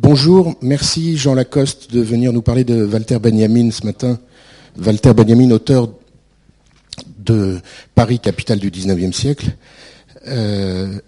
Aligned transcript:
Bonjour, 0.00 0.56
merci 0.60 1.16
Jean 1.16 1.34
Lacoste 1.34 1.92
de 1.92 2.00
venir 2.00 2.32
nous 2.32 2.42
parler 2.42 2.64
de 2.64 2.84
Walter 2.84 3.20
Benjamin 3.20 3.70
ce 3.70 3.86
matin. 3.86 4.18
Walter 4.76 5.14
Benjamin, 5.14 5.52
auteur 5.52 5.88
de 7.18 7.60
Paris, 7.94 8.18
capitale 8.18 8.58
du 8.58 8.72
XIXe 8.72 9.16
siècle. 9.16 9.56
Euh, 10.26 10.98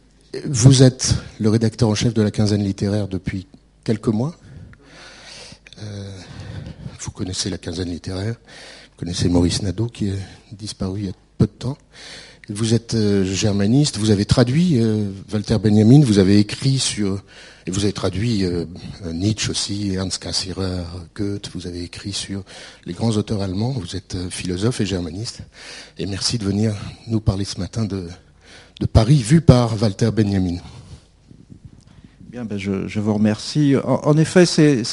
vous 0.44 0.84
êtes 0.84 1.16
le 1.40 1.50
rédacteur 1.50 1.88
en 1.88 1.96
chef 1.96 2.14
de 2.14 2.22
la 2.22 2.30
quinzaine 2.30 2.62
littéraire 2.62 3.08
depuis 3.08 3.48
quelques 3.82 4.06
mois. 4.06 4.36
Euh, 5.82 6.18
vous 7.00 7.10
connaissez 7.10 7.50
la 7.50 7.58
quinzaine 7.58 7.90
littéraire. 7.90 8.36
Vous 8.36 8.98
connaissez 8.98 9.28
Maurice 9.28 9.62
Nadeau 9.62 9.88
qui 9.88 10.10
est 10.10 10.18
disparu 10.52 11.00
il 11.00 11.06
y 11.06 11.10
a 11.10 11.14
peu 11.38 11.46
de 11.46 11.50
temps. 11.50 11.76
Vous 12.48 12.74
êtes 12.74 12.94
euh, 12.94 13.24
germaniste, 13.24 13.98
vous 13.98 14.10
avez 14.10 14.24
traduit 14.24 14.80
euh, 14.80 15.10
Walter 15.32 15.58
Benjamin, 15.58 16.00
vous 16.00 16.20
avez 16.20 16.38
écrit 16.38 16.78
sur, 16.78 17.20
et 17.66 17.72
vous 17.72 17.82
avez 17.82 17.92
traduit 17.92 18.44
euh, 18.44 18.66
Nietzsche 19.12 19.50
aussi, 19.50 19.94
Ernst 19.94 20.22
Cassirer, 20.22 20.84
Goethe, 21.16 21.50
vous 21.52 21.66
avez 21.66 21.82
écrit 21.82 22.12
sur 22.12 22.44
les 22.84 22.92
grands 22.92 23.10
auteurs 23.10 23.42
allemands, 23.42 23.72
vous 23.72 23.96
êtes 23.96 24.16
philosophe 24.30 24.80
et 24.80 24.86
germaniste. 24.86 25.40
Et 25.98 26.06
merci 26.06 26.38
de 26.38 26.44
venir 26.44 26.76
nous 27.08 27.18
parler 27.18 27.44
ce 27.44 27.58
matin 27.58 27.84
de, 27.84 28.06
de 28.78 28.86
Paris 28.86 29.16
vu 29.24 29.40
par 29.40 29.82
Walter 29.82 30.12
Benjamin. 30.12 30.58
Bien, 32.30 32.44
ben 32.44 32.58
je, 32.58 32.86
je, 32.86 33.00
vous 33.00 33.14
remercie. 33.14 33.74
En, 33.82 34.16
effet, 34.18 34.46
c'est 34.46 34.84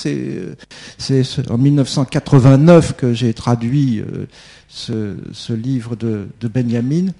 en 1.51 1.57
1989 1.59 2.95
que 2.95 3.13
j'ai 3.13 3.33
traduit 3.35 4.01
ce, 4.69 5.17
ce, 5.33 5.53
livre 5.53 5.95
de, 5.95 6.29
de 6.39 6.47
Benjamin. 6.47 7.11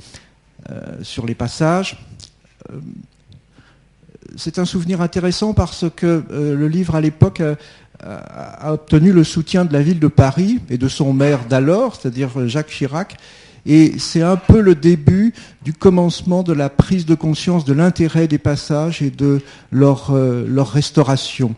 Euh, 0.72 0.96
sur 1.02 1.26
les 1.26 1.36
passages. 1.36 1.98
Euh, 2.72 2.80
c'est 4.38 4.60
un 4.60 4.66
souvenir 4.66 5.02
intéressant 5.02 5.54
parce 5.54 5.86
que 5.94 6.24
euh, 6.32 6.56
le 6.56 6.70
livre 6.70 6.96
à 6.96 7.02
l'époque 7.02 7.42
a 8.00 8.74
obtenu 8.74 9.12
le 9.12 9.24
soutien 9.24 9.66
de 9.66 9.74
la 9.74 9.82
ville 9.82 10.00
de 10.00 10.08
Paris 10.08 10.60
et 10.70 10.78
de 10.78 10.88
son 10.88 11.12
maire 11.14 11.46
d'alors, 11.50 11.96
c'est-à-dire 11.96 12.48
Jacques 12.48 12.70
Chirac. 12.70 13.18
Et 13.66 13.98
c'est 13.98 14.22
un 14.22 14.36
peu 14.36 14.62
le 14.62 14.76
début 14.76 15.34
du 15.64 15.74
commencement 15.74 16.44
de 16.44 16.54
la 16.54 16.70
prise 16.70 17.06
de 17.06 17.16
conscience 17.16 17.66
de 17.66 17.74
l'intérêt 17.74 18.28
des 18.28 18.38
passages 18.38 19.02
et 19.02 19.10
de 19.10 19.42
leur, 19.72 20.14
leur 20.14 20.70
restauration. 20.70 21.56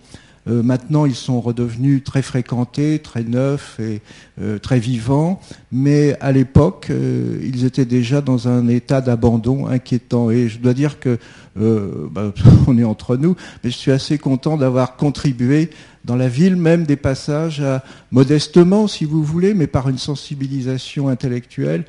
Euh, 0.48 0.62
maintenant, 0.62 1.06
ils 1.06 1.16
sont 1.16 1.42
redevenus 1.42 2.04
très 2.04 2.22
fréquentés, 2.22 3.00
très 3.00 3.24
neufs 3.24 3.80
et 3.80 4.02
euh, 4.40 4.60
très 4.60 4.80
vivants, 4.80 5.40
mais 5.72 6.16
à 6.20 6.32
l'époque, 6.32 6.88
euh, 6.90 7.40
ils 7.44 7.66
étaient 7.66 7.86
déjà 7.86 8.22
dans 8.22 8.48
un 8.48 8.68
état 8.68 9.02
d'abandon 9.02 9.68
inquiétant. 9.68 10.30
Et 10.30 10.48
je 10.48 10.60
dois 10.60 10.74
dire 10.74 11.00
que, 11.00 11.18
bah, 11.56 12.34
on 12.68 12.78
est 12.78 12.84
entre 12.84 13.18
nous, 13.18 13.36
mais 13.64 13.72
je 13.72 13.78
suis 13.78 13.92
assez 13.92 14.18
content 14.18 14.58
d'avoir 14.58 14.98
contribué 14.98 15.70
dans 16.04 16.16
la 16.16 16.28
ville 16.28 16.56
même 16.56 16.84
des 16.84 16.98
passages, 16.98 17.64
modestement, 18.12 18.88
si 18.88 19.06
vous 19.06 19.24
voulez, 19.24 19.56
mais 19.56 19.66
par 19.66 19.90
une 19.90 19.98
sensibilisation 19.98 21.08
intellectuelle, 21.08 21.86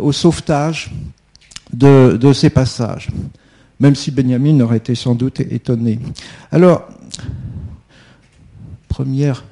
au 0.00 0.10
sauvetage 0.10 0.90
de 1.72 2.32
ces 2.32 2.50
passages 2.50 3.10
même 3.80 3.94
si 3.94 4.10
Benjamin 4.10 4.60
aurait 4.60 4.78
été 4.78 4.94
sans 4.94 5.14
doute 5.14 5.40
étonné. 5.40 5.98
Alors, 6.50 6.88
première, 8.88 9.44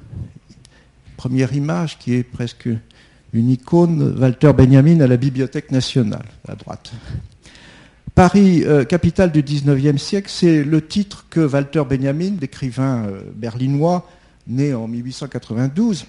image 1.52 1.98
qui 1.98 2.14
est 2.14 2.22
presque 2.22 2.68
une 3.32 3.50
icône, 3.50 4.16
Walter 4.18 4.52
Benjamin 4.52 5.00
à 5.00 5.06
la 5.06 5.16
Bibliothèque 5.16 5.70
nationale, 5.70 6.24
à 6.48 6.54
droite. 6.54 6.92
Paris, 8.14 8.62
euh, 8.64 8.84
capitale 8.84 9.32
du 9.32 9.42
XIXe 9.42 10.00
siècle, 10.00 10.30
c'est 10.30 10.62
le 10.62 10.86
titre 10.86 11.26
que 11.30 11.40
Walter 11.40 11.82
Benjamin, 11.88 12.36
l'écrivain 12.40 13.06
euh, 13.06 13.22
berlinois, 13.34 14.08
né 14.46 14.72
en 14.72 14.86
1892, 14.86 16.06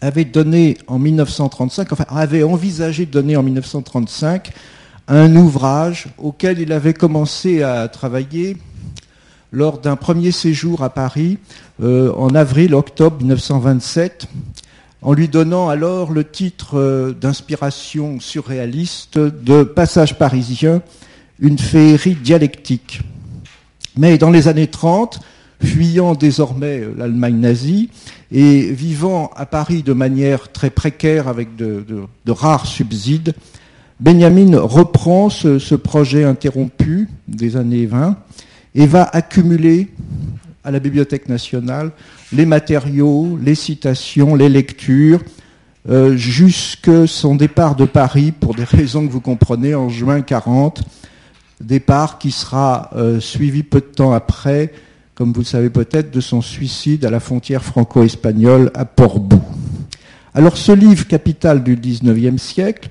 avait 0.00 0.24
donné 0.24 0.78
en 0.86 0.98
1935, 0.98 1.92
enfin 1.92 2.06
avait 2.08 2.44
envisagé 2.44 3.04
de 3.04 3.10
donner 3.10 3.36
en 3.36 3.42
1935 3.42 4.52
un 5.08 5.34
ouvrage 5.36 6.06
auquel 6.18 6.60
il 6.60 6.72
avait 6.72 6.94
commencé 6.94 7.62
à 7.62 7.88
travailler 7.88 8.58
lors 9.50 9.78
d'un 9.78 9.96
premier 9.96 10.30
séjour 10.30 10.82
à 10.82 10.90
Paris 10.90 11.38
euh, 11.82 12.12
en 12.12 12.34
avril-octobre 12.34 13.16
1927, 13.20 14.28
en 15.00 15.14
lui 15.14 15.28
donnant 15.28 15.70
alors 15.70 16.12
le 16.12 16.24
titre 16.24 16.78
euh, 16.78 17.12
d'inspiration 17.14 18.20
surréaliste 18.20 19.18
de 19.18 19.62
Passage 19.62 20.18
parisien, 20.18 20.82
une 21.40 21.58
féerie 21.58 22.16
dialectique. 22.16 23.00
Mais 23.96 24.18
dans 24.18 24.30
les 24.30 24.46
années 24.46 24.66
30, 24.66 25.20
fuyant 25.64 26.14
désormais 26.14 26.82
l'Allemagne 26.96 27.40
nazie 27.40 27.88
et 28.30 28.70
vivant 28.70 29.30
à 29.34 29.46
Paris 29.46 29.82
de 29.82 29.94
manière 29.94 30.52
très 30.52 30.70
précaire 30.70 31.26
avec 31.28 31.56
de 31.56 32.06
rares 32.26 32.66
subsides, 32.66 33.34
Benjamin 34.00 34.60
reprend 34.60 35.28
ce, 35.28 35.74
projet 35.74 36.22
interrompu 36.22 37.08
des 37.26 37.56
années 37.56 37.86
20 37.86 38.16
et 38.76 38.86
va 38.86 39.02
accumuler 39.02 39.88
à 40.62 40.70
la 40.70 40.78
Bibliothèque 40.78 41.28
nationale 41.28 41.90
les 42.32 42.46
matériaux, 42.46 43.38
les 43.42 43.56
citations, 43.56 44.36
les 44.36 44.48
lectures, 44.48 45.20
euh, 45.88 46.16
jusque 46.16 47.08
son 47.08 47.34
départ 47.34 47.74
de 47.74 47.86
Paris, 47.86 48.30
pour 48.30 48.54
des 48.54 48.64
raisons 48.76 49.04
que 49.04 49.10
vous 49.10 49.20
comprenez, 49.20 49.74
en 49.74 49.88
juin 49.88 50.20
40, 50.20 50.82
départ 51.60 52.18
qui 52.18 52.30
sera 52.30 52.90
euh, 52.94 53.18
suivi 53.18 53.64
peu 53.64 53.80
de 53.80 53.86
temps 53.86 54.12
après, 54.12 54.72
comme 55.16 55.32
vous 55.32 55.40
le 55.40 55.46
savez 55.46 55.70
peut-être, 55.70 56.12
de 56.12 56.20
son 56.20 56.40
suicide 56.40 57.04
à 57.04 57.10
la 57.10 57.18
frontière 57.18 57.64
franco-espagnole 57.64 58.70
à 58.74 58.84
Portbou. 58.84 59.42
Alors 60.34 60.56
ce 60.56 60.70
livre 60.70 61.08
capital 61.08 61.64
du 61.64 61.74
XIXe 61.74 62.40
siècle 62.40 62.90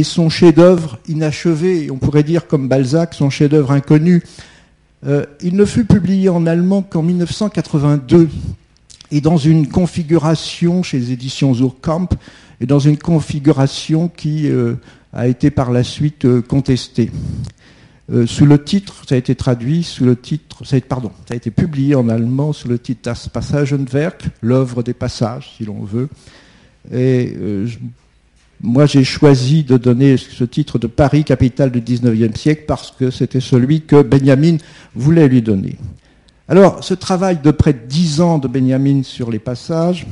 est 0.00 0.04
son 0.04 0.28
chef-d'œuvre 0.28 0.98
inachevé, 1.08 1.90
on 1.90 1.96
pourrait 1.96 2.22
dire 2.22 2.46
comme 2.46 2.68
Balzac, 2.68 3.14
son 3.14 3.30
chef-d'œuvre 3.30 3.70
inconnu, 3.72 4.22
euh, 5.06 5.24
il 5.42 5.56
ne 5.56 5.64
fut 5.64 5.84
publié 5.84 6.28
en 6.28 6.46
allemand 6.46 6.82
qu'en 6.82 7.02
1982 7.02 8.28
et 9.10 9.20
dans 9.20 9.36
une 9.36 9.68
configuration 9.68 10.82
chez 10.82 10.98
les 10.98 11.12
éditions 11.12 11.54
Urkamp 11.54 12.08
et 12.60 12.66
dans 12.66 12.78
une 12.78 12.98
configuration 12.98 14.08
qui 14.08 14.48
euh, 14.48 14.74
a 15.12 15.26
été 15.26 15.50
par 15.50 15.70
la 15.70 15.84
suite 15.84 16.24
euh, 16.26 16.42
contestée. 16.42 17.10
sous 18.26 18.44
le 18.44 18.62
titre, 18.62 19.04
ça 19.08 19.14
a 19.14 19.18
été 19.18 19.34
traduit 19.34 19.82
sous 19.82 20.04
le 20.04 20.16
titre, 20.16 20.64
ça 20.66 20.76
a, 20.76 20.80
pardon, 20.80 21.12
ça 21.28 21.34
a 21.34 21.36
été 21.36 21.50
publié 21.50 21.94
en 21.94 22.08
allemand 22.08 22.52
sous 22.52 22.68
le 22.68 22.78
titre 22.78 23.00
Das 23.04 23.28
Passagenwerk, 23.32 24.24
l'œuvre 24.42 24.82
des 24.82 24.94
passages, 24.94 25.54
si 25.56 25.64
l'on 25.64 25.84
veut. 25.84 26.08
Et 26.92 27.36
moi, 28.62 28.86
j'ai 28.86 29.04
choisi 29.04 29.64
de 29.64 29.78
donner 29.78 30.16
ce 30.16 30.44
titre 30.44 30.78
de 30.78 30.86
Paris, 30.86 31.24
capitale 31.24 31.70
du 31.70 31.80
XIXe 31.80 32.38
siècle, 32.38 32.64
parce 32.66 32.90
que 32.90 33.10
c'était 33.10 33.40
celui 33.40 33.82
que 33.82 34.02
Benjamin 34.02 34.58
voulait 34.94 35.28
lui 35.28 35.40
donner. 35.40 35.76
Alors, 36.46 36.84
ce 36.84 36.94
travail 36.94 37.38
de 37.42 37.50
près 37.52 37.72
de 37.72 37.86
dix 37.88 38.20
ans 38.20 38.38
de 38.38 38.48
Benjamin 38.48 39.02
sur 39.02 39.30
les 39.30 39.38
passages 39.38 40.06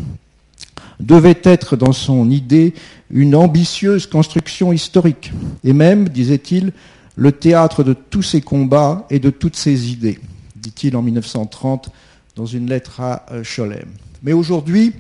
devait 0.99 1.41
être, 1.43 1.77
dans 1.77 1.93
son 1.93 2.31
idée, 2.31 2.75
une 3.11 3.35
ambitieuse 3.35 4.07
construction 4.07 4.73
historique, 4.73 5.33
et 5.63 5.73
même, 5.73 6.09
disait-il, 6.09 6.73
le 7.17 7.33
théâtre 7.33 7.85
de 7.85 7.93
tous 7.93 8.23
ses 8.23 8.41
combats 8.41 9.07
et 9.11 9.19
de 9.19 9.31
toutes 9.31 9.57
ses 9.57 9.91
idées, 9.91 10.19
dit-il 10.57 10.97
en 10.97 11.03
1930 11.03 11.91
dans 12.37 12.47
une 12.47 12.69
lettre 12.69 13.01
à 13.01 13.27
euh, 13.33 13.43
Scholem. 13.43 13.89
Mais 14.23 14.33
aujourd'hui, 14.33 14.93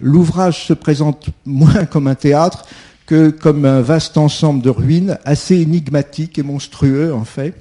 l'ouvrage 0.00 0.66
se 0.66 0.72
présente 0.72 1.28
moins 1.44 1.84
comme 1.90 2.06
un 2.06 2.14
théâtre 2.14 2.64
que 3.06 3.30
comme 3.30 3.64
un 3.64 3.80
vaste 3.80 4.16
ensemble 4.16 4.62
de 4.62 4.70
ruines 4.70 5.18
assez 5.24 5.56
énigmatiques 5.60 6.38
et 6.38 6.42
monstrueux 6.42 7.14
en 7.14 7.24
fait, 7.24 7.54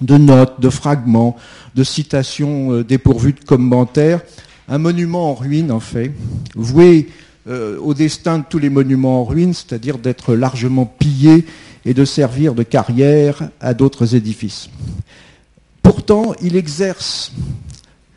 de 0.00 0.16
notes, 0.16 0.60
de 0.60 0.70
fragments, 0.70 1.36
de 1.74 1.84
citations 1.84 2.72
euh, 2.72 2.84
dépourvues 2.84 3.34
de 3.34 3.44
commentaires, 3.44 4.22
un 4.68 4.78
monument 4.78 5.30
en 5.30 5.34
ruine 5.34 5.70
en 5.70 5.80
fait, 5.80 6.12
voué 6.54 7.08
euh, 7.48 7.78
au 7.78 7.94
destin 7.94 8.38
de 8.38 8.44
tous 8.48 8.58
les 8.58 8.70
monuments 8.70 9.20
en 9.20 9.24
ruine, 9.24 9.52
c'est-à-dire 9.52 9.98
d'être 9.98 10.34
largement 10.34 10.86
pillé 10.86 11.44
et 11.84 11.94
de 11.94 12.04
servir 12.04 12.54
de 12.54 12.62
carrière 12.62 13.50
à 13.60 13.74
d'autres 13.74 14.14
édifices. 14.14 14.70
Pourtant, 15.82 16.34
il 16.42 16.56
exerce 16.56 17.32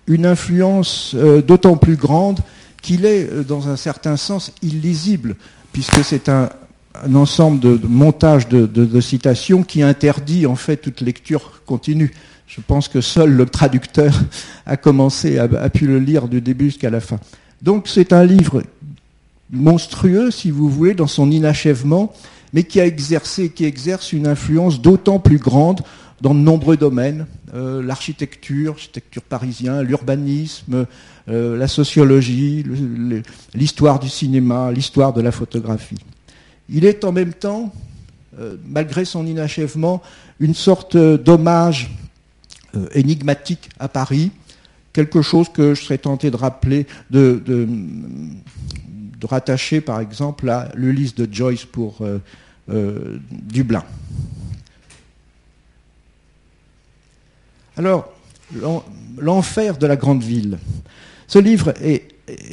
une 0.08 0.26
influence 0.26 1.14
euh, 1.16 1.42
d'autant 1.42 1.78
plus 1.78 1.96
grande 1.96 2.40
qu'il 2.84 3.06
est, 3.06 3.32
euh, 3.32 3.44
dans 3.44 3.70
un 3.70 3.76
certain 3.76 4.16
sens, 4.16 4.52
illisible, 4.62 5.36
puisque 5.72 6.04
c'est 6.04 6.30
un, 6.30 6.50
ensemble 7.16 7.60
de, 7.60 7.88
montages 7.88 8.48
de, 8.48 9.02
citations 9.02 9.64
qui 9.64 9.82
interdit 9.82 10.46
en 10.46 10.56
fait 10.56 10.78
toute 10.78 11.02
lecture 11.02 11.64
continue. 11.66 12.14
Je 12.46 12.62
pense 12.62 12.88
que 12.88 13.02
seul 13.02 13.32
le 13.32 13.48
traducteur 13.48 14.14
a 14.68 14.78
commencé, 14.78 15.40
a, 15.40 15.70
pu 15.70 15.88
le 15.88 15.98
lire 15.98 16.28
du 16.28 16.40
début 16.40 16.66
jusqu'à 16.66 16.92
la 16.92 17.00
fin. 17.00 17.20
Donc 17.64 17.88
c'est 17.88 18.14
un 18.14 18.24
livre 18.24 18.62
monstrueux, 19.50 20.30
si 20.30 20.52
vous 20.52 20.70
voulez, 20.70 20.94
dans 20.94 21.08
son 21.08 21.32
inachèvement, 21.32 22.14
mais 22.54 22.64
qui 22.64 22.80
a 22.80 22.86
exercé, 22.86 23.52
exerce 23.60 24.14
une 24.14 24.28
influence 24.28 24.80
d'autant 24.80 25.18
plus 25.18 25.40
grande 25.40 25.82
dans 26.22 26.36
de 26.36 26.40
nombreux 26.40 26.78
domaines, 26.78 27.26
euh, 27.54 27.82
l'architecture, 27.84 28.74
l'architecture 28.74 29.24
parisienne, 29.24 29.82
l'urbanisme, 29.82 30.86
euh, 31.30 31.58
la 31.58 31.68
sociologie, 31.68 32.66
l'histoire 33.54 34.00
du 34.00 34.10
cinéma, 34.10 34.72
l'histoire 34.72 35.14
de 35.14 35.22
la 35.22 35.32
photographie. 35.32 36.00
Il 36.70 36.86
est 36.86 37.06
en 37.06 37.12
même 37.12 37.34
temps, 37.34 37.74
euh, 38.40 38.58
malgré 38.66 39.06
son 39.06 39.26
inachèvement, 39.26 40.02
une 40.40 40.54
sorte 40.54 40.98
d'hommage 40.98 41.92
énigmatique 42.94 43.70
à 43.80 43.88
Paris, 43.88 44.32
quelque 44.94 45.22
chose 45.22 45.48
que 45.48 45.76
je 45.76 45.84
serais 45.84 46.00
tenté 46.00 46.32
de 46.32 46.36
rappeler, 46.36 46.88
de, 47.12 47.42
de, 47.46 47.68
rattacher 49.30 49.80
par 49.80 50.02
exemple 50.02 50.50
à 50.50 50.70
l'Ulysse 50.76 51.16
de 51.16 51.32
Joyce 51.32 51.64
pour 51.64 52.02
Dublin. 52.68 53.84
Alors, 57.78 58.12
l'enfer 59.18 59.78
de 59.78 59.88
la 59.88 59.96
grande 59.96 60.24
ville. 60.24 60.58
Ce 61.34 61.40
livre 61.40 61.74
est, 61.82 62.04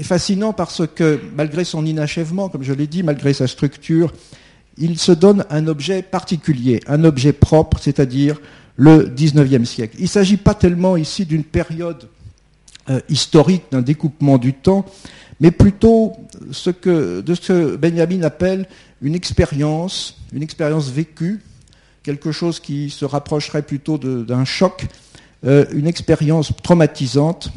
fascinant 0.03 0.55
parce 0.55 0.87
que, 0.87 1.21
malgré 1.37 1.65
son 1.65 1.85
inachèvement, 1.85 2.49
comme 2.49 2.63
je 2.63 2.73
l'ai 2.73 2.87
dit, 2.87 3.03
malgré 3.03 3.35
sa 3.35 3.47
structure, 3.47 4.11
il 4.79 4.99
se 4.99 5.13
donne 5.13 5.45
un 5.51 5.67
objet 5.67 6.01
particulier, 6.01 6.81
un 6.87 7.05
objet 7.05 7.35
propre, 7.35 7.79
c'est-à-dire 7.79 8.41
le 8.77 9.03
XIXe 9.15 9.69
siècle. 9.69 9.97
Il 9.99 10.05
ne 10.05 10.09
s'agit 10.09 10.39
pas 10.39 10.55
tellement 10.55 10.97
ici 10.97 11.27
d'une 11.27 11.45
période 11.45 12.09
euh, 12.89 13.01
historique, 13.11 13.65
d'un 13.71 13.83
découpement 13.83 14.39
du 14.39 14.55
temps, 14.55 14.87
mais 15.41 15.51
plutôt 15.51 16.15
de 16.41 16.55
ce 16.55 16.71
que 16.71 17.77
Benjamin 17.77 18.23
appelle 18.23 18.67
une 19.03 19.15
expérience, 19.15 20.17
une 20.33 20.43
expérience 20.43 20.89
vécue, 20.89 21.43
quelque 22.03 22.33
chose 22.33 22.61
qui 22.61 22.89
se 22.89 23.05
rapprocherait 23.05 23.61
plutôt 23.61 23.99
d'un 23.99 24.47
choc, 24.47 24.87
euh, 25.45 25.67
une 25.75 25.87
expérience 25.87 26.55
traumatisante, 26.63 27.53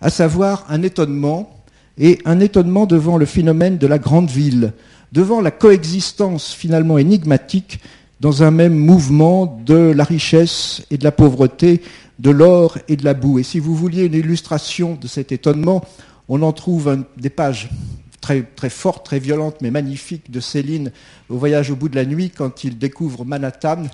à 0.00 0.10
savoir 0.10 0.64
un 0.68 0.82
étonnement, 0.82 1.60
et 1.98 2.18
un 2.24 2.40
étonnement 2.40 2.86
devant 2.86 3.18
le 3.18 3.26
phénomène 3.26 3.76
de 3.76 3.86
la 3.86 3.98
grande 3.98 4.30
ville, 4.30 4.72
devant 5.12 5.40
la 5.40 5.50
coexistence 5.50 6.52
finalement 6.52 6.98
énigmatique 6.98 7.80
dans 8.20 8.42
un 8.42 8.50
même 8.50 8.74
mouvement 8.74 9.60
de 9.66 9.74
la 9.74 10.04
richesse 10.04 10.82
et 10.90 10.98
de 10.98 11.04
la 11.04 11.12
pauvreté, 11.12 11.82
de 12.18 12.30
l'or 12.30 12.78
et 12.88 12.96
de 12.96 13.04
la 13.04 13.14
boue. 13.14 13.38
Et 13.38 13.42
si 13.42 13.58
vous 13.58 13.74
vouliez 13.74 14.04
une 14.04 14.14
illustration 14.14 14.96
de 15.00 15.06
cet 15.06 15.32
étonnement, 15.32 15.84
on 16.28 16.42
en 16.42 16.52
trouve 16.52 17.04
des 17.16 17.30
pages 17.30 17.70
très, 18.20 18.44
fortes, 18.68 19.04
très 19.04 19.18
violentes, 19.18 19.56
mais 19.60 19.70
magnifiques 19.70 20.30
de 20.30 20.40
Céline 20.40 20.92
au 21.28 21.36
voyage 21.36 21.70
au 21.70 21.76
bout 21.76 21.88
de 21.88 21.96
la 21.96 22.04
nuit 22.04 22.30
quand 22.30 22.64
il 22.64 22.78
découvre 22.78 23.24
Manhattan 23.24 23.84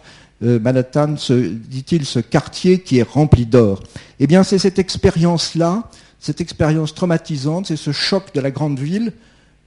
euh, 0.43 0.59
Manhattan, 0.59 1.15
dit-il, 1.31 2.05
ce 2.05 2.19
quartier 2.19 2.81
qui 2.81 2.99
est 2.99 3.09
rempli 3.09 3.47
d'or. 3.47 3.83
Eh 4.21 4.27
bien, 4.27 4.43
c'est 4.43 4.59
cette 4.59 4.79
expérience-là, 4.79 5.85
cette 6.21 6.41
expérience 6.41 6.95
traumatisante, 6.95 7.67
c'est 7.67 7.77
ce 7.77 7.93
choc 7.93 8.35
de 8.35 8.41
la 8.41 8.51
grande 8.51 8.79
ville 8.79 9.13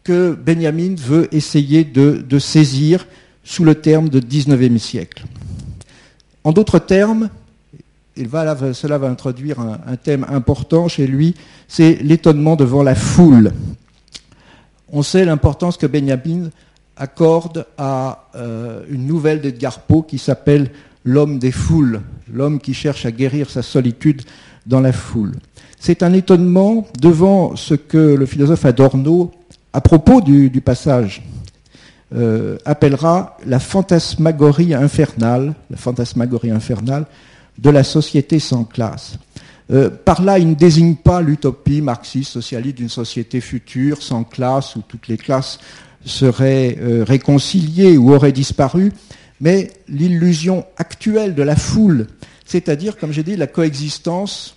que 0.04 0.34
Benjamin 0.34 0.96
veut 0.96 1.28
essayer 1.34 1.84
de, 1.84 2.40
saisir 2.40 3.08
sous 3.44 3.64
le 3.64 3.76
terme 3.76 4.10
de 4.10 4.20
19e 4.20 4.78
siècle. 4.78 5.26
En 6.44 6.52
d'autres 6.52 6.80
termes, 6.80 7.30
cela 8.16 8.98
va 8.98 9.08
introduire 9.08 9.60
un, 9.60 9.80
un 9.88 9.96
thème 9.96 10.26
important 10.30 10.88
chez 10.88 11.08
lui, 11.08 11.36
c'est 11.68 11.96
l'étonnement 12.02 12.56
devant 12.56 12.84
la 12.84 12.96
foule. 12.96 13.54
On 14.92 15.04
sait 15.04 15.26
l'importance 15.26 15.78
que 15.78 15.88
Benjamin 15.88 16.50
accorde 17.00 17.66
à 17.78 18.28
euh, 18.36 18.84
une 18.90 19.08
nouvelle 19.08 19.42
d'Edgar 19.42 19.80
Poe 19.80 20.04
qui 20.04 20.20
s'appelle 20.20 20.70
L'homme 21.06 21.40
des 21.40 21.54
foules, 21.54 22.02
l'homme 22.32 22.60
qui 22.60 22.74
cherche 22.74 23.06
à 23.06 23.12
guérir 23.12 23.50
sa 23.50 23.62
solitude 23.62 24.22
dans 24.66 24.82
la 24.82 24.92
foule. 24.92 25.32
C'est 25.80 26.04
un 26.04 26.12
étonnement 26.12 26.86
devant 27.00 27.56
ce 27.56 27.74
que 27.74 27.98
le 27.98 28.26
philosophe 28.26 28.66
Adorno, 28.66 29.32
à 29.72 29.80
propos 29.80 30.20
du, 30.20 30.52
passage, 30.60 31.24
euh, 32.14 32.58
appellera 32.66 33.38
la 33.46 33.60
fantasmagorie 33.60 34.74
infernale, 34.74 35.54
la 35.72 35.78
fantasmagorie 35.78 36.52
infernale 36.52 37.06
de 37.58 37.70
la 37.70 37.86
société 37.86 38.40
sans 38.40 38.66
classe. 38.66 39.18
Euh, 39.72 39.90
par 39.90 40.22
là, 40.22 40.38
il 40.38 40.50
ne 40.50 40.56
désigne 40.56 40.96
pas 40.96 41.22
l'utopie 41.22 41.82
marxiste 41.82 42.32
socialiste 42.32 42.78
d'une 42.78 42.90
société 42.90 43.40
future 43.40 44.02
sans 44.02 44.26
classe 44.26 44.76
où 44.76 44.82
toutes 44.88 45.08
les 45.08 45.18
classes 45.18 45.60
serait 46.06 46.78
euh, 46.80 47.04
réconcilié 47.04 47.98
ou 47.98 48.14
aurait 48.14 48.32
disparu, 48.32 48.92
mais 49.42 49.72
l'illusion 49.88 50.66
actuelle 50.78 51.36
de 51.36 51.44
la 51.44 51.56
foule, 51.56 52.08
c'est-à-dire, 52.46 52.98
comme 52.98 53.12
j'ai 53.12 53.24
dit, 53.24 53.36
la 53.36 53.48
coexistence 53.48 54.56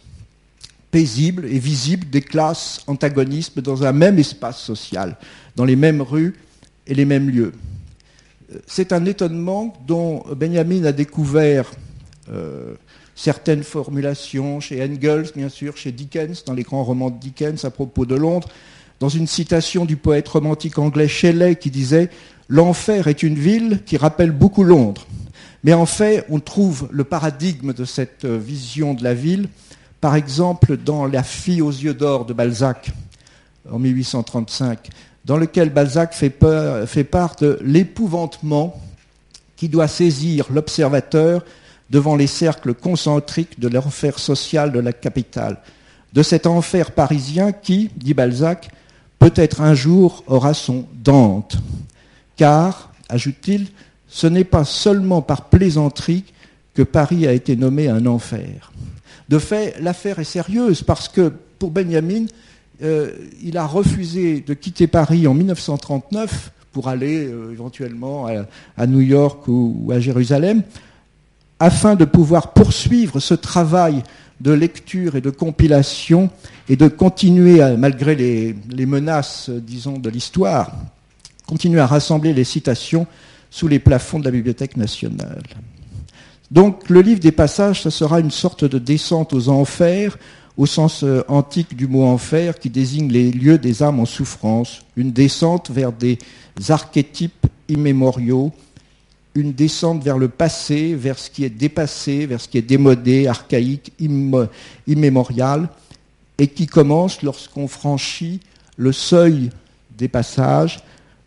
paisible 0.91 1.47
et 1.47 1.59
visible 1.59 2.09
des 2.11 2.21
classes 2.21 2.83
antagonistes 2.87 3.59
dans 3.61 3.85
un 3.85 3.93
même 3.93 4.19
espace 4.19 4.61
social, 4.61 5.17
dans 5.57 5.65
les 5.65 5.77
mêmes 5.77 6.03
rues 6.03 6.35
et 6.87 6.95
les 6.95 7.05
mêmes 7.05 7.31
lieux. 7.31 7.53
C'est 8.67 8.93
un 8.93 9.05
étonnement 9.07 9.75
dont 9.87 10.23
Benjamin 10.37 10.85
a 10.85 10.93
découvert 10.93 11.71
euh, 12.31 12.75
certaines 13.15 13.63
formulations 13.63 14.61
chez 14.61 14.83
Engels, 14.83 15.31
bien 15.35 15.49
sûr, 15.49 15.77
chez 15.77 15.93
Dickens, 15.93 16.45
dans 16.45 16.53
les 16.53 16.63
grands 16.63 16.85
romans 16.85 17.11
de 17.11 17.19
Dickens 17.19 17.65
à 17.65 17.71
propos 17.71 18.05
de 18.05 18.15
Londres, 18.15 18.49
dans 19.03 19.09
une 19.09 19.27
citation 19.27 19.85
du 19.85 19.97
poète 19.97 20.29
romantique 20.29 20.79
anglais 20.79 21.09
Shelley 21.09 21.57
qui 21.57 21.73
disait 21.73 22.09
L'enfer 22.49 23.09
est 23.09 23.25
une 23.25 23.35
ville 23.35 23.81
qui 23.85 23.97
rappelle 23.97 24.31
beaucoup 24.31 24.63
Londres. 24.63 25.09
Mais 25.65 25.73
en 25.73 25.87
fait, 25.87 26.25
on 26.31 26.39
trouve 26.39 26.89
le 26.93 27.03
paradigme 27.03 27.73
de 27.73 27.85
cette 27.85 28.25
vision 28.25 28.95
de 28.95 29.03
la 29.03 29.13
ville, 29.13 29.49
par 30.01 30.15
exemple 30.15 30.77
dans 30.77 31.05
La 31.07 31.25
fille 31.25 31.63
aux 31.63 31.73
yeux 31.73 31.95
d'or 31.95 32.27
de 32.27 32.33
Balzac, 32.33 32.93
en 33.69 33.81
1835, 33.81 34.91
dans 35.25 35.37
lequel 35.37 35.71
Balzac 35.71 36.15
fait, 36.15 36.33
fait 36.87 37.05
part 37.05 37.35
de 37.41 37.59
l'épouvantement 37.65 38.81
qui 39.57 39.69
doit 39.69 39.89
saisir 39.89 40.47
l'observateur 40.53 41.45
devant 41.91 42.15
les 42.15 42.29
cercles 42.29 42.73
concentriques 42.73 43.59
de 43.59 43.67
l'enfer 43.67 44.21
social 44.21 44.71
de 44.71 44.79
la 44.79 44.93
capitale, 44.93 45.59
de 46.13 46.23
cet 46.23 46.47
enfer 46.47 46.93
parisien 46.93 47.51
qui, 47.51 47.91
dit 47.97 48.15
Balzac, 48.15 48.71
peut-être 49.23 49.61
un 49.61 49.75
jour 49.75 50.25
aura 50.27 50.53
son 50.53 50.85
Dante. 51.05 51.57
Car, 52.37 52.93
ajoute-t-il, 53.09 53.69
ce 54.09 54.27
n'est 54.27 54.43
pas 54.43 54.65
seulement 54.65 55.23
par 55.23 55.45
plaisanterie 55.45 56.25
que 56.75 56.83
Paris 56.83 57.29
a 57.29 57.33
été 57.33 57.55
nommé 57.55 57.89
un 57.89 58.07
enfer. 58.07 58.73
De 59.29 59.39
fait, 59.39 59.77
l'affaire 59.81 60.19
est 60.19 60.25
sérieuse 60.25 60.83
parce 60.83 61.09
que 61.09 61.33
pour 61.61 61.71
Benjamin, 61.71 62.25
euh, 62.83 63.13
il 63.41 63.57
a 63.59 63.65
refusé 63.65 64.41
de 64.41 64.55
quitter 64.55 64.89
Paris 64.89 65.29
en 65.29 65.35
1939 65.35 66.51
pour 66.73 66.89
aller 66.89 67.29
euh, 67.29 67.53
éventuellement 67.53 68.27
à, 68.77 68.87
New 68.89 69.03
York 69.03 69.47
ou, 69.47 69.89
à 69.95 70.01
Jérusalem, 70.01 70.63
afin 71.61 71.95
de 71.95 72.05
pouvoir 72.05 72.53
poursuivre 72.55 73.21
ce 73.21 73.35
travail 73.35 74.03
de 74.43 74.53
lecture 74.53 75.15
et 75.15 75.21
de 75.21 75.31
compilation 75.31 76.29
et 76.69 76.77
de 76.77 76.89
continuer, 76.89 77.61
malgré 77.77 78.17
les, 78.17 78.87
menaces, 78.87 79.49
disons, 79.51 79.99
de 79.99 80.11
l'histoire, 80.11 80.73
continuer 81.47 81.81
à 81.81 81.87
rassembler 81.87 82.35
les 82.35 82.45
citations 82.45 83.07
sous 83.51 83.69
les 83.69 83.79
plafonds 83.79 84.19
de 84.19 84.25
la 84.25 84.31
Bibliothèque 84.33 84.77
nationale. 84.77 85.43
Donc 86.51 86.91
le 86.91 87.01
livre 87.01 87.21
des 87.21 87.33
passages, 87.33 87.83
ce 87.83 87.91
sera 87.91 88.19
une 88.21 88.31
sorte 88.31 88.65
de 88.65 88.79
descente 88.79 89.33
aux 89.33 89.49
enfers, 89.49 90.19
au 90.59 90.67
sens 90.67 91.03
euh, 91.03 91.23
antique 91.29 91.77
du 91.77 91.87
mot 91.87 92.05
enfer, 92.05 92.59
qui 92.59 92.69
désigne 92.69 93.11
les 93.11 93.31
lieux 93.31 93.59
des 93.59 93.83
âmes 93.83 94.01
en 94.01 94.05
souffrance, 94.05 94.83
une 94.97 95.13
descente 95.13 95.71
vers 95.71 95.93
des 95.93 96.19
archétypes 96.69 97.47
immémoriaux, 97.69 98.53
une 99.35 99.53
descente 99.53 100.03
vers 100.03 100.19
le 100.19 100.29
passé, 100.29 100.95
vers 100.95 101.19
ce 101.19 101.31
qui 101.31 101.45
est 101.45 101.51
dépassé, 101.51 102.27
vers 102.27 102.41
ce 102.41 102.49
qui 102.49 102.59
est 102.59 102.63
démodé, 102.63 103.27
archaïque, 103.27 103.93
immémorial, 104.87 105.69
et 106.39 106.49
qui 106.49 106.67
commence 106.67 107.23
lorsqu'on 107.23 107.69
franchit 107.69 108.41
le 108.77 108.93
seuil 108.93 109.51
des 109.97 110.09
passages, 110.09 110.83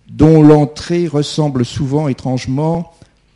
dont 0.07 0.43
l'entrée 0.43 1.07
ressemble 1.07 1.65
souvent 1.65 2.07
étrangement, 2.07 2.93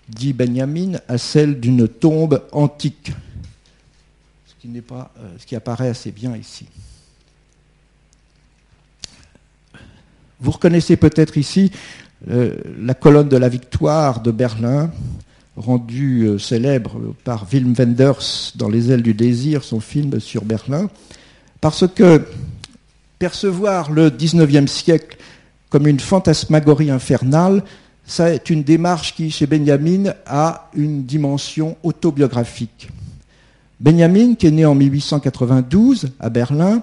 dit 0.07 0.33
Benjamin, 0.33 0.99
à 1.07 1.17
celle 1.17 1.59
d'une 1.59 1.87
tombe 1.87 2.43
antique, 2.51 3.11
ce 4.45 4.53
qui, 4.59 4.81
pas, 4.81 5.11
euh, 5.19 5.35
ce 5.37 5.45
qui 5.45 5.55
apparaît 5.55 5.89
assez 5.89 6.11
bien 6.11 6.35
ici. 6.35 6.65
Vous 10.39 10.51
reconnaissez 10.51 10.95
peut-être 10.95 11.37
ici 11.37 11.71
la 12.27 12.93
colonne 12.93 13.29
de 13.29 13.37
la 13.37 13.49
victoire 13.49 14.21
de 14.21 14.31
Berlin, 14.31 14.91
rendue 15.59 16.23
euh, 16.23 16.39
célèbre 16.39 16.97
par 17.23 17.45
Wim 17.51 17.73
Wenders 17.77 18.53
dans 18.55 18.69
Les 18.69 18.91
ailes 18.91 19.03
du 19.03 19.13
désir, 19.13 19.63
son 19.63 19.79
film 19.79 20.19
sur 20.19 20.43
Berlin, 20.45 20.89
parce 21.61 21.85
que 21.87 22.25
percevoir 23.19 23.91
le 23.91 24.09
XIXe 24.09 24.71
siècle 24.71 25.17
comme 25.69 25.85
une 25.85 25.99
fantasmagorie 25.99 26.89
infernale, 26.89 27.63
c'est 28.05 28.49
une 28.49 28.63
démarche 28.63 29.13
qui, 29.15 29.29
chez 29.29 29.45
Benjamin, 29.45 30.13
a 30.25 30.69
une 30.73 31.03
dimension 31.03 31.77
autobiographique. 31.83 32.89
Benjamin, 33.79 34.33
qui 34.33 34.47
est 34.47 34.51
né 34.51 34.65
en 34.65 34.73
1892 34.73 36.09
à 36.19 36.29
Berlin, 36.29 36.81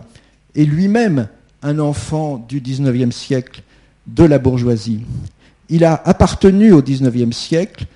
est 0.55 0.65
lui-même 0.65 1.29
un 1.63 1.79
enfant 1.81 2.45
du 2.49 2.61
XIXe 2.61 3.15
siècle 3.15 3.63
de 4.07 4.25
la 4.25 4.39
bourgeoisie. 4.39 5.01
Il 5.69 5.85
a 5.85 6.01
appartenu 6.05 6.73
au 6.73 6.83
XIXe 6.83 7.37
siècle, 7.37 7.87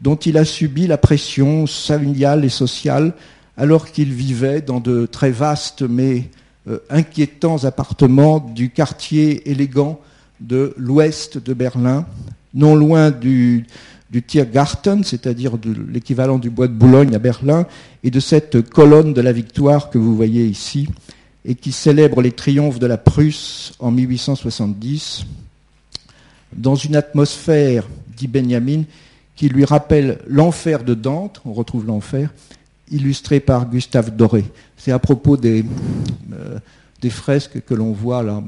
dont 0.00 0.16
il 0.16 0.36
a 0.36 0.44
subi 0.44 0.86
la 0.86 0.98
pression 0.98 1.66
familiale 1.66 2.44
et 2.44 2.50
sociale 2.50 3.14
alors 3.56 3.90
qu'il 3.90 4.12
vivait 4.12 4.60
dans 4.60 4.80
de 4.80 5.06
très 5.06 5.30
vastes 5.30 5.82
mais 5.82 6.24
euh, 6.68 6.78
inquiétants 6.90 7.64
appartements 7.64 8.38
du 8.38 8.70
quartier 8.70 9.50
élégant 9.50 10.00
de 10.40 10.74
l'ouest 10.76 11.38
de 11.38 11.54
Berlin, 11.54 12.06
non 12.54 12.74
loin 12.74 13.10
du, 13.10 13.66
Tiergarten, 14.26 15.04
c'est-à-dire 15.04 15.58
de 15.58 15.74
l'équivalent 15.92 16.38
du 16.38 16.48
bois 16.48 16.68
de 16.68 16.72
Boulogne 16.72 17.14
à 17.14 17.18
Berlin, 17.18 17.66
et 18.02 18.10
de 18.10 18.18
cette 18.18 18.62
colonne 18.62 19.12
de 19.12 19.20
la 19.20 19.32
victoire 19.32 19.90
que 19.90 19.98
vous 19.98 20.16
voyez 20.16 20.46
ici, 20.46 20.88
et 21.44 21.54
qui 21.54 21.70
célèbre 21.70 22.22
les 22.22 22.32
triomphes 22.32 22.78
de 22.78 22.86
la 22.86 22.96
Prusse 22.96 23.74
en 23.78 23.90
1870, 23.90 25.26
dans 26.56 26.74
une 26.74 26.96
atmosphère, 26.96 27.86
dit 28.16 28.28
Benjamin, 28.28 28.82
qui 29.34 29.48
lui 29.48 29.64
rappelle 29.64 30.18
l'enfer 30.26 30.82
de 30.82 30.94
Dante, 30.94 31.42
on 31.44 31.52
retrouve 31.52 31.86
l'enfer, 31.86 32.32
illustré 32.90 33.40
par 33.40 33.68
Gustave 33.68 34.16
Doré. 34.16 34.44
C'est 34.76 34.92
à 34.92 34.98
propos 34.98 35.36
des, 35.36 35.64
euh, 36.32 36.58
fresques 37.08 37.64
que 37.64 37.74
l'on 37.74 37.92
voit 37.92 38.24
là 38.24 38.42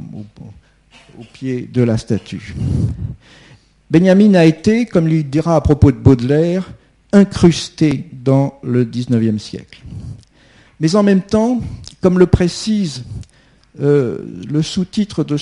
au 1.16 1.22
pied 1.32 1.68
de 1.72 1.80
la 1.82 1.96
statue. 1.96 2.56
Benjamin 3.88 4.34
a 4.34 4.44
été, 4.44 4.84
comme 4.84 5.06
lui 5.06 5.22
dira 5.22 5.54
à 5.54 5.60
propos 5.60 5.92
de 5.92 5.96
Baudelaire, 5.96 6.68
incrusté 7.12 8.08
dans 8.12 8.58
le 8.64 8.84
XIXe 8.84 9.40
siècle. 9.40 9.82
Mais 10.80 10.96
en 10.96 11.04
même 11.04 11.22
temps, 11.22 11.60
comme 12.00 12.18
le 12.18 12.26
précise 12.26 13.04
euh, 13.80 14.18
le 14.50 14.60
sous-titre 14.62 15.22
de, 15.22 15.36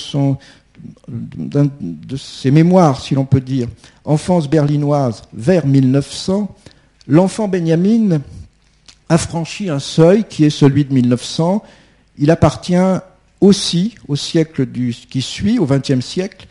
de 1.07 2.17
ses 2.17 2.51
mémoires, 2.51 3.01
si 3.01 3.15
l'on 3.15 3.25
peut 3.25 3.41
dire, 3.41 3.67
Enfance 4.05 4.49
berlinoise 4.49 5.23
vers 5.33 5.65
1900, 5.65 6.55
l'enfant 7.07 7.47
Benjamin 7.47 8.21
a 9.09 9.17
franchi 9.17 9.69
un 9.69 9.79
seuil 9.79 10.25
qui 10.25 10.45
est 10.45 10.49
celui 10.49 10.85
de 10.85 10.93
1900. 10.93 11.63
Il 12.17 12.31
appartient 12.31 12.75
aussi 13.39 13.95
au 14.07 14.15
siècle 14.15 14.67
qui 15.09 15.21
suit, 15.21 15.59
au 15.59 15.65
XXe 15.65 16.05
siècle, 16.05 16.47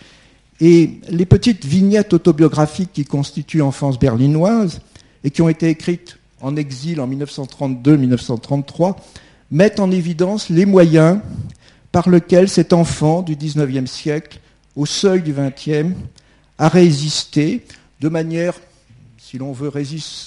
et 0.61 1.01
les 1.09 1.27
petites 1.27 1.65
vignettes 1.65 2.15
autobiographiques 2.15 2.93
qui 2.93 3.05
constituent 3.05 3.63
Enfance 3.63 3.99
berlinoise 3.99 4.81
et 5.23 5.31
qui 5.31 5.43
ont 5.43 5.49
été 5.49 5.69
écrites 5.69 6.19
en 6.41 6.57
exil 6.57 7.01
en 7.01 7.09
1932-1933 7.09 8.97
mettent 9.51 9.81
en 9.81 9.91
évidence 9.91 10.49
les 10.49 10.67
moyens 10.67 11.19
par 11.93 12.09
lesquels 12.09 12.49
cet 12.49 12.73
enfant 12.73 13.23
du 13.23 13.37
XIXe 13.37 13.91
siècle, 13.91 14.41
au 14.75 14.87
seuil 14.87 15.23
du 15.23 15.33
XXe, 15.33 15.95
a 16.59 16.69
résisté 16.69 17.65
de 18.01 18.09
manière, 18.09 18.55
si 19.19 19.39
l'on 19.39 19.53
veut, 19.53 19.73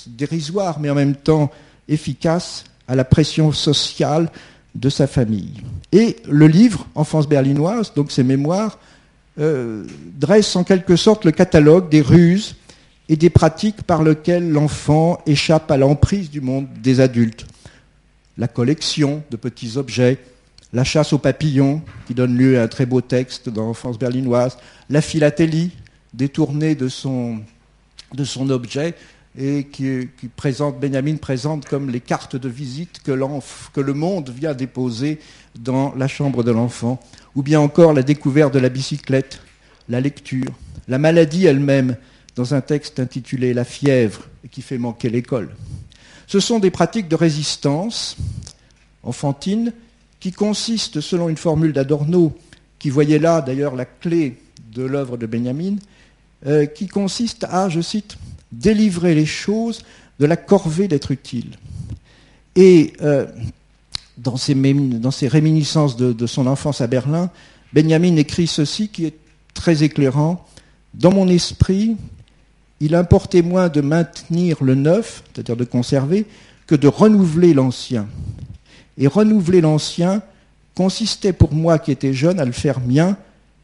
dérisoire, 0.08 0.80
mais 0.80 0.90
en 0.90 0.96
même 0.96 1.16
temps 1.16 1.52
efficace 1.88 2.64
à 2.88 2.96
la 2.96 3.06
pression 3.06 3.52
sociale 3.52 4.32
de 4.76 4.90
sa 4.90 5.08
famille. 5.08 5.62
Et 5.92 6.18
le 6.28 6.48
livre, 6.48 6.88
Enfance 6.96 7.28
berlinoise, 7.28 7.94
donc 7.96 8.12
ses 8.12 8.24
mémoires, 8.24 8.80
euh, 9.40 9.86
dresse 10.18 10.56
en 10.56 10.64
quelque 10.64 10.96
sorte 10.96 11.26
le 11.26 11.32
catalogue 11.32 11.90
des 11.90 12.02
ruses 12.02 12.56
et 13.08 13.16
des 13.16 13.30
pratiques 13.30 13.84
par 13.84 14.04
lesquelles 14.04 14.50
l'enfant 14.50 15.20
échappe 15.26 15.72
à 15.72 15.78
l'emprise 15.78 16.30
du 16.30 16.42
monde 16.42 16.68
des 16.82 17.00
adultes. 17.00 17.46
La 18.38 18.48
collection 18.48 19.24
de 19.32 19.38
petits 19.38 19.78
objets, 19.78 20.20
la 20.74 20.84
chasse 20.84 21.14
aux 21.14 21.18
papillons, 21.18 21.82
qui 22.08 22.14
donne 22.14 22.38
lieu 22.38 22.60
à 22.60 22.64
un 22.64 22.68
très 22.68 22.86
beau 22.86 23.02
texte 23.02 23.50
dans 23.50 23.66
l'enfance 23.66 23.98
berlinoise, 23.98 24.58
la 24.90 25.02
philatélie, 25.02 25.72
détournée 26.14 26.76
de 26.76 26.88
son, 26.88 27.42
objet, 28.50 28.96
et 29.38 29.66
qui, 29.72 30.10
présente, 30.36 30.80
Benjamin 30.80 31.16
présente 31.16 31.66
comme 31.66 31.90
les 31.90 32.00
cartes 32.00 32.36
de 32.36 32.50
visite 32.50 33.02
que 33.04 33.12
le 33.12 33.94
monde 33.94 34.30
vient 34.30 34.54
déposer 34.54 35.20
dans 35.58 35.94
la 35.96 36.08
chambre 36.08 36.44
de 36.44 36.52
l'enfant, 36.52 37.00
ou 37.36 37.44
bien 37.44 37.60
encore 37.60 37.94
la 37.94 38.04
découverte 38.04 38.54
de 38.54 38.60
la 38.60 38.70
bicyclette, 38.70 39.42
la 39.88 40.02
lecture, 40.02 40.52
la 40.88 40.98
maladie 40.98 41.46
elle-même, 41.46 41.96
dans 42.36 42.54
un 42.54 42.62
texte 42.62 43.00
intitulé 43.00 43.54
La 43.54 43.66
fièvre, 43.66 44.28
qui 44.52 44.62
fait 44.62 44.78
manquer 44.78 45.10
l'école. 45.10 45.50
Ce 46.28 46.40
sont 46.40 46.60
des 46.60 46.72
pratiques 46.72 47.08
de 47.08 47.16
résistance 47.16 48.18
enfantine 49.04 49.74
qui 50.20 50.32
consistent, 50.32 51.02
selon 51.02 51.30
une 51.30 51.38
formule 51.38 51.74
d'Adorno, 51.74 52.36
qui 52.78 52.90
voyait 52.90 53.20
là 53.20 53.42
d'ailleurs 53.42 53.76
la 53.76 53.86
clé 53.86 54.38
de 54.74 54.84
l'œuvre 54.84 55.18
de 55.18 55.26
Benjamin, 55.26 55.76
euh, 56.46 56.66
qui 56.66 56.88
consiste 56.88 57.46
à, 57.50 57.70
je 57.70 57.82
cite, 57.82 58.18
délivrer 58.52 59.16
les 59.16 59.26
choses 59.26 59.84
de 60.20 60.26
la 60.26 60.38
corvée 60.38 60.88
d'être 60.88 61.12
utile. 61.12 61.58
Et 62.56 62.94
euh, 63.02 63.26
dans, 64.18 64.38
ses, 64.38 64.54
réminiscences 65.28 65.96
de, 65.96 66.28
son 66.28 66.48
enfance 66.48 66.82
à 66.82 66.88
Berlin, 66.88 67.30
Benjamin 67.74 68.16
écrit 68.16 68.48
ceci 68.48 68.90
qui 68.90 69.06
est 69.06 69.16
très 69.54 69.84
éclairant. 69.84 70.46
Dans 70.94 71.12
mon 71.14 71.28
esprit, 71.28 71.96
il 72.80 72.96
importait 72.96 73.42
moins 73.42 73.70
de 73.70 73.82
maintenir 73.82 74.64
le 74.64 74.76
neuf, 74.76 75.24
c'est-à-dire 75.34 75.56
de 75.56 75.64
conserver, 75.64 76.26
que 76.68 76.76
de 76.76 76.88
renouveler 76.88 77.54
l'ancien. 77.54 78.08
Et 79.00 79.08
renouveler 79.08 79.62
l'ancien 79.62 80.22
consistait 80.76 81.34
pour 81.34 81.54
moi 81.54 81.80
qui 81.80 81.92
étais 81.92 82.14
jeune 82.14 82.40
à 82.40 82.46
le 82.46 82.52
faire 82.52 82.80
mien, 82.80 83.18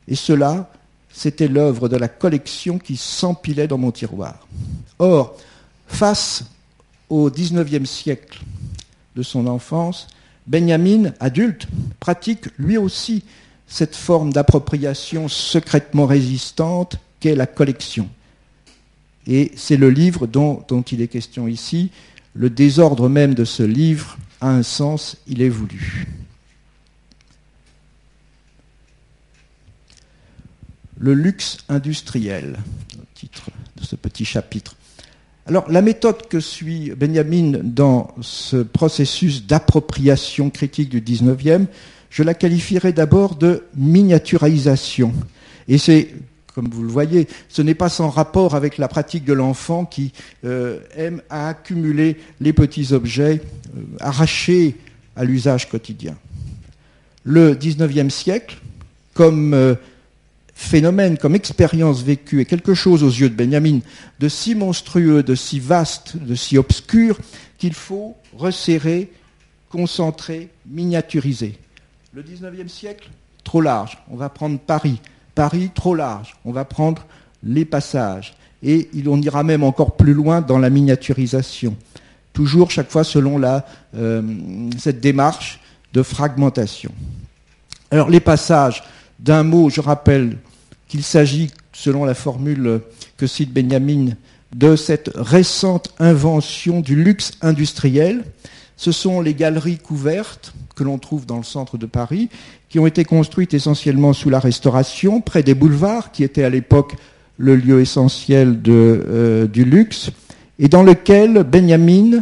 et 0.08 0.16
cela 0.16 0.70
c'était 1.16 1.48
l'œuvre 1.48 1.88
de 1.88 1.96
la 1.96 2.10
collection 2.10 2.78
qui 2.78 2.98
s'empilait 2.98 3.68
dans 3.68 3.78
mon 3.78 3.92
tiroir. 3.92 4.46
Or, 5.00 5.38
face 5.88 6.44
au 7.10 7.30
XIXe 7.30 7.90
siècle 7.90 8.42
de 9.16 9.24
son 9.24 9.48
enfance, 9.48 10.08
Benjamin, 10.46 11.14
adulte, 11.22 11.68
pratique 12.02 12.46
lui 12.58 12.78
aussi 12.78 13.24
cette 13.68 13.96
forme 13.96 14.34
d'appropriation 14.34 15.30
secrètement 15.30 16.06
résistante 16.06 16.98
qu'est 17.22 17.36
la 17.36 17.48
collection. 17.48 18.10
Et 19.26 19.54
c'est 19.56 19.78
le 19.78 19.90
livre 19.90 20.28
dont, 20.28 20.64
dont, 20.68 20.82
il 20.82 21.02
est 21.02 21.08
question 21.08 21.48
ici. 21.48 21.90
Le 22.34 22.50
désordre 22.50 23.08
même 23.10 23.34
de 23.34 23.46
ce 23.46 23.64
livre 23.64 24.18
a 24.46 24.50
un 24.50 24.64
sens, 24.64 25.18
il 25.28 25.42
est 25.42 25.50
voulu. 25.50 26.08
le 30.98 31.14
luxe 31.14 31.58
industriel, 31.70 32.58
le 32.98 33.04
titre 33.14 33.50
de 33.76 33.84
ce 33.84 33.96
petit 33.96 34.26
chapitre. 34.26 34.76
Alors, 35.46 35.70
la 35.70 35.82
méthode 35.82 36.28
que 36.28 36.40
suit 36.40 36.92
Benjamin 36.98 37.60
dans 37.64 38.14
ce 38.22 38.58
processus 38.58 39.46
d'appropriation 39.46 40.50
critique 40.50 40.90
du 40.90 41.02
19e, 41.02 41.68
je 42.10 42.24
la 42.24 42.34
qualifierais 42.34 42.94
d'abord 42.94 43.36
de 43.36 43.66
miniaturisation. 43.76 45.14
Et 45.68 45.78
c'est, 45.78 46.16
comme 46.56 46.70
vous 46.70 46.84
le 46.84 46.90
voyez, 46.90 47.28
ce 47.50 47.62
n'est 47.62 47.76
pas 47.76 47.90
sans 47.90 48.10
rapport 48.10 48.56
avec 48.56 48.78
la 48.78 48.88
pratique 48.88 49.26
de 49.26 49.34
l'enfant 49.34 49.84
qui 49.84 50.14
euh, 50.46 50.80
aime 50.96 51.22
à 51.30 51.50
accumuler 51.50 52.18
les 52.40 52.54
petits 52.54 52.94
objets 52.94 53.42
euh, 53.76 53.82
arrachés 54.00 54.78
à 55.18 55.26
l'usage 55.26 55.68
quotidien. 55.68 56.16
Le 57.26 57.56
19e 57.56 58.10
siècle, 58.10 58.58
comme 59.14 59.54
euh, 59.54 59.76
phénomène, 60.54 61.18
comme 61.18 61.36
expérience 61.36 62.04
vécue, 62.04 62.40
est 62.40 62.46
quelque 62.46 62.74
chose 62.74 63.04
aux 63.04 63.10
yeux 63.10 63.30
de 63.30 63.36
Benjamin 63.36 63.80
de 64.20 64.30
si 64.30 64.56
monstrueux, 64.56 65.24
de 65.24 65.36
si 65.36 65.60
vaste, 65.60 66.16
de 66.16 66.36
si 66.36 66.58
obscur, 66.58 67.18
qu'il 67.58 67.74
faut 67.74 68.16
resserrer, 68.38 69.12
concentrer, 69.70 70.48
miniaturiser. 70.66 71.58
Le 72.14 72.24
19e 72.24 72.70
siècle, 72.70 73.10
trop 73.44 73.60
large, 73.60 73.98
on 74.10 74.16
va 74.16 74.30
prendre 74.30 74.58
Paris. 74.58 75.02
Paris, 75.36 75.70
trop 75.74 75.94
large, 75.94 76.36
on 76.46 76.52
va 76.52 76.66
prendre 76.66 77.06
les 77.44 77.66
passages. 77.66 78.36
Et 78.64 78.90
on 79.06 79.22
ira 79.22 79.44
même 79.44 79.64
encore 79.64 79.96
plus 79.96 80.14
loin 80.14 80.42
dans 80.42 80.58
la 80.58 80.72
miniaturisation. 80.72 81.76
Toujours, 82.34 82.72
chaque 82.72 82.90
fois, 82.90 83.04
selon 83.04 83.38
la, 83.38 83.66
euh, 83.96 84.24
cette 84.80 85.02
démarche 85.02 85.60
de 85.94 86.02
fragmentation. 86.02 86.92
Alors, 87.92 88.10
les 88.10 88.20
passages, 88.20 88.84
d'un 89.20 89.44
mot, 89.44 89.70
je 89.70 89.82
rappelle 89.82 90.38
qu'il 90.88 91.04
s'agit, 91.04 91.52
selon 91.74 92.06
la 92.06 92.14
formule 92.14 92.82
que 93.18 93.28
cite 93.28 93.54
Benjamin, 93.54 94.14
de 94.54 94.76
cette 94.76 95.12
récente 95.16 95.94
invention 96.00 96.80
du 96.80 96.96
luxe 96.96 97.34
industriel. 97.42 98.24
Ce 98.78 98.92
sont 98.92 99.22
les 99.22 99.34
galeries 99.34 99.78
couvertes 99.78 100.54
que 100.76 100.84
l'on 100.84 100.98
trouve 100.98 101.26
dans 101.26 101.38
le 101.38 101.44
centre 101.44 101.78
de 101.78 101.86
Paris, 101.86 102.30
qui 102.70 102.80
ont 102.80 102.88
été 102.88 103.06
construites 103.06 103.54
essentiellement 103.54 104.14
sous 104.14 104.30
la 104.30 104.40
Restauration, 104.40 105.22
près 105.22 105.44
des 105.44 105.56
boulevards, 105.56 106.12
qui 106.12 106.24
étaient 106.24 106.44
à 106.44 106.50
l'époque 106.50 106.96
le 107.38 107.56
lieu 107.56 107.82
essentiel 107.82 108.62
de, 108.62 109.50
du 109.52 109.66
luxe, 109.66 110.12
et 110.60 110.68
dans 110.70 110.84
lequel 110.84 111.44
Benjamin, 111.44 112.22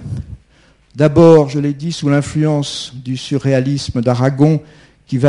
d'abord, 0.96 1.50
je 1.50 1.60
l'ai 1.60 1.74
dit, 1.74 1.92
sous 1.92 2.10
l'influence 2.10 2.94
du 2.96 3.18
surréalisme 3.18 4.02
d'Aragon, 4.02 4.62
qui, 5.06 5.20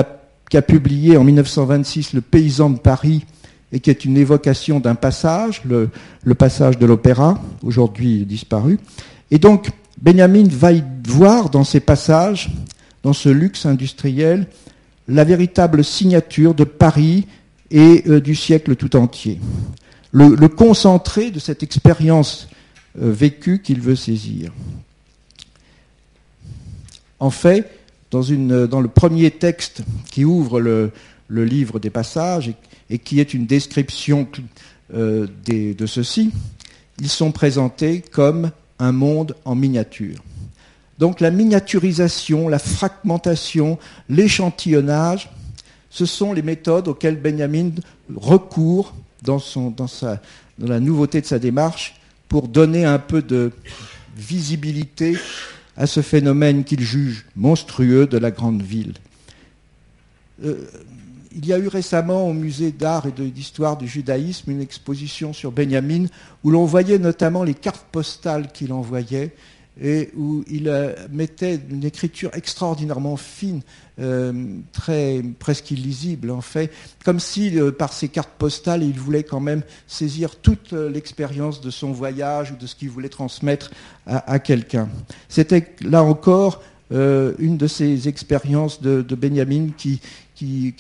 qui 0.51 0.57
a 0.57 0.63
publié 0.63 1.17
en 1.17 1.25
1926 1.25 2.15
Le 2.15 2.21
paysan 2.21 2.71
de 2.71 2.79
Paris, 2.79 3.25
et 3.73 3.81
qui 3.81 3.91
est 3.91 4.05
une 4.05 4.17
évocation 4.17 4.81
d'un 4.81 4.95
passage, 4.95 5.63
le, 5.65 5.91
le 6.23 6.35
passage 6.35 6.79
de 6.79 6.87
l'opéra, 6.87 7.41
aujourd'hui 7.63 8.25
disparu. 8.25 8.79
Et 9.31 9.39
donc, 9.39 9.69
Benjamin 10.01 10.47
va 10.49 10.73
y 10.73 10.85
voir 11.07 11.51
dans 11.51 11.65
ces 11.65 11.81
passages, 11.81 12.51
dans 13.05 13.13
ce 13.13 13.29
luxe 13.29 13.67
industriel, 13.67 14.49
la 15.07 15.25
véritable 15.25 15.85
signature 15.85 16.55
de 16.55 16.65
Paris 16.65 17.27
et 17.71 18.03
euh, 18.09 18.21
du 18.21 18.35
siècle 18.35 18.75
tout 18.77 18.97
entier. 18.97 19.39
Le, 20.11 20.49
concentré 20.49 21.31
de 21.31 21.39
cette 21.39 21.63
expérience 21.63 22.49
euh, 23.01 23.13
vécue 23.13 23.61
qu'il 23.61 23.81
veut 23.81 23.97
saisir. 23.97 24.53
En 27.21 27.31
fait, 27.31 27.79
dans, 28.11 28.23
dans, 28.67 28.81
le 28.81 28.89
premier 28.89 29.31
texte 29.31 29.83
qui 30.11 30.25
ouvre 30.25 30.61
le, 30.61 30.93
livre 31.29 31.79
des 31.81 31.91
passages 31.91 32.53
et, 32.89 32.99
qui 32.99 33.21
est 33.21 33.35
une 33.35 33.47
description 33.47 34.29
euh, 34.95 35.27
des, 35.45 35.75
de 35.75 35.87
ceci, 35.87 36.31
ils 37.01 37.09
sont 37.09 37.33
présentés 37.33 38.01
comme 38.01 38.51
un 38.79 38.93
monde 38.93 39.35
en 39.45 39.57
miniature. 39.57 40.23
Donc 40.99 41.21
la 41.21 41.31
miniaturisation, 41.31 42.49
la 42.49 42.59
fragmentation, 42.59 43.79
l'échantillonnage, 44.09 45.31
ce 45.91 46.07
sont 46.07 46.33
les 46.33 46.43
méthodes 46.43 46.89
auxquelles 46.89 47.21
Benjamin 47.21 47.71
recourt 48.15 48.95
dans, 49.23 49.41
la 50.59 50.81
nouveauté 50.81 51.21
de 51.21 51.27
sa 51.27 51.39
démarche 51.39 51.95
pour 52.29 52.49
donner 52.49 52.85
un 52.85 52.99
peu 52.99 53.23
de 53.23 53.53
visibilité 54.17 55.17
à 55.77 55.87
ce 55.87 56.03
phénomène 56.03 56.65
qu'il 56.65 56.81
juge 56.81 57.27
monstrueux 57.37 58.07
de 58.07 58.19
la 58.19 58.31
grande 58.31 58.63
ville. 58.63 58.95
Euh, 60.45 60.67
il 61.37 61.47
y 61.47 61.53
a 61.53 61.59
eu 61.59 61.67
récemment 61.67 62.29
au 62.29 62.33
musée 62.33 62.71
d'art 62.71 63.07
et 63.07 63.11
d'histoire 63.11 63.77
du 63.77 63.89
judaïsme 63.89 64.53
une 64.53 64.61
exposition 64.61 65.33
sur 65.33 65.51
Benjamin 65.51 66.07
où 66.45 66.51
l'on 66.51 66.65
voyait 66.65 66.99
notamment 66.99 67.43
les 67.43 67.55
cartes 67.55 67.87
postales 67.91 68.53
qu'il 68.53 68.73
envoyait 68.73 69.35
et 69.81 70.11
où 70.17 70.45
il 70.49 70.69
euh, 70.69 70.95
mettait 71.11 71.61
une 71.69 71.85
écriture 71.85 72.31
extraordinairement 72.35 73.17
fine, 73.17 73.63
euh, 74.01 74.33
très 74.73 75.23
presque 75.39 75.71
illisible 75.71 76.31
en 76.31 76.41
fait, 76.41 76.73
comme 77.05 77.21
si 77.21 77.59
euh, 77.59 77.73
par 77.73 77.93
ces 77.93 78.09
cartes 78.09 78.31
postales 78.39 78.83
il 78.83 78.99
voulait 78.99 79.25
quand 79.25 79.41
même 79.41 79.63
saisir 79.87 80.37
toute 80.37 80.73
l'expérience 80.73 81.61
de 81.61 81.71
son 81.71 81.93
voyage 81.93 82.53
ou 82.53 82.57
de 82.57 82.67
ce 82.67 82.75
qu'il 82.75 82.91
voulait 82.91 83.09
transmettre 83.09 83.71
à, 84.07 84.39
quelqu'un. 84.39 84.89
C'était 85.29 85.75
là 85.81 86.03
encore 86.03 86.63
une 86.91 87.57
de 87.57 87.67
ces 87.67 88.09
expériences 88.09 88.81
de, 88.81 89.03
Benjamin 89.15 89.69
qui, 89.77 90.01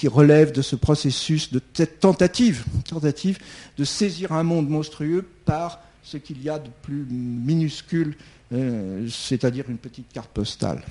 relève 0.06 0.52
de 0.52 0.62
ce 0.62 0.76
processus 0.76 1.52
de 1.52 1.60
cette 1.72 2.00
tentative, 2.00 2.64
tentative 2.88 3.38
de 3.78 3.84
saisir 3.84 4.32
un 4.32 4.42
monde 4.42 4.68
monstrueux 4.68 5.24
par 5.44 5.80
ce 6.04 6.18
qu'il 6.18 6.42
y 6.42 6.50
a 6.50 6.58
de 6.58 6.68
plus 6.82 7.06
minuscule, 7.10 8.14
euh, 8.52 9.06
c'est-à-dire 9.08 9.64
une 9.68 9.78
petite 9.78 10.12
carte 10.12 10.28
postale. 10.28 10.82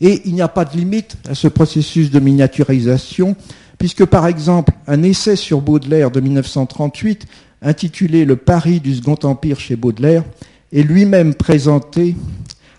Et 0.00 0.22
il 0.26 0.34
n'y 0.34 0.42
a 0.42 0.48
pas 0.48 0.64
de 0.64 0.76
limite 0.76 1.16
à 1.28 1.34
ce 1.34 1.48
processus 1.48 2.10
de 2.10 2.20
miniaturisation, 2.20 3.36
puisque 3.78 4.04
par 4.04 4.26
exemple 4.26 4.72
un 4.86 5.02
essai 5.02 5.36
sur 5.36 5.60
Baudelaire 5.60 6.10
de 6.10 6.20
1938, 6.20 7.26
intitulé 7.62 8.24
Le 8.24 8.36
Paris 8.36 8.80
du 8.80 8.94
Second 8.94 9.18
Empire 9.22 9.58
chez 9.58 9.76
Baudelaire, 9.76 10.24
est 10.72 10.82
lui-même 10.82 11.34
présenté 11.34 12.14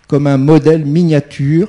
comme 0.08 0.26
un 0.26 0.38
modèle 0.38 0.84
miniature 0.84 1.68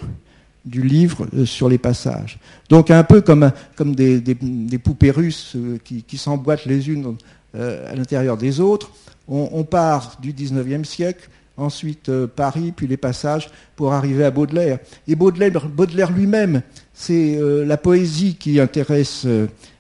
du 0.66 0.82
livre 0.82 1.28
euh, 1.36 1.46
sur 1.46 1.70
les 1.70 1.78
passages. 1.78 2.40
Donc 2.70 2.92
un 2.92 3.04
peu 3.04 3.22
comme, 3.22 3.52
des, 3.78 4.78
poupées 4.82 5.12
russes 5.12 5.54
euh, 5.56 5.78
qui, 5.84 6.18
s'emboîtent 6.18 6.66
les 6.66 6.90
unes 6.90 7.16
à 7.56 7.94
l'intérieur 7.96 8.38
des 8.38 8.60
autres. 8.60 8.92
On, 9.28 9.50
on, 9.54 9.64
part 9.64 10.18
du 10.22 10.34
19e 10.34 10.84
siècle, 10.84 11.30
ensuite 11.58 12.10
euh, 12.10 12.28
Paris, 12.28 12.74
puis 12.76 12.88
les 12.88 12.98
passages 12.98 13.50
pour 13.76 13.94
arriver 13.94 14.24
à 14.24 14.32
Baudelaire. 14.32 14.80
Et 15.08 15.16
Baudelaire, 15.16 16.12
lui-même, 16.12 16.62
c'est 16.94 17.36
euh, 17.36 17.66
la 17.66 17.78
poésie 17.78 18.36
qui 18.36 18.60
intéresse 18.60 19.28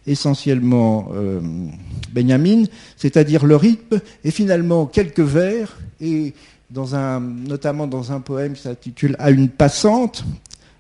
essentiellement 0.05 1.09
Benjamin, 2.11 2.63
c'est-à-dire 2.97 3.45
le 3.45 3.55
rythme, 3.55 4.01
et 4.23 4.31
finalement 4.31 4.85
quelques 4.85 5.21
vers, 5.21 5.77
et 6.01 6.33
notamment 6.75 7.87
dans 7.87 8.11
un 8.11 8.19
poème 8.19 8.53
qui 8.53 8.63
s'intitule 8.63 9.15
À 9.19 9.31
une 9.31 9.49
passante, 9.49 10.25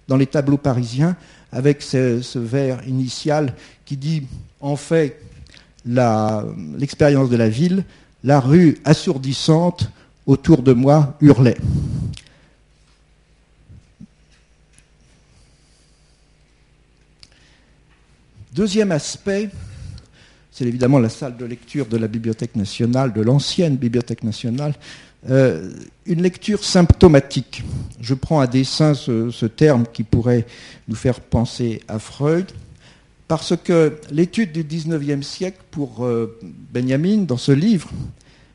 dans 0.07 0.17
les 0.17 0.25
tableaux 0.25 0.57
parisiens, 0.57 1.15
avec 1.51 1.81
ce 1.81 2.37
vers 2.37 2.85
initial 2.87 3.53
qui 3.85 3.95
dit 3.95 4.23
en 4.59 4.75
fait 4.75 5.19
l'expérience 5.85 7.29
de 7.29 7.37
la 7.37 7.49
ville, 7.49 7.85
la 8.23 8.39
rue 8.39 8.77
assourdissante 8.85 9.91
autour 10.25 10.61
de 10.61 10.73
moi 10.73 11.17
hurlait. 11.21 11.57
Deuxième 18.53 18.91
aspect, 18.91 19.49
c'est 20.51 20.65
évidemment 20.65 20.99
la 20.99 21.09
salle 21.09 21.35
de 21.35 21.45
lecture 21.45 21.87
de 21.87 21.97
la 21.97 22.07
Bibliothèque 22.07 22.55
nationale, 22.55 23.11
de 23.11 23.21
l'ancienne 23.21 23.77
Bibliothèque 23.77 24.23
nationale, 24.23 24.75
euh, 25.29 25.71
une 26.05 26.21
lecture 26.21 26.63
symptomatique. 26.63 27.63
Je 27.99 28.13
prends 28.13 28.39
à 28.39 28.45
dessein 28.45 28.93
ce, 28.93 29.45
terme 29.47 29.85
qui 29.91 30.03
pourrait 30.03 30.45
nous 30.87 30.95
faire 30.95 31.19
penser 31.19 31.81
à 31.87 31.97
Freud, 31.97 32.45
parce 33.27 33.55
que 33.57 33.97
l'étude 34.11 34.51
du 34.51 34.63
XIXe 34.63 35.25
siècle 35.25 35.61
pour 35.71 36.05
euh, 36.05 36.37
Benjamin, 36.71 37.23
dans 37.23 37.37
ce 37.37 37.51
livre, 37.51 37.89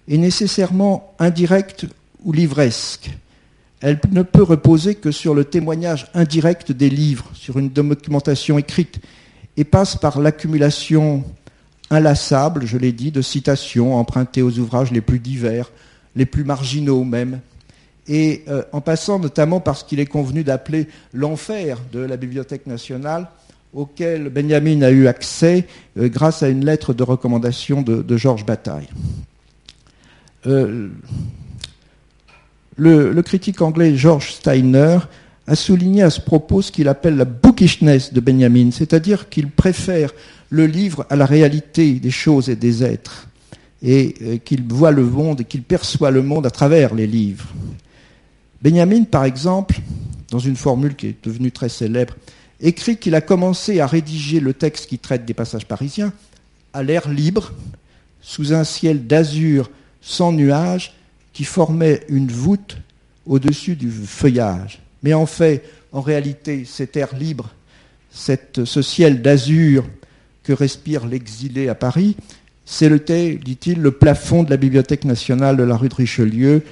est 0.08 0.18
nécessairement 0.18 1.14
indirecte 1.18 1.86
ou 2.24 2.32
livresque. 2.32 3.10
Elle 3.80 4.00
ne 4.10 4.22
peut 4.22 4.42
reposer 4.42 4.96
que 4.96 5.12
sur 5.12 5.34
le 5.34 5.44
témoignage 5.44 6.08
indirect 6.14 6.72
des 6.72 6.90
livres, 6.90 7.30
sur 7.34 7.58
une 7.58 7.68
documentation 7.68 8.58
écrite, 8.58 9.00
et 9.56 9.64
passe 9.64 9.96
par 9.96 10.20
l'accumulation 10.20 11.24
inlassable, 11.90 12.66
je 12.66 12.76
l'ai 12.76 12.92
dit, 12.92 13.12
de 13.12 13.22
citations 13.22 13.96
empruntées 13.96 14.42
aux 14.42 14.58
ouvrages 14.58 14.90
les 14.90 15.00
plus 15.00 15.20
divers, 15.20 15.70
les 16.16 16.26
plus 16.26 16.44
marginaux 16.44 17.04
même, 17.04 17.40
et 18.08 18.42
euh, 18.48 18.62
en 18.72 18.80
passant 18.80 19.18
notamment 19.18 19.60
par 19.60 19.76
ce 19.76 19.84
qu'il 19.84 20.00
est 20.00 20.06
convenu 20.06 20.42
d'appeler 20.42 20.88
l'enfer 21.12 21.78
de 21.92 22.00
la 22.00 22.16
Bibliothèque 22.16 22.66
nationale, 22.66 23.28
auquel 23.74 24.30
Benjamin 24.30 24.82
a 24.82 24.90
eu 24.90 25.06
accès 25.06 25.66
euh, 25.98 26.08
grâce 26.08 26.42
à 26.42 26.48
une 26.48 26.64
lettre 26.64 26.94
de 26.94 27.02
recommandation 27.02 27.82
de, 27.82 28.02
de 28.02 28.16
Georges 28.16 28.46
Bataille. 28.46 28.88
Euh, 30.46 30.88
le, 32.76 33.22
critique 33.22 33.60
anglais 33.60 33.96
George 33.96 34.32
Steiner 34.32 34.98
a 35.46 35.56
souligné 35.56 36.02
à 36.02 36.10
ce 36.10 36.20
propos 36.20 36.62
ce 36.62 36.70
qu'il 36.70 36.88
appelle 36.88 37.16
la 37.16 37.24
bookishness 37.24 38.12
de 38.12 38.20
Benjamin, 38.20 38.70
c'est-à-dire 38.70 39.28
qu'il 39.28 39.50
préfère 39.50 40.12
le 40.50 40.66
livre 40.66 41.06
à 41.10 41.16
la 41.16 41.26
réalité 41.26 41.94
des 41.94 42.10
choses 42.10 42.48
et 42.48 42.56
des 42.56 42.84
êtres, 42.84 43.26
et 43.82 44.14
euh, 44.22 44.36
qu'il 44.38 44.62
voit 44.62 44.92
le 44.92 45.04
monde 45.04 45.40
et 45.40 45.44
qu'il 45.44 45.62
perçoit 45.62 46.10
le 46.10 46.22
monde 46.22 46.46
à 46.46 46.50
travers 46.50 46.94
les 46.94 47.06
livres. 47.06 47.48
Benjamin, 48.62 49.04
par 49.04 49.24
exemple, 49.24 49.80
dans 50.30 50.38
une 50.38 50.56
formule 50.56 50.94
qui 50.94 51.08
est 51.08 51.24
devenue 51.24 51.50
très 51.50 51.68
célèbre, 51.68 52.14
écrit 52.60 52.96
qu'il 52.96 53.14
a 53.14 53.20
commencé 53.20 53.80
à 53.80 53.86
rédiger 53.86 54.40
le 54.40 54.52
texte 54.52 54.88
qui 54.88 54.98
traite 54.98 55.24
des 55.24 55.34
passages 55.34 55.66
parisiens 55.66 56.12
à 56.72 56.82
l'air 56.82 57.08
libre, 57.08 57.52
sous 58.20 58.52
un 58.52 58.64
ciel 58.64 59.06
d'azur 59.06 59.70
sans 60.08 60.32
nuages, 60.32 60.94
qui 61.34 61.44
formait 61.44 62.00
une 62.08 62.28
voûte 62.28 62.78
au-dessus 63.26 63.76
du 63.76 63.90
feuillage. 63.90 64.80
Mais 65.02 65.12
en 65.12 65.26
fait, 65.26 65.62
en 65.92 66.00
réalité, 66.00 66.64
cet 66.64 66.96
air 66.96 67.14
libre, 67.14 67.50
cette, 68.10 68.64
ce 68.64 68.80
ciel 68.80 69.20
d'azur 69.20 69.84
que 70.44 70.54
respire 70.54 71.06
l'exilé 71.06 71.68
à 71.68 71.74
Paris, 71.74 72.16
c'était, 72.64 73.34
dit-il, 73.34 73.82
le 73.82 73.90
plafond 73.90 74.44
de 74.44 74.50
la 74.50 74.56
Bibliothèque 74.56 75.04
nationale 75.04 75.58
de 75.58 75.62
la 75.62 75.76
rue 75.76 75.90
de 75.90 75.94
Richelieu, 75.94 76.62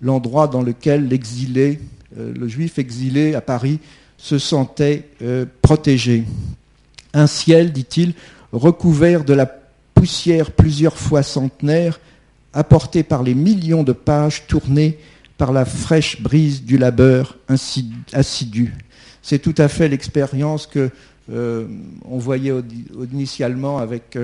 l'endroit 0.00 0.48
dans 0.48 0.62
lequel 0.62 1.06
l'exilé, 1.06 1.78
euh, 2.18 2.34
le 2.36 2.48
juif 2.48 2.80
exilé 2.80 3.36
à 3.36 3.40
Paris, 3.40 3.78
se 4.18 4.38
sentait 4.38 5.04
euh, 5.22 5.46
protégé. 5.62 6.24
Un 7.14 7.28
ciel, 7.28 7.72
dit-il, 7.72 8.14
recouvert 8.52 9.24
de 9.24 9.34
la 9.34 9.46
poussière 9.94 10.50
plusieurs 10.50 10.98
fois 10.98 11.22
centenaire, 11.22 12.00
apportée 12.52 13.02
par 13.02 13.22
les 13.22 13.34
millions 13.34 13.82
de 13.82 13.92
pages 13.92 14.46
tournées 14.46 14.98
par 15.38 15.52
la 15.52 15.64
fraîche 15.64 16.22
brise 16.22 16.62
du 16.62 16.78
labeur 16.78 17.36
assidu. 18.12 18.74
C'est 19.22 19.40
tout 19.40 19.54
à 19.58 19.68
fait 19.68 19.88
l'expérience 19.88 20.66
que 20.66 20.90
euh, 21.30 21.66
on 22.04 22.18
voyait 22.18 22.52
initialement 23.12 23.78
avec 23.78 24.16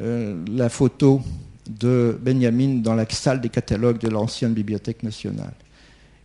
euh, 0.00 0.44
la 0.48 0.68
photo 0.68 1.20
de 1.68 2.18
Benjamin 2.20 2.80
dans 2.82 2.94
la 2.94 3.06
salle 3.08 3.40
des 3.40 3.48
catalogues 3.48 3.98
de 3.98 4.08
l'ancienne 4.08 4.54
Bibliothèque 4.54 5.02
nationale. 5.02 5.52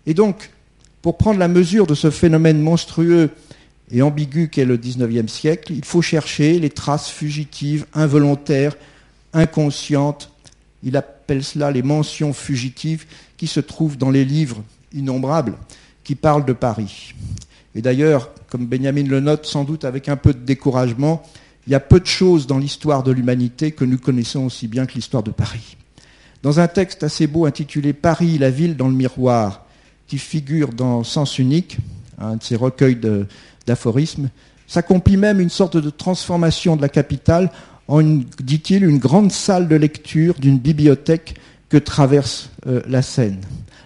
Et 0.05 0.13
donc, 0.13 0.51
pour 1.01 1.17
prendre 1.17 1.39
la 1.39 1.47
mesure 1.47 1.87
de 1.87 1.95
ce 1.95 2.09
phénomène 2.09 2.61
monstrueux 2.61 3.29
et 3.91 4.01
ambigu 4.01 4.49
qu'est 4.49 4.65
le 4.65 4.77
XIXe 4.77 5.31
siècle, 5.31 5.73
il 5.73 5.85
faut 5.85 6.01
chercher 6.01 6.59
les 6.59 6.69
traces 6.69 7.09
fugitives, 7.09 7.85
involontaires, 7.93 8.75
inconscientes. 9.33 10.31
Il 10.83 10.95
appelle 11.31 11.43
cela 11.45 11.71
les 11.71 11.81
mentions 11.81 12.33
fugitives 12.33 13.05
qui 13.37 13.47
se 13.47 13.61
trouvent 13.61 13.97
dans 13.97 14.09
les 14.11 14.25
livres 14.25 14.61
innombrables 14.93 15.53
qui 16.03 16.15
parlent 16.15 16.43
de 16.43 16.51
Paris. 16.51 17.13
Et 17.73 17.81
d'ailleurs, 17.81 18.31
comme 18.49 18.65
Benjamin 18.65 19.05
le 19.05 19.21
note 19.21 19.45
sans 19.45 19.63
doute 19.63 19.85
avec 19.85 20.09
un 20.09 20.17
peu 20.17 20.33
de 20.33 20.39
découragement, 20.39 21.23
il 21.65 21.71
y 21.71 21.75
a 21.75 21.79
peu 21.79 22.01
de 22.01 22.05
choses 22.05 22.47
dans 22.47 22.57
l'histoire 22.57 23.03
de 23.03 23.13
l'humanité 23.13 23.71
que 23.71 23.85
nous 23.85 23.97
connaissons 23.97 24.47
aussi 24.47 24.67
bien 24.67 24.85
que 24.85 24.95
l'histoire 24.95 25.23
de 25.23 25.31
Paris. 25.31 25.77
Dans 26.43 26.59
un 26.59 26.67
texte 26.67 27.01
assez 27.01 27.27
beau 27.27 27.45
intitulé 27.45 27.93
Paris, 27.93 28.37
la 28.37 28.49
ville 28.49 28.75
dans 28.75 28.89
le 28.89 28.93
miroir, 28.93 29.65
qui 30.07 30.17
figure 30.17 30.73
dans 30.73 31.05
Sens 31.05 31.39
unique, 31.39 31.77
un 32.17 32.35
de 32.35 32.43
ces 32.43 32.57
recueils 32.57 32.99
d'aphorismes, 33.65 34.27
s'accomplit 34.67 35.15
même 35.15 35.39
une 35.39 35.49
sorte 35.49 35.77
de 35.77 35.89
transformation 35.89 36.75
de 36.75 36.81
la 36.81 36.89
capitale 36.89 37.51
en, 37.87 38.01
dit-il, 38.39 38.83
une 38.83 38.99
grande 38.99 39.31
salle 39.31 39.67
de 39.67 39.75
lecture 39.75 40.35
d'une 40.39 40.57
bibliothèque 40.57 41.35
que 41.69 41.77
traverse 41.77 42.49
euh, 42.67 42.81
la 42.87 43.01
Seine. 43.01 43.39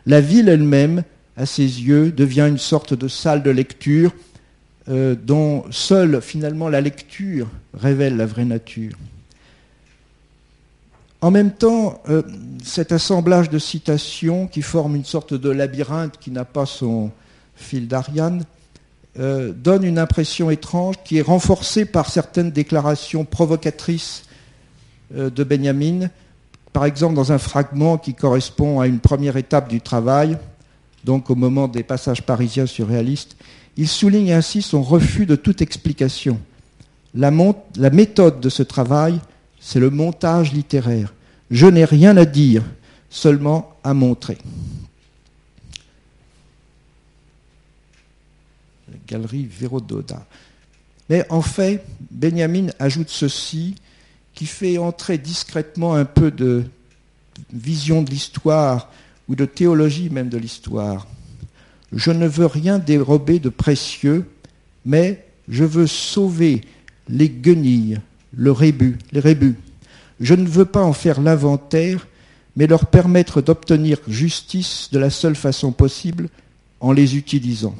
La 0.05 0.21
ville 0.21 0.49
elle-même, 0.49 1.03
à 1.37 1.45
ses 1.45 1.63
yeux, 1.63 2.11
devient 2.11 2.47
une 2.47 2.57
sorte 2.57 2.93
de 2.93 3.07
salle 3.07 3.43
de 3.43 3.51
lecture 3.51 4.13
euh, 4.87 5.15
dont 5.15 5.65
seule 5.71 6.21
finalement 6.21 6.69
la 6.69 6.81
lecture 6.81 7.47
révèle 7.73 8.17
la 8.17 8.25
vraie 8.25 8.45
nature. 8.45 8.93
En 11.21 11.31
même 11.31 11.51
temps, 11.51 12.03
euh, 12.07 12.21
cet 12.63 12.91
assemblage 12.91 13.49
de 13.49 13.57
citations 13.57 14.45
qui 14.45 14.61
forme 14.61 14.95
une 14.95 15.05
sorte 15.05 15.33
de 15.33 15.49
labyrinthe 15.49 16.19
qui 16.19 16.29
n'a 16.29 16.45
pas 16.45 16.67
son 16.67 17.09
fil 17.55 17.87
d'Ariane 17.87 18.43
euh, 19.19 19.53
donne 19.55 19.83
une 19.83 19.97
impression 19.97 20.49
étrange 20.49 20.95
qui 21.03 21.17
est 21.17 21.21
renforcée 21.21 21.85
par 21.85 22.09
certaines 22.09 22.51
déclarations 22.51 23.25
provocatrices 23.25 24.23
de 25.15 25.43
Benjamin, 25.43 26.09
par 26.73 26.85
exemple 26.85 27.13
dans 27.13 27.31
un 27.31 27.37
fragment 27.37 27.99
qui 27.99 28.15
correspond 28.15 28.79
à 28.79 28.87
une 28.87 28.99
première 28.99 29.37
étape 29.37 29.69
du 29.69 29.79
travail, 29.79 30.35
donc 31.05 31.29
au 31.29 31.35
moment 31.35 31.67
des 31.67 31.83
passages 31.83 32.23
parisiens 32.23 32.65
surréalistes, 32.65 33.37
il 33.77 33.87
souligne 33.87 34.33
ainsi 34.33 34.61
son 34.61 34.81
refus 34.81 35.25
de 35.25 35.35
toute 35.35 35.61
explication. 35.61 36.39
La, 37.13 37.31
méthode 37.91 38.41
de 38.41 38.49
ce 38.49 38.63
travail, 38.63 39.19
c'est 39.59 39.79
le 39.79 39.89
montage 39.89 40.51
littéraire. 40.51 41.13
Je 41.51 41.67
n'ai 41.67 41.85
rien 41.85 42.17
à 42.17 42.25
dire, 42.25 42.63
seulement 43.09 43.73
à 43.83 43.93
montrer. 43.93 44.37
Galerie 49.07 49.45
Vérododa. 49.45 50.25
Mais 51.09 51.25
en 51.29 51.41
fait, 51.41 51.85
Benjamin 52.11 52.67
ajoute 52.79 53.09
ceci 53.09 53.75
qui 54.33 54.45
fait 54.45 54.77
entrer 54.77 55.17
discrètement 55.17 55.95
un 55.95 56.05
peu 56.05 56.31
de 56.31 56.63
vision 57.53 58.01
de 58.01 58.09
l'histoire 58.09 58.91
ou 59.27 59.35
de 59.35 59.45
théologie 59.45 60.09
même 60.09 60.29
de 60.29 60.37
l'histoire. 60.37 61.07
Je 61.91 62.11
ne 62.11 62.27
veux 62.27 62.45
rien 62.45 62.79
dérober 62.79 63.39
de 63.39 63.49
précieux, 63.49 64.25
mais 64.85 65.25
je 65.47 65.63
veux 65.63 65.87
sauver 65.87 66.61
les 67.07 67.29
guenilles, 67.29 67.99
le 68.35 68.51
rébut, 68.51 68.97
les 69.11 69.19
rébus. 69.19 69.55
Je 70.19 70.33
ne 70.33 70.47
veux 70.47 70.65
pas 70.65 70.83
en 70.83 70.93
faire 70.93 71.21
l'inventaire, 71.21 72.07
mais 72.55 72.67
leur 72.67 72.87
permettre 72.87 73.41
d'obtenir 73.41 73.99
justice 74.07 74.89
de 74.91 74.99
la 74.99 75.09
seule 75.09 75.35
façon 75.35 75.71
possible 75.71 76.29
en 76.79 76.91
les 76.91 77.17
utilisant. 77.17 77.75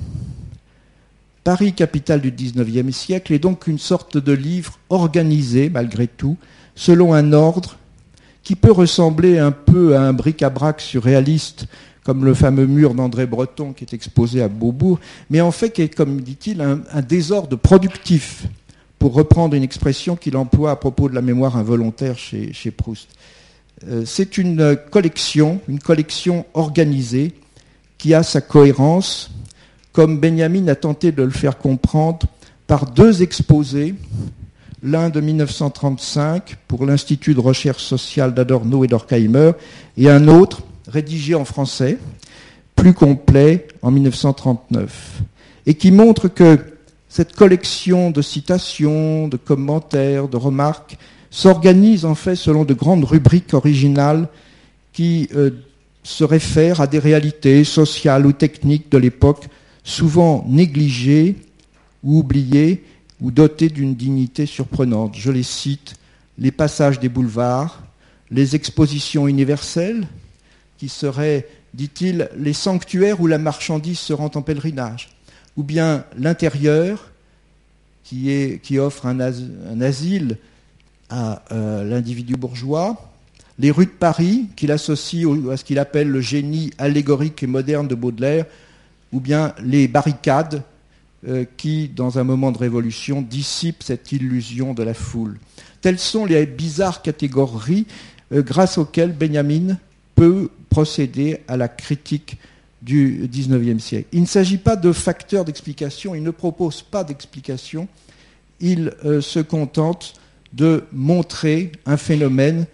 Paris, 1.46 1.74
capitale 1.74 2.22
du 2.22 2.32
XIXe 2.32 2.94
siècle, 2.94 3.32
est 3.32 3.40
donc 3.40 3.68
une 3.68 3.78
sorte 3.78 4.18
de 4.18 4.32
livre 4.32 4.80
organisé, 4.90 5.70
malgré 5.70 6.08
tout, 6.08 6.38
selon 6.74 7.14
un 7.14 7.34
ordre 7.34 7.78
qui 8.42 8.56
peut 8.56 8.72
ressembler 8.72 9.38
un 9.38 9.52
peu 9.52 9.96
à 9.96 10.02
un 10.02 10.12
bric-à-brac 10.12 10.82
surréaliste 10.82 11.68
comme 12.04 12.26
le 12.26 12.34
fameux 12.34 12.66
mur 12.66 12.96
d'André 12.96 13.28
Breton 13.28 13.74
qui 13.74 13.84
est 13.84 13.94
exposé 13.94 14.42
à 14.42 14.48
Beaubourg, 14.48 15.00
mais 15.30 15.40
en 15.40 15.52
fait 15.52 15.70
qui 15.70 15.84
est, 15.84 15.94
comme 15.94 16.20
dit-il, 16.22 16.62
un, 16.62 17.02
désordre 17.02 17.58
productif, 17.58 18.48
pour 18.98 19.14
reprendre 19.14 19.54
une 19.54 19.62
expression 19.62 20.16
qu'il 20.16 20.38
emploie 20.38 20.72
à 20.72 20.76
propos 20.76 21.10
de 21.10 21.14
la 21.14 21.22
mémoire 21.22 21.58
involontaire 21.58 22.18
chez, 22.18 22.72
Proust. 22.76 23.10
Euh, 23.88 24.02
c'est 24.04 24.40
une 24.40 24.76
collection, 24.90 25.62
une 25.68 25.80
collection 25.80 26.48
organisée, 26.56 27.34
qui 28.00 28.16
a 28.16 28.24
sa 28.24 28.42
cohérence, 28.42 29.30
comme 29.96 30.20
Benjamin 30.20 30.68
a 30.68 30.76
tenté 30.76 31.14
de 31.14 31.24
le 31.24 31.30
faire 31.30 31.58
comprendre 31.58 32.28
par 32.68 32.92
deux 32.92 33.24
exposés, 33.24 33.96
l'un 34.84 35.10
de 35.10 35.22
1935 35.22 36.58
pour 36.68 36.86
l'Institut 36.86 37.34
de 37.34 37.40
recherche 37.40 37.82
sociale 37.82 38.34
d'Adorno 38.34 38.84
et 38.84 38.88
d'Orkheimer, 38.88 39.54
et 39.98 40.10
un 40.10 40.28
autre 40.28 40.64
rédigé 40.90 41.34
en 41.34 41.46
français, 41.46 41.98
plus 42.76 42.94
complet 42.94 43.70
en 43.82 43.90
1939, 43.90 45.22
et 45.66 45.76
qui 45.76 45.92
montre 45.92 46.28
que 46.28 46.60
cette 47.08 47.34
collection 47.34 48.12
de 48.12 48.22
citations, 48.22 49.30
de 49.30 49.38
commentaires, 49.38 50.28
de 50.28 50.36
remarques 50.36 50.98
s'organise 51.32 52.04
en 52.04 52.16
fait 52.16 52.36
selon 52.36 52.66
de 52.66 52.74
grandes 52.74 53.06
rubriques 53.06 53.54
originales 53.54 54.28
qui 54.92 55.30
euh, 55.36 55.52
se 56.04 56.26
réfèrent 56.26 56.82
à 56.82 56.88
des 56.88 57.00
réalités 57.00 57.64
sociales 57.64 58.26
ou 58.26 58.34
techniques 58.34 58.92
de 58.92 58.98
l'époque, 58.98 59.48
souvent 59.86 60.44
négligées 60.50 61.36
ou 62.04 62.20
oubliées 62.20 62.84
ou 63.22 63.32
dotées 63.32 63.70
d'une 63.70 63.96
dignité 63.96 64.46
surprenante. 64.46 65.16
Je 65.16 65.32
les 65.32 65.44
cite 65.44 65.96
les 66.38 66.52
passages 66.52 67.00
des 67.00 67.08
boulevards, 67.08 67.82
les 68.30 68.56
expositions 68.56 69.28
universelles, 69.28 70.06
qui 70.78 70.90
seraient, 70.90 71.48
dit-il, 71.74 72.30
les 72.36 72.52
sanctuaires 72.52 73.22
où 73.22 73.28
la 73.28 73.38
marchandise 73.38 74.00
se 74.00 74.12
rend 74.12 74.32
en 74.36 74.42
pèlerinage, 74.42 75.16
ou 75.56 75.64
bien 75.64 76.04
l'intérieur, 76.18 77.12
qui, 78.04 78.60
qui, 78.62 78.78
offre 78.78 79.06
un, 79.06 79.20
asile 79.82 80.38
à 81.10 81.44
euh, 81.52 81.84
l'individu 81.84 82.36
bourgeois, 82.36 83.12
les 83.58 83.72
rues 83.72 83.86
de 83.86 83.92
Paris, 83.92 84.48
qu'il 84.56 84.72
associe 84.72 85.26
à 85.50 85.58
ce 85.58 85.64
qu'il 85.64 85.80
appelle 85.80 86.10
le 86.10 86.22
génie 86.22 86.72
allégorique 86.78 87.42
et 87.42 87.48
moderne 87.48 87.88
de 87.88 87.96
Baudelaire, 87.96 88.46
ou 89.12 89.20
bien 89.20 89.54
les 89.64 89.88
barricades 89.88 90.64
euh, 91.28 91.46
qui, 91.58 91.90
dans 91.90 92.20
un 92.20 92.24
moment 92.24 92.52
de 92.52 92.58
révolution, 92.58 93.22
dissipent 93.22 93.82
cette 93.84 94.12
illusion 94.12 94.74
de 94.74 94.84
la 94.84 94.94
foule. 94.94 95.40
Telles 95.82 96.00
sont 96.00 96.26
les 96.26 96.46
bizarres 96.46 97.02
catégories 97.02 97.88
euh, 98.32 98.42
grâce 98.42 98.78
auxquelles 98.78 99.12
Benjamin 99.12 99.78
peut 100.14 100.50
procéder 100.70 101.42
à 101.48 101.58
la 101.58 101.68
critique 101.68 102.38
du 102.82 103.28
XIXe 103.32 103.84
siècle. 103.84 104.08
Il 104.12 104.22
ne 104.22 104.28
s'agit 104.28 104.58
pas 104.60 104.76
de 104.76 104.92
facteurs 104.92 105.46
d'explication, 105.46 106.14
il 106.14 106.22
ne 106.22 106.32
propose 106.32 106.84
pas 106.84 107.04
d'explication, 107.04 107.88
il 108.60 108.94
euh, 109.04 109.22
se 109.22 109.40
contente 109.40 110.14
de 110.54 110.84
montrer 110.94 111.72
un 111.86 111.98
phénomène 111.98 112.68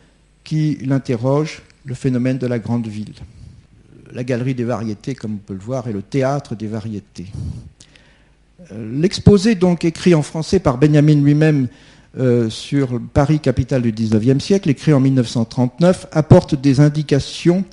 qui 0.44 0.78
l'interroge, 0.82 1.62
le 1.86 1.96
phénomène 1.96 2.38
de 2.38 2.48
la 2.48 2.60
grande 2.60 2.88
ville. 2.88 3.14
La 4.14 4.24
galerie 4.24 4.56
des 4.56 4.64
variétés, 4.64 5.16
comme 5.16 5.36
on 5.36 5.38
peut 5.38 5.54
le 5.54 5.60
voir, 5.60 5.88
est 5.88 5.94
le 5.94 6.02
théâtre 6.02 6.56
des 6.56 6.68
variétés. 6.68 7.28
Euh, 8.72 9.00
l'exposé, 9.00 9.56
donc 9.56 9.86
écrit 9.86 10.14
en 10.14 10.22
français 10.22 10.60
par 10.60 10.78
Benjamin 10.78 11.16
lui-même, 11.16 11.68
euh, 12.18 12.50
sur 12.50 13.00
Paris, 13.14 13.40
capitale 13.40 13.84
du 13.84 13.92
XIXe 13.94 14.44
siècle, 14.44 14.70
écrit 14.70 14.92
en 14.92 15.00
1939, 15.00 16.08
apporte 16.12 16.56
des 16.56 16.82
indications 16.82 17.64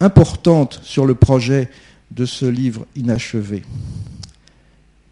importantes 0.00 0.80
sur 0.82 1.06
le 1.06 1.14
projet 1.14 1.70
de 2.10 2.26
ce 2.26 2.44
livre 2.44 2.86
inachevé. 2.94 3.62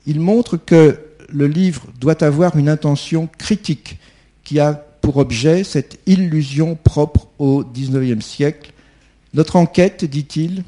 Il 0.07 0.21
montre 0.21 0.59
que 0.59 0.99
le 1.31 1.47
livre 1.47 1.87
doit 1.99 2.23
avoir 2.23 2.57
une 2.57 2.69
intention 2.69 3.29
critique 3.39 3.99
qui 4.45 4.61
a 4.61 4.75
pour 5.01 5.17
objet 5.17 5.65
cette 5.65 5.99
illusion 6.07 6.75
propre 6.75 7.29
au 7.39 7.65
XIXe 7.65 8.25
siècle. 8.25 8.73
Notre 9.35 9.57
enquête, 9.57 10.05
dit-il, 10.05 10.65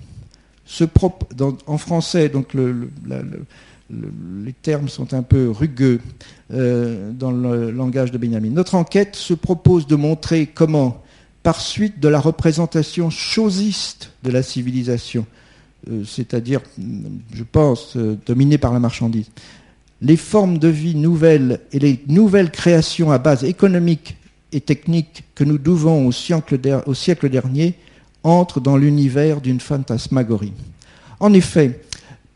en 1.66 1.78
français, 1.78 2.28
donc 2.28 2.54
le, 2.54 2.90
les 4.44 4.52
termes 4.52 4.88
sont 4.88 5.14
un 5.14 5.22
peu 5.22 5.50
rugueux 5.50 6.00
euh, 6.52 7.10
dans 7.12 7.30
le 7.30 7.70
langage 7.70 8.10
de 8.10 8.18
Benjamin. 8.18 8.50
Notre 8.50 8.74
enquête 8.74 9.16
se 9.16 9.34
propose 9.34 9.86
de 9.86 9.96
montrer 9.96 10.46
comment, 10.46 11.02
par 11.42 11.60
suite 11.60 12.00
de 12.00 12.08
la 12.08 12.20
représentation 12.20 13.10
chosiste 13.10 14.12
de 14.22 14.30
la 14.30 14.42
civilisation, 14.42 15.26
euh, 15.90 16.04
c'est-à-dire, 16.04 16.60
je 17.32 17.42
pense, 17.42 17.96
euh, 17.96 18.16
dominée 18.26 18.58
par 18.58 18.72
la 18.72 18.80
marchandise, 18.80 19.30
les 20.02 20.16
formes 20.16 20.58
de 20.58 20.68
vie 20.68 20.94
nouvelles 20.94 21.60
et 21.72 21.78
les 21.78 22.02
nouvelles 22.06 22.50
créations 22.50 23.10
à 23.10 23.18
base 23.18 23.44
économique 23.44 24.16
et 24.52 24.60
techniques 24.60 25.24
que 25.34 25.44
nous 25.44 25.58
devons 25.58 26.06
au 26.06 26.12
siècle 26.12 26.58
dernier 27.28 27.74
entrent 28.24 28.60
dans 28.60 28.76
l'univers 28.76 29.40
d'une 29.40 29.60
fantasmagorie. 29.60 30.52
En 31.18 31.32
effet, 31.32 31.80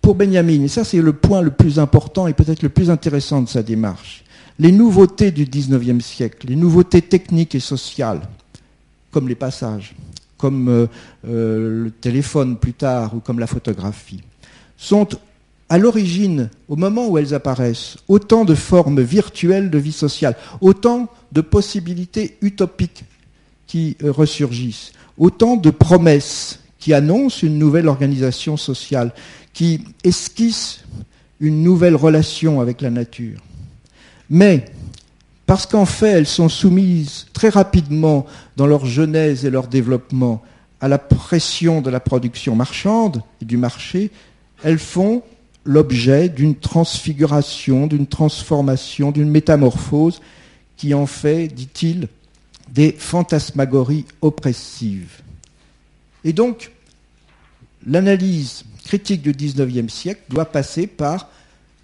pour 0.00 0.14
Benjamin, 0.14 0.62
et 0.62 0.68
ça 0.68 0.84
c'est 0.84 1.00
le 1.00 1.12
point 1.12 1.40
le 1.40 1.50
plus 1.50 1.78
important 1.78 2.26
et 2.26 2.34
peut-être 2.34 2.62
le 2.62 2.68
plus 2.68 2.90
intéressant 2.90 3.42
de 3.42 3.48
sa 3.48 3.62
démarche, 3.62 4.24
les 4.58 4.72
nouveautés 4.72 5.30
du 5.30 5.44
XIXe 5.44 6.04
siècle, 6.04 6.46
les 6.48 6.56
nouveautés 6.56 7.02
techniques 7.02 7.54
et 7.54 7.60
sociales, 7.60 8.20
comme 9.10 9.28
les 9.28 9.34
passages, 9.34 9.94
comme 10.36 10.68
euh, 10.68 10.86
euh, 11.26 11.84
le 11.84 11.90
téléphone 11.90 12.56
plus 12.56 12.74
tard 12.74 13.14
ou 13.14 13.20
comme 13.20 13.38
la 13.38 13.46
photographie, 13.46 14.22
sont 14.76 15.08
à 15.68 15.78
l'origine, 15.78 16.50
au 16.68 16.76
moment 16.76 17.08
où 17.08 17.16
elles 17.18 17.34
apparaissent, 17.34 17.96
autant 18.08 18.44
de 18.44 18.54
formes 18.54 19.00
virtuelles 19.00 19.70
de 19.70 19.78
vie 19.78 19.92
sociale, 19.92 20.36
autant 20.60 21.08
de 21.32 21.40
possibilités 21.40 22.36
utopiques 22.42 23.04
qui 23.66 23.96
euh, 24.04 24.12
ressurgissent, 24.12 24.92
autant 25.18 25.56
de 25.56 25.70
promesses 25.70 26.60
qui 26.78 26.92
annoncent 26.92 27.46
une 27.46 27.58
nouvelle 27.58 27.88
organisation 27.88 28.56
sociale, 28.56 29.12
qui 29.52 29.80
esquissent 30.02 30.84
une 31.40 31.62
nouvelle 31.62 31.96
relation 31.96 32.60
avec 32.60 32.80
la 32.80 32.90
nature. 32.90 33.40
Mais, 34.28 34.64
parce 35.46 35.66
qu'en 35.66 35.86
fait, 35.86 36.10
elles 36.10 36.26
sont 36.26 36.48
soumises 36.48 37.26
très 37.32 37.48
rapidement 37.48 38.26
dans 38.56 38.66
leur 38.66 38.86
genèse 38.86 39.44
et 39.44 39.50
leur 39.50 39.68
développement 39.68 40.42
à 40.80 40.88
la 40.88 40.98
pression 40.98 41.80
de 41.80 41.90
la 41.90 42.00
production 42.00 42.54
marchande 42.54 43.22
et 43.40 43.44
du 43.44 43.56
marché, 43.56 44.10
elles 44.62 44.78
font 44.78 45.22
l'objet 45.64 46.28
d'une 46.28 46.54
transfiguration, 46.54 47.86
d'une 47.86 48.06
transformation, 48.06 49.10
d'une 49.10 49.30
métamorphose 49.30 50.20
qui 50.76 50.92
en 50.92 51.06
fait, 51.06 51.48
dit-il, 51.48 52.08
des 52.68 52.92
fantasmagories 52.92 54.06
oppressives. 54.22 55.22
Et 56.24 56.32
donc, 56.32 56.70
l'analyse 57.86 58.64
critique 58.84 59.22
du 59.22 59.32
XIXe 59.32 59.92
siècle 59.92 60.22
doit 60.28 60.46
passer 60.46 60.86
par 60.86 61.28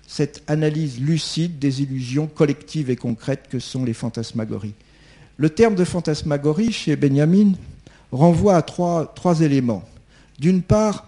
cette 0.07 0.43
analyse 0.49 1.01
lucide 1.01 1.59
des 1.59 1.83
illusions 1.83 2.27
collectives 2.27 2.91
et 2.91 2.97
concrètes 2.97 3.47
que 3.49 3.59
sont 3.59 3.85
les 3.85 3.95
fantasmagories. 3.95 4.75
Le 5.37 5.51
terme 5.51 5.75
de 5.75 5.85
fantasmagorie 5.85 6.73
chez 6.73 6.97
Benjamin 6.97 7.53
renvoie 8.13 8.57
à 8.57 8.63
trois, 8.63 9.41
éléments. 9.41 9.85
D'une 10.39 10.63
part, 10.63 11.07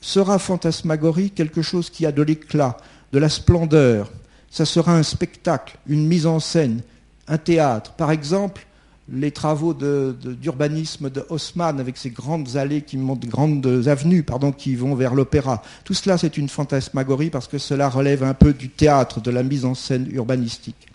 sera 0.00 0.38
fantasmagorie 0.38 1.30
quelque 1.30 1.62
chose 1.62 1.90
qui 1.90 2.04
a 2.04 2.12
de 2.12 2.22
l'éclat, 2.22 2.76
de 3.12 3.18
la 3.18 3.28
splendeur. 3.28 4.12
Ça 4.50 4.66
sera 4.66 4.96
un 4.96 5.02
spectacle, 5.02 5.78
une 5.86 6.06
mise 6.06 6.26
en 6.26 6.40
scène, 6.40 6.82
un 7.28 7.38
théâtre. 7.38 7.92
Par 7.92 8.10
exemple, 8.10 8.66
les 9.08 9.30
travaux 9.32 9.74
d'urbanisme 9.74 11.10
de, 11.10 11.24
Haussmann 11.28 11.78
avec 11.78 11.96
ces 11.96 12.10
grandes 12.10 12.56
allées 12.56 12.82
qui 12.82 12.96
montent, 12.96 13.26
grandes 13.26 13.84
avenues 13.86 14.24
qui 14.56 14.74
vont 14.76 14.94
vers 14.94 15.14
l'opéra. 15.14 15.62
Tout 15.84 15.94
cela, 15.94 16.16
c'est 16.16 16.38
une 16.38 16.48
fantasmagorie 16.48 17.30
parce 17.30 17.46
que 17.46 17.58
cela 17.58 17.88
relève 17.88 18.24
un 18.24 18.34
peu 18.34 18.54
du 18.54 18.70
théâtre, 18.70 19.20
de 19.20 19.30
la 19.30 19.42
mise 19.42 19.64
en 19.64 19.74
scène 19.74 20.08
urbanistique. 20.10 20.88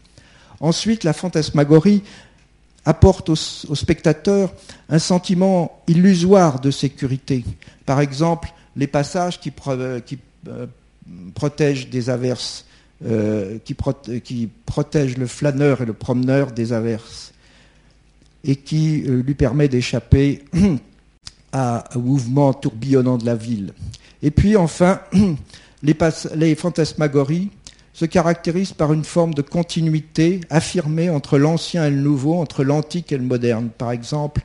Ensuite, 0.60 1.04
la 1.04 1.14
fantasmagorie 1.14 2.04
apporte 2.86 3.30
au, 3.30 3.36
spectateur 3.36 4.52
un 4.90 5.00
sentiment 5.00 5.80
illusoire 5.88 6.60
de 6.60 6.72
sécurité. 6.72 7.46
Par 7.86 8.02
exemple, 8.02 8.52
les 8.76 8.88
passages 8.88 9.40
qui, 9.40 9.54
euh, 9.68 10.00
protègent 11.36 11.90
des 11.90 12.10
averses, 12.10 12.66
euh, 13.06 13.60
qui, 13.64 14.50
protègent 14.66 15.18
le 15.18 15.26
flâneur 15.26 15.82
et 15.82 15.86
le 15.86 15.94
promeneur 15.94 16.52
des 16.52 16.74
averses 16.74 17.34
et 18.44 18.58
qui 18.58 19.04
euh, 19.08 19.22
lui 19.22 19.36
permet 19.36 19.70
d'échapper 19.70 20.44
un 21.54 21.82
mouvement 21.96 22.54
tourbillonnant 22.54 23.18
de 23.18 23.26
la 23.26 23.36
ville. 23.36 23.74
Et 24.22 24.32
puis 24.32 24.58
enfin, 24.58 25.00
les, 25.84 26.56
fantasmagories 26.56 27.52
se 27.94 28.04
caractérisent 28.04 28.74
par 28.74 28.92
une 28.92 29.06
forme 29.06 29.34
de 29.34 29.42
continuité 29.42 30.42
affirmée 30.50 31.10
entre 31.10 31.38
l'ancien 31.38 31.86
et 31.86 31.92
le 31.92 32.02
nouveau, 32.02 32.36
entre 32.36 32.66
l'antique 32.66 33.14
et 33.14 33.18
le 33.18 33.24
moderne, 33.24 33.70
par 33.78 33.92
exemple 33.92 34.42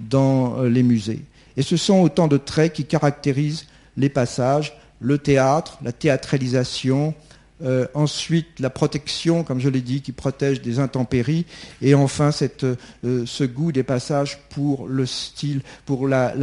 dans 0.00 0.60
euh, 0.60 0.70
les 0.70 0.82
musées. 0.82 1.24
Et 1.58 1.62
ce 1.62 1.76
sont 1.76 2.00
autant 2.00 2.28
de 2.28 2.38
traits 2.38 2.72
qui 2.72 2.86
caractérisent 2.86 3.66
les 3.98 4.08
passages, 4.08 4.78
le 5.00 5.18
théâtre, 5.18 5.78
la 5.82 5.92
théâtralisation, 5.92 7.14
euh, 7.62 7.86
ensuite, 7.94 8.60
la 8.60 8.70
protection, 8.70 9.42
comme 9.42 9.60
je 9.60 9.68
l'ai 9.68 9.80
dit, 9.80 10.00
qui 10.00 10.12
protège 10.12 10.62
des 10.62 10.78
intempéries. 10.78 11.44
Et 11.82 11.94
enfin, 11.94 12.30
euh, 12.62 13.22
ce 13.26 13.44
goût 13.44 13.72
des 13.72 13.82
passages 13.82 14.38
pour 14.50 14.86
le 14.86 15.06
style, 15.06 15.62
pour 15.84 16.06
la, 16.06 16.34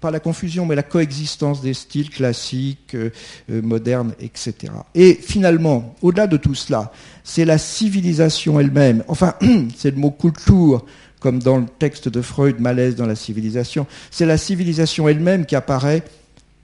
pas 0.00 0.10
la 0.10 0.20
confusion, 0.20 0.64
mais 0.64 0.74
la 0.74 0.82
coexistence 0.82 1.62
des 1.62 1.74
styles 1.74 2.10
classiques, 2.10 2.94
euh, 2.94 3.10
modernes, 3.48 4.14
etc. 4.20 4.72
Et 4.94 5.14
finalement, 5.14 5.94
au-delà 6.02 6.26
de 6.26 6.36
tout 6.36 6.54
cela, 6.54 6.92
c'est 7.24 7.44
la 7.44 7.58
civilisation 7.58 8.60
elle-même. 8.60 9.02
Enfin, 9.08 9.34
c'est 9.76 9.90
le 9.90 9.96
mot 9.96 10.10
Kultur 10.10 10.84
comme 11.18 11.38
dans 11.38 11.58
le 11.58 11.66
texte 11.78 12.08
de 12.08 12.20
Freud, 12.20 12.58
Malaise 12.58 12.96
dans 12.96 13.06
la 13.06 13.14
civilisation. 13.14 13.86
C'est 14.10 14.26
la 14.26 14.36
civilisation 14.36 15.08
elle-même 15.08 15.46
qui 15.46 15.54
apparaît 15.54 16.02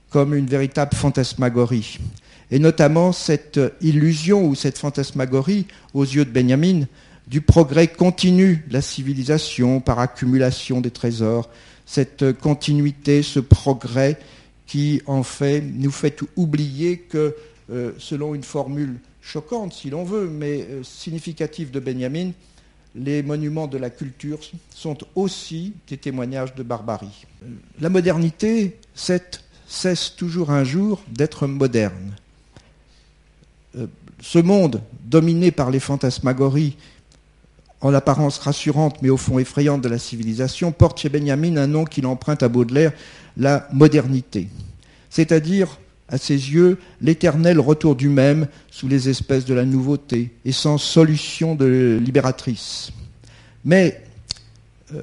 comme 0.09 0.33
une 0.33 0.47
véritable 0.47 0.93
fantasmagorie 0.95 1.97
et 2.51 2.59
notamment 2.59 3.11
cette 3.11 3.59
illusion 3.81 4.45
ou 4.45 4.55
cette 4.55 4.77
fantasmagorie 4.77 5.67
aux 5.93 6.03
yeux 6.03 6.25
de 6.25 6.31
Benjamin 6.31 6.85
du 7.27 7.41
progrès 7.41 7.87
continu 7.87 8.63
de 8.67 8.73
la 8.73 8.81
civilisation 8.81 9.81
par 9.81 9.99
accumulation 9.99 10.81
des 10.81 10.89
trésors, 10.89 11.49
cette 11.85 12.33
continuité, 12.39 13.21
ce 13.21 13.39
progrès 13.39 14.17
qui 14.65 15.01
en 15.05 15.23
fait 15.23 15.61
nous 15.61 15.91
fait 15.91 16.19
oublier 16.35 16.97
que, 16.97 17.35
euh, 17.71 17.91
selon 17.99 18.33
une 18.33 18.43
formule 18.43 18.95
choquante 19.21 19.73
si 19.73 19.89
l'on 19.89 20.03
veut, 20.03 20.27
mais 20.27 20.65
euh, 20.69 20.83
significative 20.83 21.69
de 21.71 21.79
Benjamin, 21.79 22.31
les 22.95 23.21
monuments 23.21 23.67
de 23.67 23.77
la 23.77 23.91
culture 23.91 24.39
sont 24.73 24.97
aussi 25.15 25.73
des 25.87 25.97
témoignages 25.97 26.55
de 26.55 26.63
barbarie. 26.63 27.25
La 27.79 27.89
modernité 27.89 28.77
cesse 28.95 30.15
toujours 30.15 30.49
un 30.49 30.63
jour 30.63 31.01
d'être 31.11 31.45
moderne. 31.45 32.15
Euh, 33.77 33.87
ce 34.21 34.39
monde 34.39 34.81
dominé 35.05 35.51
par 35.51 35.71
les 35.71 35.79
fantasmagories, 35.79 36.75
en 37.81 37.93
apparence 37.93 38.37
rassurante 38.39 39.01
mais 39.01 39.09
au 39.09 39.15
fond 39.15 39.39
effrayante 39.39 39.81
de 39.81 39.87
la 39.87 39.97
civilisation, 39.97 40.71
porte 40.71 40.99
chez 40.99 41.09
Benjamin 41.09 41.55
un 41.57 41.67
nom 41.67 41.85
qu'il 41.85 42.05
emprunte 42.05 42.43
à 42.43 42.49
Baudelaire, 42.49 42.91
la 43.37 43.67
modernité. 43.71 44.49
C'est-à-dire, 45.09 45.79
à 46.09 46.17
ses 46.17 46.33
yeux, 46.33 46.77
l'éternel 47.01 47.59
retour 47.59 47.95
du 47.95 48.09
même 48.09 48.47
sous 48.71 48.87
les 48.87 49.07
espèces 49.07 49.45
de 49.45 49.53
la 49.53 49.65
nouveauté 49.65 50.31
et 50.43 50.51
sans 50.51 50.77
solution 50.77 51.55
de 51.55 51.99
libératrice. 52.03 52.91
Mais 53.63 54.01
euh, 54.93 55.01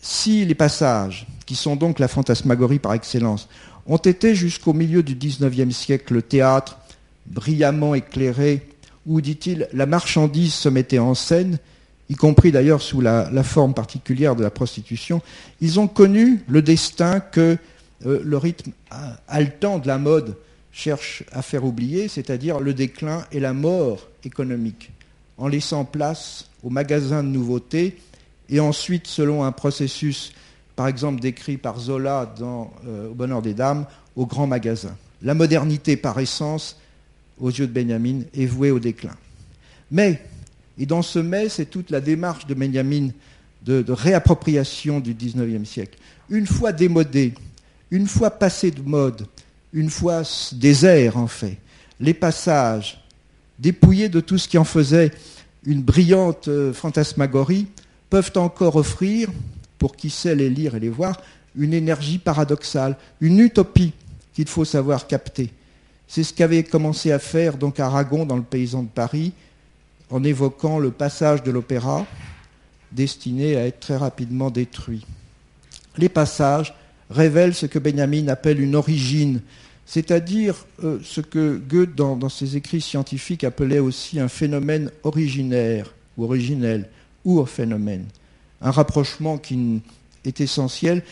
si 0.00 0.44
les 0.44 0.54
passages, 0.54 1.26
qui 1.44 1.56
sont 1.56 1.76
donc 1.76 1.98
la 1.98 2.08
fantasmagorie 2.08 2.78
par 2.78 2.94
excellence, 2.94 3.48
ont 3.86 3.98
été 3.98 4.34
jusqu'au 4.34 4.72
milieu 4.72 5.02
du 5.02 5.14
XIXe 5.14 5.74
siècle 5.76 6.14
le 6.14 6.22
théâtre 6.22 6.78
brillamment 7.26 7.94
éclairé, 7.94 8.62
où, 9.06 9.20
dit-il, 9.20 9.68
la 9.72 9.86
marchandise 9.86 10.54
se 10.54 10.68
mettait 10.68 10.98
en 10.98 11.14
scène, 11.14 11.58
y 12.08 12.14
compris 12.14 12.52
d'ailleurs 12.52 12.82
sous 12.82 13.00
la, 13.00 13.42
forme 13.42 13.74
particulière 13.74 14.36
de 14.36 14.42
la 14.42 14.50
prostitution, 14.50 15.22
ils 15.60 15.80
ont 15.80 15.88
connu 15.88 16.42
le 16.48 16.62
destin 16.62 17.20
que 17.20 17.56
euh, 18.06 18.20
le 18.22 18.36
rythme 18.36 18.72
haletant 19.28 19.78
de 19.78 19.86
la 19.86 19.98
mode 19.98 20.36
cherche 20.72 21.22
à 21.32 21.42
faire 21.42 21.64
oublier, 21.64 22.08
c'est-à-dire 22.08 22.60
le 22.60 22.74
déclin 22.74 23.24
et 23.32 23.40
la 23.40 23.52
mort 23.52 24.08
économique, 24.24 24.90
en 25.38 25.48
laissant 25.48 25.84
place 25.84 26.50
aux 26.62 26.70
magasins 26.70 27.22
de 27.22 27.28
nouveautés 27.28 27.96
et 28.48 28.60
ensuite, 28.60 29.06
selon 29.06 29.44
un 29.44 29.52
processus, 29.52 30.32
par 30.76 30.88
exemple 30.88 31.20
décrit 31.20 31.56
par 31.56 31.78
Zola 31.78 32.32
dans 32.38 32.72
euh, 32.86 33.10
Au 33.10 33.14
bonheur 33.14 33.42
des 33.42 33.54
dames, 33.54 33.86
aux 34.16 34.26
grands 34.26 34.46
magasins. 34.46 34.96
La 35.22 35.34
modernité, 35.34 35.96
par 35.96 36.18
essence, 36.18 36.78
aux 37.38 37.50
yeux 37.50 37.66
de 37.66 37.72
Benjamin, 37.72 38.20
est 38.34 38.46
voué 38.46 38.70
au 38.70 38.78
déclin. 38.78 39.16
Mais, 39.90 40.22
et 40.78 40.86
dans 40.86 41.02
ce 41.02 41.18
mais, 41.18 41.48
c'est 41.48 41.66
toute 41.66 41.90
la 41.90 42.00
démarche 42.00 42.46
de 42.46 42.54
Benjamin 42.54 43.08
de, 43.64 43.84
réappropriation 43.88 45.00
du 45.00 45.14
XIXe 45.14 45.68
siècle. 45.68 45.98
Une 46.28 46.46
fois 46.46 46.72
démodé, 46.72 47.34
une 47.90 48.06
fois 48.06 48.30
passé 48.30 48.70
de 48.70 48.82
mode, 48.82 49.26
une 49.72 49.90
fois 49.90 50.22
désert 50.52 51.16
en 51.16 51.26
fait, 51.26 51.58
les 52.00 52.14
passages, 52.14 53.00
dépouillés 53.58 54.08
de 54.08 54.20
tout 54.20 54.38
ce 54.38 54.48
qui 54.48 54.58
en 54.58 54.64
faisait 54.64 55.10
une 55.64 55.82
brillante 55.82 56.48
euh, 56.48 56.72
fantasmagorie, 56.72 57.66
peuvent 58.10 58.32
encore 58.36 58.76
offrir, 58.76 59.30
pour 59.78 59.96
qui 59.96 60.10
sait 60.10 60.34
les 60.34 60.50
lire 60.50 60.74
et 60.74 60.80
les 60.80 60.88
voir, 60.88 61.20
une 61.56 61.72
énergie 61.72 62.18
paradoxale, 62.18 62.96
une 63.20 63.38
utopie 63.38 63.92
qu'il 64.34 64.48
faut 64.48 64.64
savoir 64.64 65.06
capter. 65.06 65.50
C'est 66.08 66.22
ce 66.22 66.32
qu'avait 66.32 66.62
commencé 66.62 67.12
à 67.12 67.18
faire 67.18 67.56
donc 67.56 67.80
Aragon 67.80 68.26
dans 68.26 68.36
le 68.36 68.42
paysan 68.42 68.82
de 68.82 68.88
Paris, 68.88 69.32
en 70.10 70.22
évoquant 70.22 70.78
le 70.78 70.90
passage 70.90 71.42
de 71.42 71.50
l'opéra 71.50 72.06
destiné 72.92 73.56
à 73.56 73.66
être 73.66 73.80
très 73.80 73.96
rapidement 73.96 74.50
détruit. 74.50 75.04
Les 75.96 76.08
passages 76.08 76.74
révèlent 77.10 77.54
ce 77.54 77.66
que 77.66 77.78
Benjamin 77.78 78.28
appelle 78.28 78.60
une 78.60 78.76
origine, 78.76 79.40
c'est-à-dire 79.86 80.66
euh, 80.82 80.98
ce 81.02 81.20
que 81.20 81.60
Goethe, 81.68 81.94
dans, 81.94 82.28
ses 82.28 82.56
écrits 82.56 82.80
scientifiques, 82.80 83.44
appelait 83.44 83.78
aussi 83.78 84.18
un 84.18 84.28
phénomène 84.28 84.90
originaire 85.02 85.92
ou 86.16 86.24
originel, 86.24 86.88
ou 87.24 87.40
un 87.40 87.46
phénomène. 87.46 88.06
Un 88.62 88.70
rapprochement 88.70 89.36
qui 89.36 89.82
est 90.24 90.40
essentiel 90.40 91.02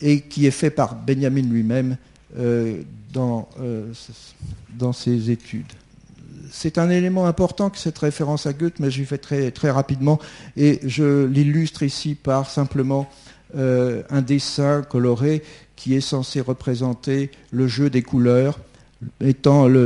et 0.00 0.20
qui 0.20 0.46
est 0.46 0.52
fait 0.52 0.70
par 0.70 0.94
Benjamin 0.94 1.42
lui-même 1.42 1.96
dans, 2.36 3.48
euh, 3.60 3.92
dans 4.78 4.92
ses 4.92 5.30
études 5.30 5.72
c'est 6.50 6.78
un 6.78 6.90
élément 6.90 7.26
important 7.26 7.70
que 7.70 7.78
cette 7.78 7.98
référence 7.98 8.46
à 8.46 8.52
Goethe, 8.52 8.80
mais 8.80 8.90
j'y 8.90 9.04
fais 9.04 9.18
très, 9.18 9.50
très 9.50 9.70
rapidement 9.70 10.18
et 10.56 10.80
je 10.84 11.24
l'illustre 11.24 11.82
ici 11.82 12.14
par 12.14 12.50
simplement 12.50 13.08
euh, 13.56 14.02
un 14.10 14.22
dessin 14.22 14.82
coloré 14.82 15.42
qui 15.76 15.94
est 15.94 16.00
censé 16.00 16.40
représenter 16.40 17.30
le 17.52 17.66
jeu 17.66 17.88
des 17.88 18.02
couleurs, 18.02 18.58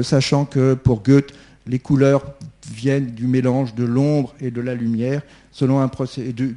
sachant 0.03 0.45
que 0.45 0.75
pour 0.75 1.03
Goethe, 1.03 1.33
les 1.67 1.79
couleurs 1.79 2.25
viennent 2.73 3.13
du 3.13 3.27
mélange 3.27 3.75
de 3.75 3.85
l'ombre 3.85 4.35
et 4.41 4.51
de 4.51 4.61
la 4.61 4.75
lumière, 4.75 5.23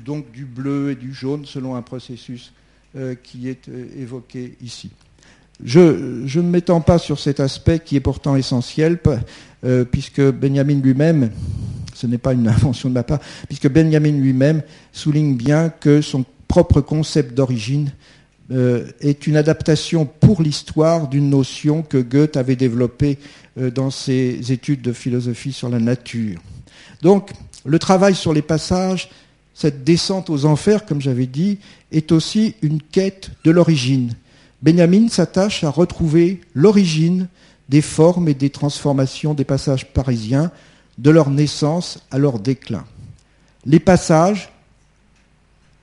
donc 0.06 0.32
du 0.32 0.45
bleu 0.45 0.91
et 0.91 0.95
du 0.95 1.13
jaune, 1.13 1.45
selon 1.45 1.76
un 1.76 1.82
processus 1.82 2.52
euh, 2.95 3.15
qui 3.15 3.47
est 3.47 3.69
euh, 3.69 3.86
évoqué 3.97 4.58
ici. 4.62 4.89
Je, 5.63 6.39
ne 6.39 6.50
m'étends 6.50 6.82
pas 6.82 7.00
sur 7.00 7.20
cet 7.20 7.39
aspect 7.39 7.80
qui 7.80 7.96
est 7.96 8.02
pourtant 8.02 8.36
essentiel, 8.36 9.00
euh, 9.63 9.86
puisque 9.86 10.22
Benjamin 10.22 10.80
lui-même, 10.80 11.32
ce 11.93 12.06
n'est 12.06 12.20
pas 12.20 12.34
une 12.34 12.48
invention 12.48 12.89
de 12.89 12.93
ma 12.93 13.04
part, 13.04 13.20
puisque 13.48 13.70
Benjamin 13.70 14.12
lui-même 14.12 14.62
souligne 14.93 15.36
bien 15.36 15.70
que 15.70 16.02
son 16.02 16.26
propre 16.48 16.82
concept 16.82 17.34
d'origine 17.34 17.91
euh, 18.52 18.86
est 19.02 19.28
une 19.28 19.36
adaptation 19.36 20.06
pour 20.06 20.41
l'histoire 20.41 21.10
d'une 21.10 21.30
notion 21.30 21.82
que 21.82 21.98
Goethe 21.98 22.38
avait 22.38 22.56
développée 22.56 23.17
euh, 23.58 23.72
dans 23.72 23.89
ses 23.89 24.52
études 24.52 24.82
de 24.82 24.93
philosophie 24.93 25.52
sur 25.52 25.70
la 25.70 25.80
nature. 25.80 26.39
Donc, 27.02 27.32
le 27.65 27.80
travail 27.80 28.15
sur 28.15 28.32
les 28.32 28.41
passages, 28.41 29.10
cette 29.54 29.84
descente 29.84 30.30
aux 30.30 30.46
enfers, 30.46 30.86
comme 30.86 31.02
j'avais 31.02 31.26
dit, 31.26 31.60
est 31.91 32.12
aussi 32.12 32.56
une 32.62 32.82
quête 32.82 33.32
de 33.43 33.52
l'origine. 33.52 34.13
Benjamin 34.62 35.08
s'attache 35.08 35.63
à 35.63 35.70
retrouver 35.70 36.41
l'origine 36.54 37.28
des 37.70 37.82
formes 37.82 38.30
et 38.30 38.34
des 38.34 38.50
transformations 38.50 39.34
des 39.34 39.43
passages 39.43 39.91
parisiens, 39.93 40.52
de 40.98 41.10
leur 41.12 41.30
naissance 41.30 42.00
à 42.10 42.17
leur 42.17 42.39
déclin. 42.39 42.86
Les 43.65 43.80
passages, 43.80 44.50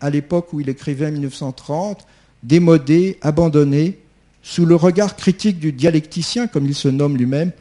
à 0.01 0.11
l'époque 0.11 0.53
où 0.53 0.61
il 0.61 0.69
écrivait 0.69 1.07
en 1.07 1.13
1930, 1.13 2.07
démodés, 2.43 3.19
abandonnés, 3.23 3.99
sous 4.43 4.67
le 4.67 4.75
regard 4.75 5.17
critique 5.17 5.59
du 5.59 5.73
dialecticien, 5.73 6.47
comme 6.47 6.67
il 6.67 6.75
se 6.75 6.89
nomme 6.89 7.17
lui-même, 7.17 7.53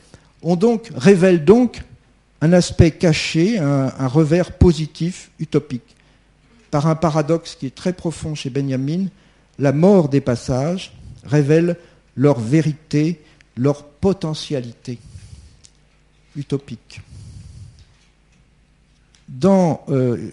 on 0.42 0.56
donc, 0.56 0.92
révèlent 0.96 1.46
donc 1.46 1.82
un 2.42 2.52
aspect 2.52 2.92
caché, 2.92 3.58
un, 3.58 4.08
revers 4.08 4.52
positif, 4.52 5.32
utopique. 5.40 5.96
Par 6.72 6.88
un 6.88 6.96
paradoxe 6.96 7.56
qui 7.56 7.68
est 7.68 7.76
très 7.76 7.94
profond 7.94 8.36
chez 8.36 8.50
Benjamin, 8.50 9.06
la 9.60 9.72
mort 9.72 10.10
des 10.10 10.20
passages 10.20 10.92
révèle 11.26 11.78
leur 12.16 12.40
vérité 12.40 13.20
leur 13.58 13.84
potentialité 13.84 14.98
utopique. 16.36 17.02
Dans 19.30 19.84
euh, 19.90 20.32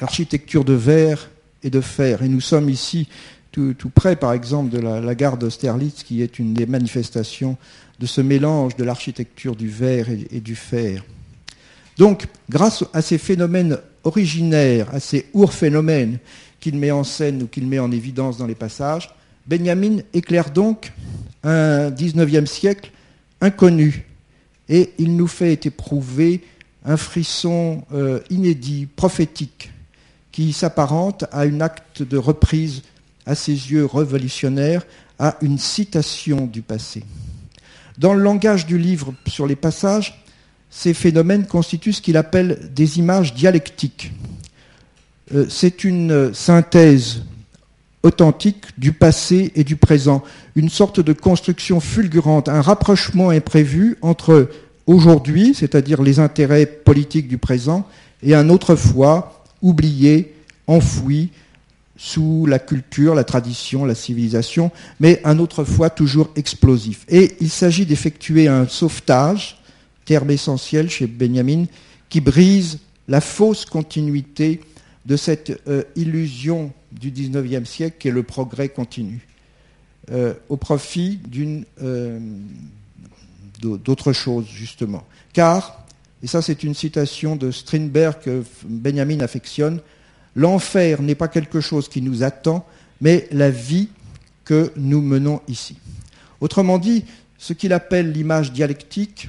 l'architecture 0.00 0.64
de 0.64 0.74
verre 0.74 1.30
et 1.62 1.70
de 1.70 1.80
fer, 1.80 2.22
et 2.22 2.28
nous 2.28 2.40
sommes 2.40 2.68
ici 2.68 3.08
tout, 3.50 3.74
près 3.92 4.14
par 4.14 4.34
exemple 4.34 4.70
de 4.70 4.78
la, 4.78 5.14
gare 5.16 5.36
d'Austerlitz 5.36 6.04
qui 6.04 6.22
est 6.22 6.38
une 6.38 6.54
des 6.54 6.66
manifestations 6.66 7.56
de 7.98 8.06
ce 8.06 8.20
mélange 8.20 8.76
de 8.76 8.84
l'architecture 8.84 9.56
du 9.56 9.68
verre 9.68 10.08
et, 10.10 10.28
et, 10.30 10.40
du 10.40 10.54
fer. 10.54 11.04
Donc, 11.96 12.26
grâce 12.48 12.84
à 12.92 13.02
ces 13.02 13.18
phénomènes 13.18 13.78
originaires, 14.04 14.94
à 14.94 15.00
ces 15.00 15.26
ourphénomènes 15.32 16.18
qu'il 16.60 16.78
met 16.78 16.92
en 16.92 17.02
scène 17.02 17.42
ou 17.42 17.46
qu'il 17.48 17.66
met 17.66 17.80
en 17.80 17.90
évidence 17.90 18.38
dans 18.38 18.46
les 18.46 18.54
passages, 18.54 19.10
Benjamin 19.48 19.98
éclaire 20.12 20.50
donc 20.50 20.92
un 21.42 21.90
19e 21.90 22.44
siècle 22.44 22.90
inconnu 23.40 24.04
et 24.68 24.92
il 24.98 25.16
nous 25.16 25.26
fait 25.26 25.64
éprouver 25.64 26.42
un 26.84 26.98
frisson 26.98 27.82
euh, 27.94 28.20
inédit, 28.28 28.86
prophétique, 28.94 29.72
qui 30.32 30.52
s'apparente 30.52 31.24
à 31.32 31.40
un 31.40 31.62
acte 31.62 32.02
de 32.02 32.18
reprise 32.18 32.82
à 33.24 33.34
ses 33.34 33.52
yeux 33.52 33.86
révolutionnaire, 33.86 34.86
à 35.18 35.36
une 35.40 35.58
citation 35.58 36.46
du 36.46 36.60
passé. 36.60 37.02
Dans 37.96 38.14
le 38.14 38.22
langage 38.22 38.66
du 38.66 38.78
livre 38.78 39.14
sur 39.26 39.46
les 39.46 39.56
passages, 39.56 40.24
ces 40.70 40.92
phénomènes 40.92 41.46
constituent 41.46 41.94
ce 41.94 42.02
qu'il 42.02 42.18
appelle 42.18 42.70
des 42.74 42.98
images 42.98 43.34
dialectiques. 43.34 44.12
Euh, 45.34 45.46
c'est 45.48 45.84
une 45.84 46.34
synthèse 46.34 47.22
authentique 48.02 48.64
du 48.78 48.92
passé 48.92 49.52
et 49.54 49.64
du 49.64 49.76
présent, 49.76 50.22
une 50.54 50.68
sorte 50.68 51.00
de 51.00 51.12
construction 51.12 51.80
fulgurante, 51.80 52.48
un 52.48 52.60
rapprochement 52.60 53.30
imprévu 53.30 53.96
entre 54.02 54.48
aujourd'hui, 54.86 55.54
c'est-à-dire 55.54 56.02
les 56.02 56.18
intérêts 56.18 56.66
politiques 56.66 57.28
du 57.28 57.38
présent, 57.38 57.86
et 58.22 58.34
un 58.34 58.48
autrefois 58.48 59.44
oublié, 59.62 60.34
enfoui 60.66 61.30
sous 61.96 62.46
la 62.46 62.60
culture, 62.60 63.14
la 63.14 63.24
tradition, 63.24 63.84
la 63.84 63.96
civilisation, 63.96 64.70
mais 65.00 65.20
un 65.24 65.38
autrefois 65.40 65.90
toujours 65.90 66.30
explosif. 66.36 67.04
Et 67.08 67.36
il 67.40 67.50
s'agit 67.50 67.86
d'effectuer 67.86 68.46
un 68.46 68.68
sauvetage, 68.68 69.58
terme 70.04 70.30
essentiel 70.30 70.88
chez 70.88 71.06
Benjamin, 71.06 71.64
qui 72.08 72.20
brise 72.20 72.78
la 73.08 73.20
fausse 73.20 73.64
continuité 73.64 74.60
de 75.06 75.16
cette 75.16 75.60
euh, 75.66 75.82
illusion 75.96 76.72
du 76.92 77.10
XIXe 77.10 77.68
siècle 77.68 77.96
qui 77.98 78.08
est 78.08 78.12
le 78.12 78.22
progrès 78.22 78.68
continu, 78.68 79.26
euh, 80.10 80.34
au 80.48 80.56
profit 80.56 81.20
d'une 81.26 81.64
euh, 81.82 82.18
d'autre 83.60 84.12
chose 84.12 84.46
justement. 84.46 85.04
Car, 85.32 85.84
et 86.22 86.26
ça 86.26 86.42
c'est 86.42 86.62
une 86.62 86.74
citation 86.74 87.36
de 87.36 87.50
Strindberg 87.50 88.20
que 88.20 88.44
Benjamin 88.64 89.20
affectionne, 89.20 89.80
l'enfer 90.34 91.02
n'est 91.02 91.14
pas 91.14 91.28
quelque 91.28 91.60
chose 91.60 91.88
qui 91.88 92.00
nous 92.00 92.22
attend, 92.22 92.64
mais 93.00 93.28
la 93.32 93.50
vie 93.50 93.88
que 94.44 94.72
nous 94.76 95.02
menons 95.02 95.40
ici. 95.48 95.76
Autrement 96.40 96.78
dit, 96.78 97.04
ce 97.36 97.52
qu'il 97.52 97.72
appelle 97.72 98.12
l'image 98.12 98.52
dialectique, 98.52 99.28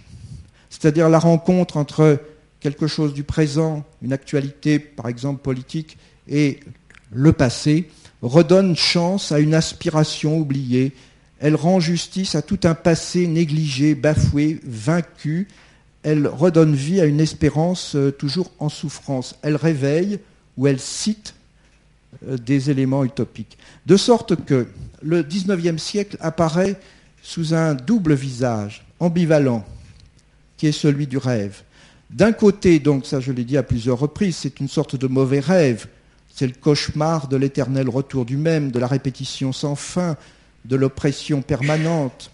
c'est-à-dire 0.70 1.10
la 1.10 1.20
rencontre 1.20 1.78
entre 1.78 2.22
quelque 2.60 2.88
chose 2.88 3.14
du 3.14 3.24
présent, 3.24 3.84
une 4.02 4.14
actualité 4.14 4.80
par 4.80 5.08
exemple 5.08 5.42
politique, 5.42 5.98
et 6.28 6.60
le 7.12 7.34
passé, 7.34 7.90
redonne 8.22 8.76
chance 8.76 9.32
à 9.32 9.40
une 9.40 9.54
aspiration 9.54 10.38
oubliée, 10.38 10.94
elle 11.40 11.56
rend 11.56 11.80
justice 11.80 12.36
à 12.36 12.42
tout 12.42 12.60
un 12.64 12.76
passé 12.76 13.28
négligé, 13.28 13.96
bafoué, 13.96 14.60
vaincu, 14.64 15.48
elle 16.04 16.28
redonne 16.28 16.76
vie 16.76 17.02
à 17.02 17.06
une 17.06 17.20
espérance 17.20 17.96
euh, 17.96 18.12
toujours 18.12 18.52
en 18.60 18.70
souffrance, 18.70 19.36
elle 19.42 19.56
réveille 19.56 20.20
ou 20.58 20.68
elle 20.68 20.80
cite 20.80 21.34
euh, 22.28 22.38
des 22.38 22.70
éléments 22.70 23.04
utopiques. 23.04 23.58
De 23.86 23.98
sorte 23.98 24.44
que 24.46 24.68
le 25.02 25.24
XIXe 25.24 25.82
siècle 25.82 26.18
apparaît 26.20 26.80
sous 27.22 27.54
un 27.54 27.74
double 27.74 28.14
visage, 28.14 28.86
ambivalent, 29.00 29.66
qui 30.58 30.68
est 30.68 30.74
celui 30.74 31.08
du 31.08 31.18
rêve. 31.18 31.62
D'un 32.10 32.32
côté, 32.32 32.80
donc 32.80 33.06
ça 33.06 33.20
je 33.20 33.32
l'ai 33.32 33.44
dit 33.44 33.58
à 33.58 33.64
plusieurs 33.64 34.00
reprises, 34.00 34.38
c'est 34.38 34.60
une 34.60 34.68
sorte 34.68 34.96
de 34.96 35.08
mauvais 35.08 35.40
rêve, 35.40 35.88
c'est 36.40 36.48
le 36.48 36.54
cauchemar 36.54 37.28
de 37.28 37.36
l'éternel 37.36 37.90
retour 37.90 38.24
du 38.24 38.38
même, 38.38 38.72
de 38.72 38.80
la 38.80 38.88
répétition 38.88 39.52
sans 39.52 39.76
fin, 39.76 40.16
de 40.64 40.78
l'oppression 40.78 41.42
permanente, 41.42 42.32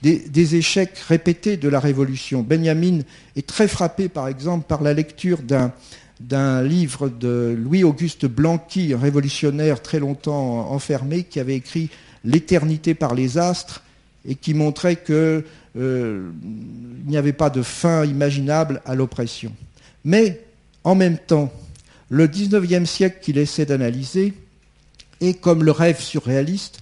des, 0.00 0.54
échecs 0.54 0.96
répétés 0.96 1.58
de 1.58 1.68
la 1.68 1.78
révolution. 1.78 2.40
Benjamin 2.40 3.00
est 3.36 3.46
très 3.46 3.68
frappé, 3.68 4.08
par 4.08 4.28
exemple, 4.28 4.64
par 4.66 4.82
la 4.82 4.94
lecture 4.94 5.40
d'un 5.42 6.62
livre 6.62 7.10
de 7.10 7.54
Louis-Auguste 7.58 8.24
Blanqui, 8.24 8.94
un 8.94 8.98
révolutionnaire 8.98 9.82
très 9.82 9.98
longtemps 9.98 10.70
enfermé, 10.72 11.24
qui 11.24 11.38
avait 11.38 11.56
écrit 11.56 11.90
L'éternité 12.24 12.94
par 12.94 13.14
les 13.14 13.36
astres 13.36 13.82
et 14.26 14.36
qui 14.36 14.54
montrait 14.54 14.96
qu'il 14.96 15.44
euh, 15.76 16.30
n'y 17.04 17.18
avait 17.18 17.34
pas 17.34 17.50
de 17.50 17.60
fin 17.60 18.06
imaginable 18.06 18.80
à 18.86 18.94
l'oppression. 18.94 19.52
Mais 20.02 20.40
en 20.82 20.94
même 20.94 21.18
temps, 21.18 21.52
le 22.14 22.28
XIXe 22.28 22.88
siècle 22.88 23.18
qu'il 23.20 23.38
essaie 23.38 23.66
d'analyser 23.66 24.34
est 25.20 25.34
comme 25.34 25.64
le 25.64 25.72
rêve 25.72 26.00
surréaliste, 26.00 26.80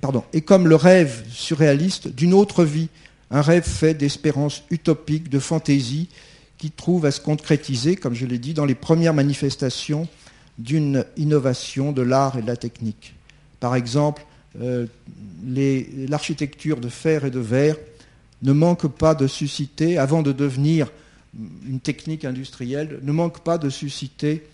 pardon, 0.00 0.24
est 0.32 0.40
comme 0.40 0.66
le 0.66 0.76
rêve 0.76 1.24
surréaliste 1.30 2.08
d'une 2.08 2.32
autre 2.32 2.64
vie, 2.64 2.88
un 3.30 3.42
rêve 3.42 3.64
fait 3.64 3.92
d'espérances 3.92 4.62
utopiques, 4.70 5.28
de 5.28 5.38
fantaisie, 5.38 6.08
qui 6.56 6.70
trouve 6.70 7.04
à 7.04 7.10
se 7.10 7.20
concrétiser, 7.20 7.96
comme 7.96 8.14
je 8.14 8.24
l'ai 8.24 8.38
dit, 8.38 8.54
dans 8.54 8.64
les 8.64 8.74
premières 8.74 9.12
manifestations 9.12 10.08
d'une 10.56 11.04
innovation 11.18 11.92
de 11.92 12.00
l'art 12.00 12.38
et 12.38 12.42
de 12.42 12.46
la 12.46 12.56
technique. 12.56 13.14
Par 13.60 13.76
exemple, 13.76 14.24
euh, 14.62 14.86
l'architecture 16.08 16.80
de 16.80 16.88
fer 16.88 17.26
et 17.26 17.30
de 17.30 17.40
verre 17.40 17.76
ne 18.42 18.52
manque 18.52 18.86
pas 18.86 19.14
de 19.14 19.26
susciter, 19.26 19.98
avant 19.98 20.22
de 20.22 20.32
devenir 20.32 20.90
une 21.66 21.80
technique 21.80 22.24
industrielle, 22.24 23.00
ne 23.02 23.12
manque 23.12 23.40
pas 23.40 23.58
de 23.58 23.70
susciter 23.70 24.44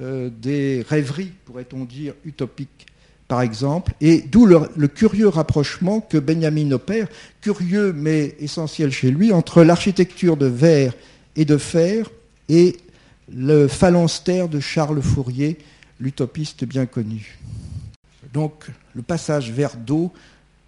euh, 0.00 0.30
des 0.30 0.84
rêveries, 0.88 1.32
pourrait-on 1.44 1.84
dire, 1.84 2.14
utopiques, 2.24 2.86
par 3.28 3.42
exemple, 3.42 3.92
et 4.00 4.22
d'où 4.22 4.46
le, 4.46 4.88
curieux 4.88 5.28
rapprochement 5.28 6.00
que 6.00 6.18
Benjamin 6.18 6.70
opère, 6.72 7.08
curieux 7.40 7.92
mais 7.92 8.34
essentiel 8.40 8.90
chez 8.90 9.10
lui, 9.10 9.32
entre 9.32 9.62
l'architecture 9.62 10.36
de 10.36 10.46
verre 10.46 10.94
et 11.36 11.44
de 11.44 11.56
fer 11.56 12.10
et 12.48 12.76
le 13.34 13.68
phalanstère 13.68 14.48
de 14.48 14.60
Charles 14.60 15.00
Fourier, 15.00 15.58
l'utopiste 16.00 16.64
bien 16.64 16.86
connu. 16.86 17.38
Donc 18.32 18.66
le 18.94 19.02
passage 19.02 19.50
vers 19.50 19.76
d'eau 19.76 20.12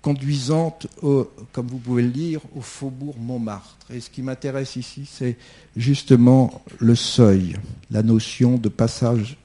conduisant, 0.04 0.78
comme 1.00 1.66
vous 1.66 1.78
pouvez 1.78 2.02
le 2.02 2.10
lire, 2.10 2.40
au 2.54 2.60
faubourg 2.60 3.16
Montmartre. 3.18 3.86
Et 3.90 4.00
ce 4.00 4.10
qui 4.10 4.20
m'intéresse 4.20 4.76
ici, 4.76 5.08
c'est 5.10 5.38
justement 5.78 6.62
le 6.78 6.94
seuil, 6.94 7.56
la 7.90 8.02
notion 8.02 8.58
de 8.58 8.68
passage 8.68 9.38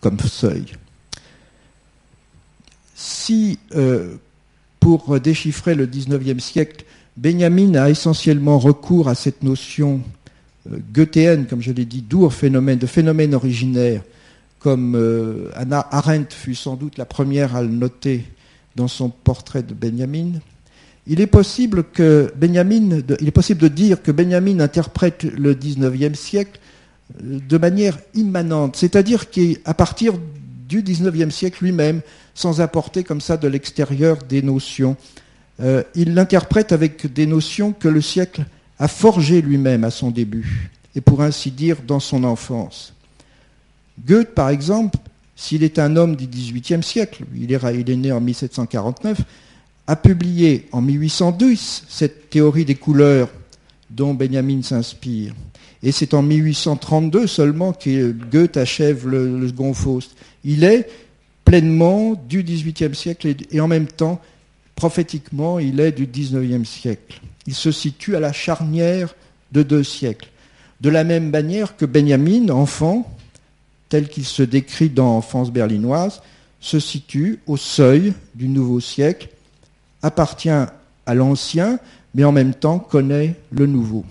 comme 0.00 0.18
seuil. 0.18 0.64
Si, 2.96 3.60
euh, 3.76 4.16
pour 4.80 5.20
déchiffrer 5.20 5.76
le 5.76 5.86
XIXe 5.86 6.42
siècle, 6.42 6.84
Benjamin 7.16 7.76
a 7.76 7.88
essentiellement 7.88 8.58
recours 8.58 9.08
à 9.08 9.14
cette 9.14 9.44
notion 9.44 10.00
euh, 10.68 11.44
comme 11.48 11.62
je 11.62 11.70
l'ai 11.70 11.84
dit, 11.84 12.02
d'où 12.02 12.28
phénomène, 12.30 12.80
de 12.80 12.86
phénomène 12.86 13.32
originaire, 13.32 14.02
comme 14.58 14.96
euh, 14.96 15.50
Anna 15.54 15.86
Arendt 15.92 16.34
fut 16.34 16.56
sans 16.56 16.74
doute 16.74 16.98
la 16.98 17.04
première 17.04 17.54
à 17.54 17.62
le 17.62 17.68
noter 17.68 18.24
dans 18.76 18.88
son 18.88 19.08
portrait 19.08 19.62
de 19.62 19.74
Benjamin, 19.74 20.32
il 21.06 21.20
est 21.20 21.26
possible 21.26 21.84
que 21.84 22.32
Benjamin, 22.36 23.00
de 23.00 23.68
dire 23.68 24.02
que 24.02 24.12
Benjamin 24.12 24.60
interprète 24.60 25.24
le 25.24 25.54
XIXe 25.54 26.18
siècle 26.18 26.60
euh, 27.22 27.38
de 27.48 27.58
manière 27.58 27.98
immanente, 28.14 28.76
c'est-à-dire 28.76 29.30
qu'à 29.30 29.74
partir 29.74 30.14
du 30.68 30.82
XIXe 30.82 31.34
siècle 31.34 31.64
lui-même, 31.64 32.00
sans 32.34 32.60
apporter 32.60 33.02
comme 33.02 33.20
ça 33.20 33.36
de 33.36 33.48
l'extérieur 33.48 34.18
des 34.28 34.42
notions, 34.42 34.96
il 35.94 36.14
l'interprète 36.14 36.72
avec 36.72 37.12
des 37.12 37.26
notions 37.26 37.74
que 37.74 37.88
le 37.88 38.00
siècle 38.00 38.46
a 38.78 38.88
forgé 38.88 39.42
lui-même 39.42 39.84
à 39.84 39.90
son 39.90 40.10
début, 40.10 40.70
et 40.94 41.02
pour 41.02 41.20
ainsi 41.20 41.50
dire 41.50 41.76
dans 41.86 42.00
son 42.00 42.24
enfance. 42.24 42.94
Goethe, 44.06 44.34
par 44.34 44.48
exemple, 44.48 44.98
s'il 45.40 45.62
est 45.62 45.78
un 45.78 45.96
homme 45.96 46.16
du 46.16 46.26
XVIIIe 46.26 46.82
siècle, 46.82 47.24
il 47.34 47.52
est, 47.52 47.96
né 47.96 48.12
en 48.12 48.20
1749, 48.20 49.20
a 49.86 49.96
publié 49.96 50.68
en 50.72 50.80
1810 50.80 51.84
cette 51.88 52.30
théorie 52.30 52.64
des 52.64 52.74
couleurs 52.74 53.28
dont 53.88 54.14
Benjamin 54.14 54.62
s'inspire. 54.62 55.34
Et 55.82 55.92
c'est 55.92 56.14
en 56.14 56.22
1832 56.22 57.26
seulement 57.26 57.72
que 57.72 58.12
Goethe 58.12 58.56
achève 58.56 59.08
le, 59.08 59.38
le 59.38 59.48
Second. 59.48 59.72
Il 60.44 60.64
est 60.64 60.88
pleinement 61.44 62.14
du 62.28 62.42
XVIIIe 62.42 62.94
siècle 62.94 63.34
et 63.50 63.60
en 63.60 63.66
même 63.66 63.86
temps, 63.86 64.20
prophétiquement, 64.76 65.58
il 65.58 65.80
est 65.80 65.92
du 65.92 66.06
XIXe 66.06 66.68
siècle 66.68 67.20
il 67.46 67.54
se 67.54 67.72
situe 67.72 68.16
à 68.16 68.20
la 68.20 68.32
charnière 68.32 69.14
de 69.52 69.62
deux 69.62 69.82
siècles. 69.82 70.28
De 70.80 70.88
la 70.88 71.04
même 71.04 71.30
manière 71.30 71.76
que 71.76 71.84
Benjamin, 71.84 72.48
enfant, 72.48 73.10
tel 73.90 74.08
qu'il 74.08 74.24
se 74.24 74.42
décrit 74.42 74.88
dans 74.88 75.16
Enfance 75.16 75.50
berlinoise, 75.50 76.22
se 76.60 76.78
situe 76.78 77.40
au 77.46 77.58
seuil 77.58 78.14
du 78.34 78.48
nouveau 78.48 78.80
siècle, 78.80 79.28
appartient 80.02 80.48
à 80.48 81.14
l'ancien, 81.14 81.78
mais 82.14 82.24
en 82.24 82.32
même 82.32 82.54
temps 82.54 82.78
connaît 82.78 83.34
le 83.50 83.66
nouveau. 83.66 84.04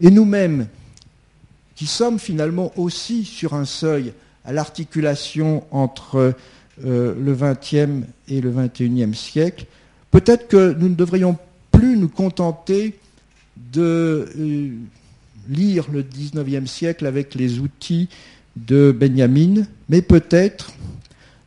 Et 0.00 0.10
nous-mêmes, 0.10 0.66
qui 1.76 1.86
sommes 1.86 2.18
finalement 2.18 2.72
aussi 2.76 3.24
sur 3.24 3.54
un 3.54 3.64
seuil 3.64 4.12
à 4.44 4.52
l'articulation 4.52 5.64
entre 5.70 6.34
euh, 6.84 7.14
le 7.14 7.34
XXe 7.34 8.06
et 8.28 8.40
le 8.40 8.50
XXIe 8.50 9.14
siècle, 9.14 9.66
peut-être 10.10 10.48
que 10.48 10.72
nous 10.72 10.88
ne 10.88 10.94
devrions 10.94 11.36
plus 11.70 11.96
nous 11.96 12.08
contenter 12.08 12.98
de 13.72 14.28
euh, 14.38 14.70
lire 15.48 15.86
le 15.92 16.02
XIXe 16.02 16.70
siècle 16.70 17.06
avec 17.06 17.34
les 17.34 17.58
outils 17.58 18.08
de 18.56 18.92
Benjamin, 18.92 19.66
mais 19.88 20.02
peut-être 20.02 20.72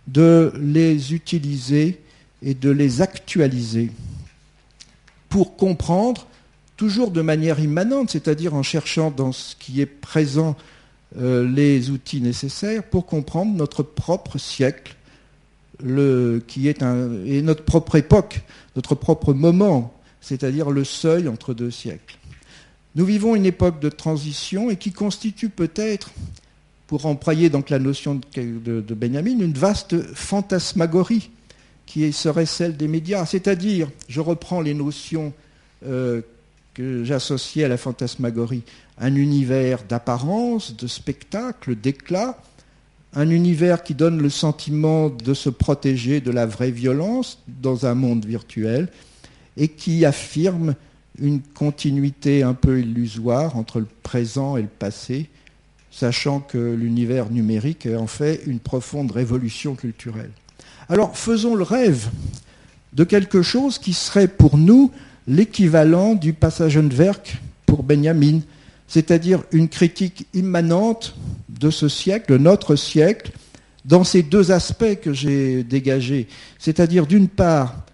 de 0.07 0.53
les 0.59 1.13
utiliser 1.13 2.01
et 2.41 2.53
de 2.53 2.69
les 2.69 3.01
actualiser 3.01 3.91
pour 5.29 5.55
comprendre, 5.55 6.27
toujours 6.77 7.11
de 7.11 7.21
manière 7.21 7.59
immanente, 7.59 8.11
c'est-à-dire 8.11 8.53
en 8.53 8.63
cherchant 8.63 9.11
dans 9.11 9.31
ce 9.31 9.55
qui 9.55 9.81
est 9.81 9.85
présent 9.85 10.55
euh, 11.17 11.47
les 11.47 11.89
outils 11.89 12.21
nécessaires 12.21 12.83
pour 12.83 13.05
comprendre 13.05 13.53
notre 13.55 13.83
propre 13.83 14.37
siècle, 14.37 14.95
le, 15.83 16.41
qui 16.47 16.67
est 16.67 16.81
et 17.25 17.41
notre 17.41 17.63
propre 17.63 17.95
époque, 17.95 18.41
notre 18.75 18.95
propre 18.95 19.33
moment 19.33 19.95
c'est-à-dire 20.25 20.71
le 20.71 20.83
seuil 20.83 21.27
entre 21.27 21.53
deux 21.53 21.69
siècles. 21.69 22.17
Nous 22.95 23.05
vivons 23.05 23.35
une 23.35 23.45
époque 23.45 23.79
de 23.79 23.89
transition 23.89 24.71
et 24.71 24.75
qui 24.75 24.91
constitue 24.91 25.49
peut-être, 25.49 26.11
pour 26.87 27.05
employer 27.05 27.49
donc 27.49 27.69
la 27.69 27.79
notion 27.79 28.19
de, 28.35 28.93
Benjamin, 28.93 29.39
une 29.39 29.53
vaste 29.53 30.13
fantasmagorie 30.13 31.31
qui 31.85 32.11
serait 32.13 32.45
celle 32.45 32.77
des 32.77 32.87
médias. 32.87 33.25
C'est-à-dire, 33.25 33.89
je 34.07 34.21
reprends 34.21 34.61
les 34.61 34.73
notions 34.73 35.33
euh, 35.85 36.21
que 36.73 37.03
j'associais 37.03 37.63
à 37.63 37.67
la 37.67 37.77
fantasmagorie, 37.77 38.63
un 38.97 39.15
univers 39.15 39.83
d'apparence, 39.83 40.75
de 40.75 40.87
spectacle, 40.87 41.75
d'éclat, 41.75 42.37
un 43.13 43.29
univers 43.29 43.83
qui 43.83 43.95
donne 43.95 44.21
le 44.21 44.29
sentiment 44.29 45.09
de 45.09 45.33
se 45.33 45.49
protéger 45.49 46.19
de 46.19 46.31
la 46.31 46.45
vraie 46.45 46.71
violence 46.71 47.39
dans 47.47 47.85
un 47.85 47.95
monde 47.95 48.25
virtuel, 48.25 48.89
et 49.57 49.69
qui 49.69 50.05
affirme 50.05 50.75
une 51.17 51.41
continuité 51.41 52.43
un 52.43 52.53
peu 52.53 52.81
illusoire 52.81 53.55
entre 53.55 53.79
le 53.79 53.87
présent 54.03 54.57
et 54.57 54.61
le 54.61 54.67
passé, 54.67 55.29
sachant 55.95 56.41
que 56.41 56.57
l'univers 56.57 57.31
numérique 57.31 57.85
est 57.85 57.95
en 57.95 58.07
fait 58.07 58.41
une 58.47 58.59
profonde 58.59 59.11
révolution 59.11 59.75
culturelle. 59.75 60.31
Alors 60.89 61.17
faisons 61.17 61.55
le 61.55 61.63
rêve 61.63 62.09
de 62.91 63.05
quelque 63.05 63.41
chose 63.41 63.79
qui 63.79 63.93
serait 63.93 64.27
pour 64.27 64.57
nous 64.57 64.91
l'équivalent 65.25 66.13
du 66.15 66.33
Passagenwerk 66.33 67.37
pour 67.65 67.83
Benjamin, 67.83 68.41
c'est-à-dire 68.89 69.43
une 69.53 69.69
critique 69.69 70.27
immanente 70.33 71.15
de 71.47 71.69
ce 71.69 71.87
siècle, 71.87 72.33
de 72.33 72.37
notre 72.37 72.75
siècle, 72.75 73.31
dans 73.85 74.03
ces 74.03 74.21
deux 74.21 74.51
aspects 74.51 74.99
que 75.01 75.13
j'ai 75.13 75.63
dégagés, 75.63 76.27
c'est-à-dire 76.59 77.07
d'une 77.07 77.29
part 77.29 77.85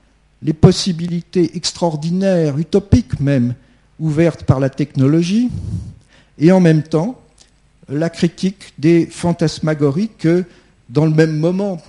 les 0.41 0.53
possibilités 0.53 1.55
extraordinaires, 1.55 2.57
utopiques 2.57 3.19
même, 3.19 3.53
ouvertes 3.99 4.43
par 4.43 4.59
la 4.59 4.71
technologie, 4.71 5.49
et 6.39 6.51
en 6.51 6.59
même 6.59 6.81
temps 6.81 7.20
la 7.91 8.09
critique 8.09 8.73
des 8.77 9.05
fantasmagories 9.05 10.09
que, 10.17 10.45
dans 10.89 11.05
le 11.05 11.11
même 11.11 11.37
moment, 11.37 11.81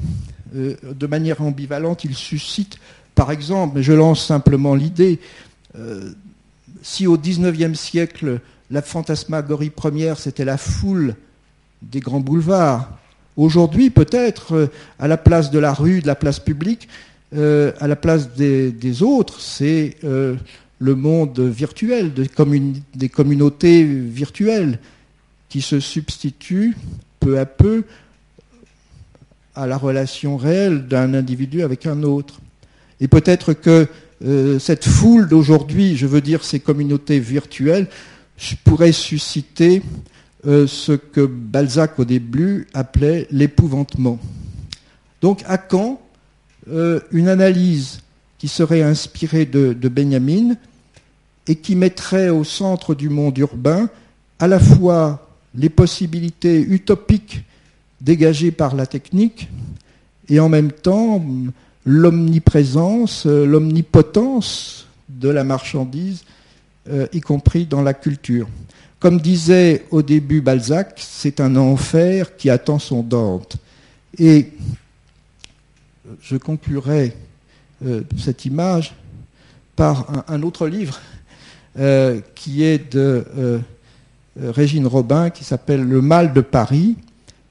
euh, 0.55 0.75
de 0.83 1.07
manière 1.07 1.41
ambivalente, 1.41 2.05
il 2.05 2.15
suscite. 2.15 2.79
Par 3.15 3.31
exemple, 3.31 3.81
je 3.81 3.93
lance 3.93 4.27
simplement 4.27 4.75
l'idée, 4.75 5.19
euh, 5.79 6.11
si 6.83 7.07
au 7.07 7.17
XIXe 7.17 7.79
siècle, 7.79 8.41
la 8.71 8.83
fantasmagorie 8.83 9.71
première, 9.71 10.19
c'était 10.19 10.45
la 10.45 10.59
foule 10.59 11.15
des 11.83 12.01
grands 12.01 12.21
boulevards, 12.21 12.91
aujourd'hui, 13.37 13.91
peut-être, 13.91 14.55
euh, 14.55 14.67
à 14.99 15.09
la 15.09 15.17
place 15.17 15.51
de 15.51 15.59
la 15.59 15.73
rue, 15.73 16.01
de 16.01 16.07
la 16.07 16.15
place 16.15 16.41
publique, 16.41 16.89
à 17.35 17.89
la 17.89 17.97
place 17.97 18.35
des, 18.35 19.03
autres, 19.03 19.41
c'est 19.41 19.97
le 20.03 20.95
monde 20.95 21.41
virtuel, 21.41 22.13
des 22.13 23.09
communautés 23.09 23.85
virtuelles 23.85 24.79
qui 25.53 25.61
se 25.61 25.81
substituent 25.81 26.75
peu 27.21 27.39
à 27.39 27.45
peu 27.45 27.85
à 29.55 29.67
la 29.67 29.77
relation 29.77 30.39
réelle 30.39 30.89
d'un 30.89 31.13
individu 31.13 31.61
avec 31.61 31.85
un 31.85 32.05
autre. 32.05 32.41
Et 33.01 33.07
peut-être 33.07 33.53
que 33.53 33.87
euh, 34.25 34.59
cette 34.59 34.87
foule 34.87 35.29
d'aujourd'hui, 35.29 35.95
je 35.95 36.07
veux 36.07 36.23
dire 36.23 36.43
ces 36.43 36.59
communautés 36.59 37.21
virtuelles, 37.21 37.89
pourrait 38.65 38.93
susciter 38.93 39.83
ce 40.45 40.93
que 40.93 41.25
Balzac 41.25 41.99
au 41.99 42.05
début 42.05 42.67
appelait 42.73 43.29
l'épouvantement. 43.31 44.19
Donc 45.21 45.43
à 45.47 45.59
quand 45.59 46.01
euh, 46.71 47.01
une 47.13 47.29
analyse 47.29 48.01
qui 48.39 48.49
serait 48.49 48.83
inspirée 48.83 49.45
de, 49.45 49.75
Benjamin 49.89 50.55
et 51.47 51.57
qui 51.57 51.77
mettrait 51.77 52.31
au 52.31 52.43
centre 52.43 52.95
du 52.95 53.11
monde 53.11 53.37
urbain 53.37 53.91
à 54.39 54.49
la 54.49 54.59
fois 54.59 55.32
les 55.55 55.69
possibilités 55.69 56.61
utopiques 56.61 57.45
dégagées 58.01 58.51
par 58.51 58.75
la 58.75 58.87
technique 58.87 59.49
et 60.29 60.41
en 60.41 60.49
même 60.49 60.73
temps 60.73 61.25
l'omniprésence, 61.85 63.27
l'omnipotence 63.27 64.87
de 65.09 65.29
la 65.29 65.45
marchandise, 65.45 66.25
euh, 66.89 67.07
y 67.13 67.21
compris 67.21 67.67
dans 67.67 67.83
la 67.83 67.95
culture. 67.95 68.49
Comme 68.99 69.21
disait 69.21 69.85
au 69.91 70.03
début 70.03 70.41
Balzac, 70.41 70.95
c'est 70.97 71.41
un 71.41 71.57
enfer 71.57 72.37
qui 72.37 72.51
attend 72.51 72.79
son 72.79 73.03
Dante. 73.03 73.57
Et 74.19 74.53
je 76.21 76.37
conclurai 76.37 77.15
euh, 77.85 78.03
cette 78.19 78.45
image 78.45 78.95
par 79.75 80.25
un, 80.29 80.43
autre 80.43 80.69
livre 80.69 81.01
euh, 81.79 82.21
qui 82.35 82.63
est 82.63 82.93
de 82.93 83.25
Régine 84.41 84.87
Robin, 84.87 85.31
qui 85.31 85.45
s'appelle 85.45 85.83
Le 85.83 86.01
mal 86.01 86.33
de 86.33 86.41
Paris, 86.41 86.97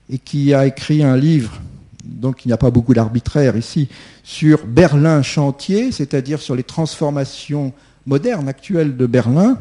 et 0.09 0.17
qui 0.17 0.53
a 0.53 0.65
écrit 0.65 1.03
un 1.03 1.15
livre, 1.15 1.61
donc 2.03 2.45
il 2.45 2.49
n'y 2.49 2.53
a 2.53 2.57
pas 2.57 2.71
beaucoup 2.71 2.93
d'arbitraire 2.93 3.55
ici, 3.55 3.87
sur 4.23 4.65
Berlin 4.65 5.21
chantier, 5.21 5.91
c'est-à-dire 5.91 6.41
sur 6.41 6.55
les 6.55 6.63
transformations 6.63 7.73
modernes 8.05 8.49
actuelles 8.49 8.97
de 8.97 9.05
Berlin, 9.05 9.57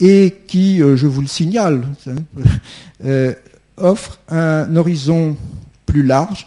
et 0.00 0.36
qui, 0.46 0.82
euh, 0.82 0.96
je 0.96 1.06
vous 1.06 1.20
le 1.20 1.26
signale, 1.26 1.82
euh, 3.04 3.34
offre 3.76 4.20
un 4.28 4.74
horizon 4.76 5.36
plus 5.86 6.02
large, 6.02 6.46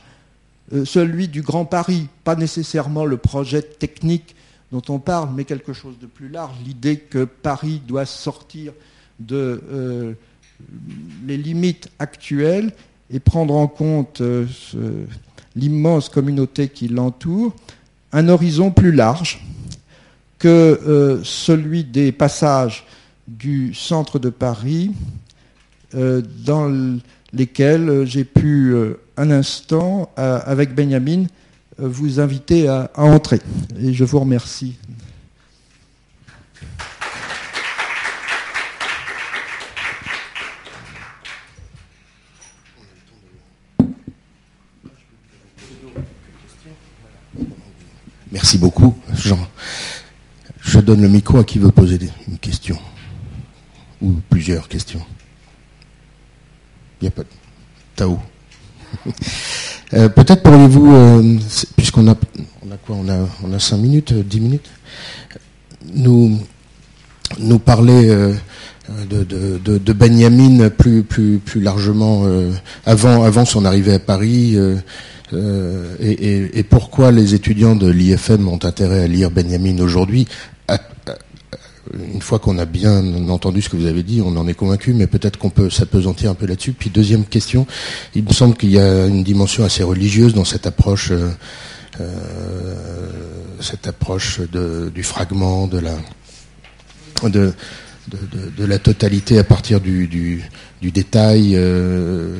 euh, 0.73 0.85
celui 0.85 1.27
du 1.27 1.41
Grand 1.41 1.65
Paris, 1.65 2.07
pas 2.23 2.35
nécessairement 2.35 3.05
le 3.05 3.17
projet 3.17 3.61
technique 3.61 4.35
dont 4.71 4.81
on 4.87 4.99
parle, 4.99 5.29
mais 5.35 5.43
quelque 5.43 5.73
chose 5.73 5.95
de 5.99 6.05
plus 6.05 6.29
large, 6.29 6.55
l'idée 6.65 6.97
que 6.97 7.25
Paris 7.25 7.81
doit 7.85 8.05
sortir 8.05 8.71
de 9.25 10.15
les 11.25 11.37
limites 11.37 11.89
actuelles 11.99 12.71
et 13.11 13.19
prendre 13.19 13.55
en 13.55 13.67
compte 13.67 14.21
l'immense 15.55 16.09
communauté 16.09 16.69
qui 16.69 16.87
l'entoure, 16.87 17.55
un 18.11 18.29
horizon 18.29 18.71
plus 18.71 18.91
large 18.91 19.43
que 20.39 21.21
celui 21.23 21.83
des 21.83 22.11
passages 22.11 22.85
du 23.27 23.73
centre 23.73 24.19
de 24.19 24.29
Paris 24.29 24.91
euh, 25.95 26.21
dans 26.45 26.71
lesquels 27.33 28.05
j'ai 28.05 28.23
pu 28.23 28.73
euh, 28.73 28.99
un 29.17 29.29
instant, 29.29 30.09
euh, 30.17 30.39
avec 30.45 30.73
Benjamin, 30.73 31.25
vous 31.77 32.19
inviter 32.19 32.67
à, 32.67 32.91
entrer. 32.95 33.39
Et 33.79 33.93
je 33.93 34.03
vous 34.03 34.19
remercie. 34.19 34.75
Merci 48.31 48.57
beaucoup, 48.57 48.95
Jean. 49.13 49.39
Je 50.61 50.79
donne 50.79 51.01
le 51.01 51.09
micro 51.09 51.39
à 51.39 51.43
qui 51.43 51.59
veut 51.59 51.71
poser 51.71 51.99
une 52.29 52.37
question 52.37 52.77
ou 54.01 54.13
plusieurs 54.29 54.69
questions. 54.69 55.01
Il 57.01 57.05
n'y 57.05 57.07
a 57.09 57.11
pas 57.11 57.23
de 57.23 57.27
Tao. 57.95 58.19
Euh, 59.93 60.07
peut-être 60.07 60.41
pourriez-vous, 60.41 60.89
euh, 60.89 61.37
puisqu'on 61.75 62.07
a, 62.07 62.15
on 62.65 62.71
a 62.71 62.77
quoi 62.77 62.95
on 62.95 63.09
a, 63.09 63.27
on 63.43 63.51
a 63.51 63.59
cinq 63.59 63.75
minutes, 63.75 64.13
dix 64.13 64.39
minutes, 64.39 64.69
nous, 65.93 66.39
nous 67.39 67.59
parler 67.59 68.09
euh, 68.09 68.33
de, 69.09 69.25
de, 69.25 69.77
de, 69.77 69.93
Benjamin 69.93 70.69
plus, 70.69 71.03
plus, 71.03 71.39
plus 71.39 71.59
largement 71.59 72.23
avant, 72.85 73.23
avant 73.23 73.43
son 73.43 73.65
arrivée 73.65 73.95
à 73.95 73.99
Paris 73.99 74.57
et, 75.33 76.59
et, 76.59 76.63
pourquoi 76.63 77.11
les 77.11 77.33
étudiants 77.33 77.75
de 77.75 77.89
l'IFM 77.89 78.47
ont 78.47 78.59
intérêt 78.63 79.03
à 79.03 79.07
lire 79.07 79.31
Benjamin 79.31 79.79
aujourd'hui 79.79 80.27
une 81.93 82.21
fois 82.21 82.39
qu'on 82.39 82.57
a 82.57 82.65
bien 82.65 83.29
entendu 83.29 83.61
ce 83.61 83.69
que 83.69 83.77
vous 83.77 83.85
avez 83.85 84.03
dit, 84.03 84.21
on 84.23 84.35
en 84.37 84.47
est 84.47 84.53
convaincu, 84.53 84.93
mais 84.93 85.07
peut-être 85.07 85.37
qu'on 85.37 85.49
peut 85.49 85.69
s'apesantir 85.69 86.31
un 86.31 86.35
peu 86.35 86.45
là-dessus. 86.45 86.73
Puis 86.73 86.89
deuxième 86.89 87.25
question, 87.25 87.65
il 88.15 88.23
me 88.23 88.33
semble 88.33 88.55
qu'il 88.55 88.71
y 88.71 88.79
a 88.79 89.07
une 89.07 89.23
dimension 89.23 89.63
assez 89.63 89.83
religieuse 89.83 90.33
dans 90.33 90.45
cette 90.45 90.67
approche, 90.67 91.11
euh, 91.11 91.29
euh 91.99 92.75
cette 93.59 93.87
approche 93.87 94.41
du 94.41 95.03
fragment, 95.03 95.67
de 95.67 95.77
la, 95.77 95.97
totalité 98.79 99.37
à 99.37 99.43
partir 99.43 99.79
du, 99.79 100.43
du 100.81 100.91
détail, 100.91 101.53
euh, 101.55 102.33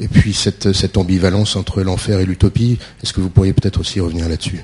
et 0.00 0.06
puis 0.06 0.32
cette, 0.32 0.96
ambivalence 0.96 1.56
entre 1.56 1.82
l'enfer 1.82 2.20
et 2.20 2.26
l'utopie. 2.26 2.78
Est-ce 3.02 3.12
que 3.12 3.20
vous 3.20 3.28
pourriez 3.28 3.52
peut-être 3.52 3.80
aussi 3.80 3.98
revenir 3.98 4.28
là-dessus? 4.28 4.60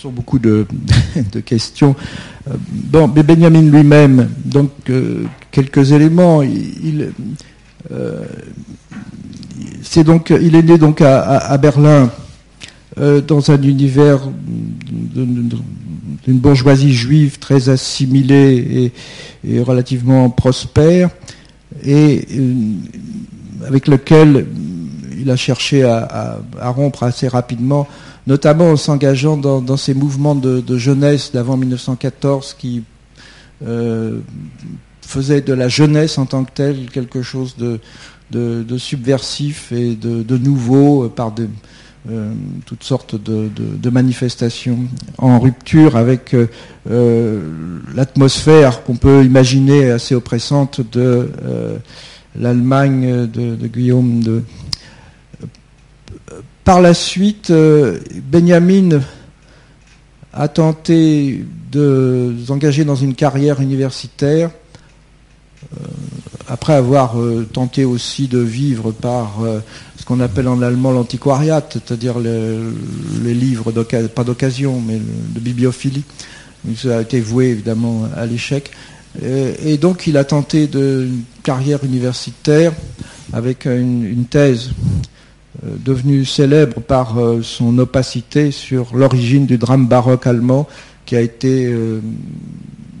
Sont 0.00 0.10
beaucoup 0.10 0.38
de, 0.38 0.66
questions. 1.44 1.94
Euh, 2.48 2.54
bon, 2.70 3.12
mais 3.14 3.22
Benjamin 3.22 3.60
lui-même, 3.62 4.30
donc 4.44 4.70
euh, 4.88 5.24
quelques 5.50 5.92
éléments. 5.92 6.40
Il 6.42 7.12
est 7.90 8.22
né 10.62 10.78
donc 10.78 11.02
à, 11.02 11.58
Berlin 11.58 12.10
dans 13.26 13.50
un 13.50 13.62
univers 13.62 14.20
d'une 14.90 16.38
bourgeoisie 16.38 16.92
juive 16.92 17.38
très 17.38 17.68
assimilée 17.68 18.92
et, 19.44 19.60
relativement 19.60 20.30
prospère, 20.30 21.10
et 21.84 22.26
avec 23.66 23.86
lequel 23.88 24.46
il 25.20 25.30
a 25.30 25.36
cherché 25.36 25.84
à 25.84 26.40
rompre 26.70 27.02
assez 27.02 27.28
rapidement 27.28 27.86
notamment 28.28 28.72
en 28.72 28.76
s'engageant 28.76 29.38
dans, 29.38 29.76
ces 29.78 29.94
mouvements 29.94 30.34
de, 30.34 30.78
jeunesse 30.78 31.32
d'avant 31.32 31.56
1914 31.56 32.54
qui 32.58 32.84
euh, 33.66 34.20
faisaient 35.00 35.40
de 35.40 35.54
la 35.54 35.68
jeunesse 35.68 36.18
en 36.18 36.26
tant 36.26 36.44
que 36.44 36.52
telle 36.52 36.90
quelque 36.90 37.22
chose 37.22 37.56
de, 37.56 37.80
subversif 38.76 39.72
et 39.72 39.94
de, 39.94 40.36
nouveau 40.36 41.04
euh, 41.04 41.08
par 41.08 41.32
euh, 42.10 42.32
toutes 42.66 42.84
sortes 42.84 43.14
de, 43.20 43.90
manifestations 43.90 44.80
en 45.18 45.38
rupture 45.38 45.96
avec 45.96 46.36
l'atmosphère 47.94 48.82
qu'on 48.84 48.96
peut 48.96 49.24
imaginer 49.24 49.90
assez 49.90 50.14
oppressante 50.14 50.80
de 50.92 51.30
l'Allemagne 52.36 53.26
de, 53.26 53.66
Guillaume 53.66 54.22
de, 54.22 54.42
par 56.68 56.82
la 56.82 56.92
suite, 56.92 57.48
euh, 57.48 57.98
Benjamin 58.30 59.00
a 60.34 60.48
tenté 60.48 61.42
de 61.72 62.34
s'engager 62.46 62.84
dans 62.84 62.94
une 62.94 63.14
carrière 63.14 63.62
universitaire, 63.62 64.50
euh, 65.72 65.86
après 66.46 66.74
avoir 66.74 67.18
euh, 67.18 67.48
tenté 67.50 67.86
aussi 67.86 68.28
de 68.28 68.38
vivre 68.38 68.92
par 68.92 69.38
qu'on 70.08 70.20
appelle 70.20 70.48
en 70.48 70.62
allemand 70.62 70.90
l'antiquariat, 70.90 71.62
c'est-à-dire 71.70 72.18
les, 72.18 73.34
livres, 73.34 73.70
pas 74.14 74.24
d'occasion, 74.24 74.80
mais 74.80 74.96
de 74.96 75.38
bibliophilie. 75.38 76.04
Ça 76.76 76.96
a 76.96 77.02
été 77.02 77.20
voué 77.20 77.50
évidemment 77.50 78.08
à 78.16 78.24
l'échec. 78.24 78.70
Et 79.22 79.76
donc 79.76 80.06
il 80.06 80.16
a 80.16 80.24
tenté 80.24 80.66
de, 80.66 81.08
une 81.10 81.22
carrière 81.42 81.84
universitaire 81.84 82.72
avec 83.34 83.66
une 83.66 84.24
thèse 84.30 84.70
euh, 85.64 85.76
devenu 85.84 86.24
célèbre 86.24 86.80
par 86.80 87.18
euh, 87.18 87.42
son 87.42 87.76
opacité 87.78 88.52
sur 88.52 88.94
l'origine 88.94 89.44
du 89.44 89.58
drame 89.58 89.88
baroque 89.88 90.26
allemand, 90.26 90.68
qui 91.04 91.16
a 91.16 91.20
été 91.20 91.66
euh, 91.66 92.00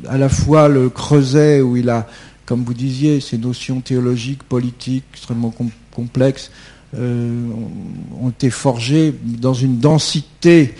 à 0.08 0.18
la 0.18 0.28
fois 0.28 0.66
le 0.66 0.88
creuset 0.90 1.60
où 1.60 1.76
il 1.76 1.88
a, 1.88 2.08
comme 2.46 2.64
vous 2.64 2.74
disiez, 2.74 3.20
ces 3.20 3.38
notions 3.38 3.80
théologiques, 3.80 4.42
politiques 4.42 5.04
extrêmement 5.12 5.54
complexes, 5.92 6.50
ont 6.96 8.30
été 8.30 8.50
forgées 8.50 9.14
dans 9.22 9.54
une 9.54 9.78
densité 9.78 10.74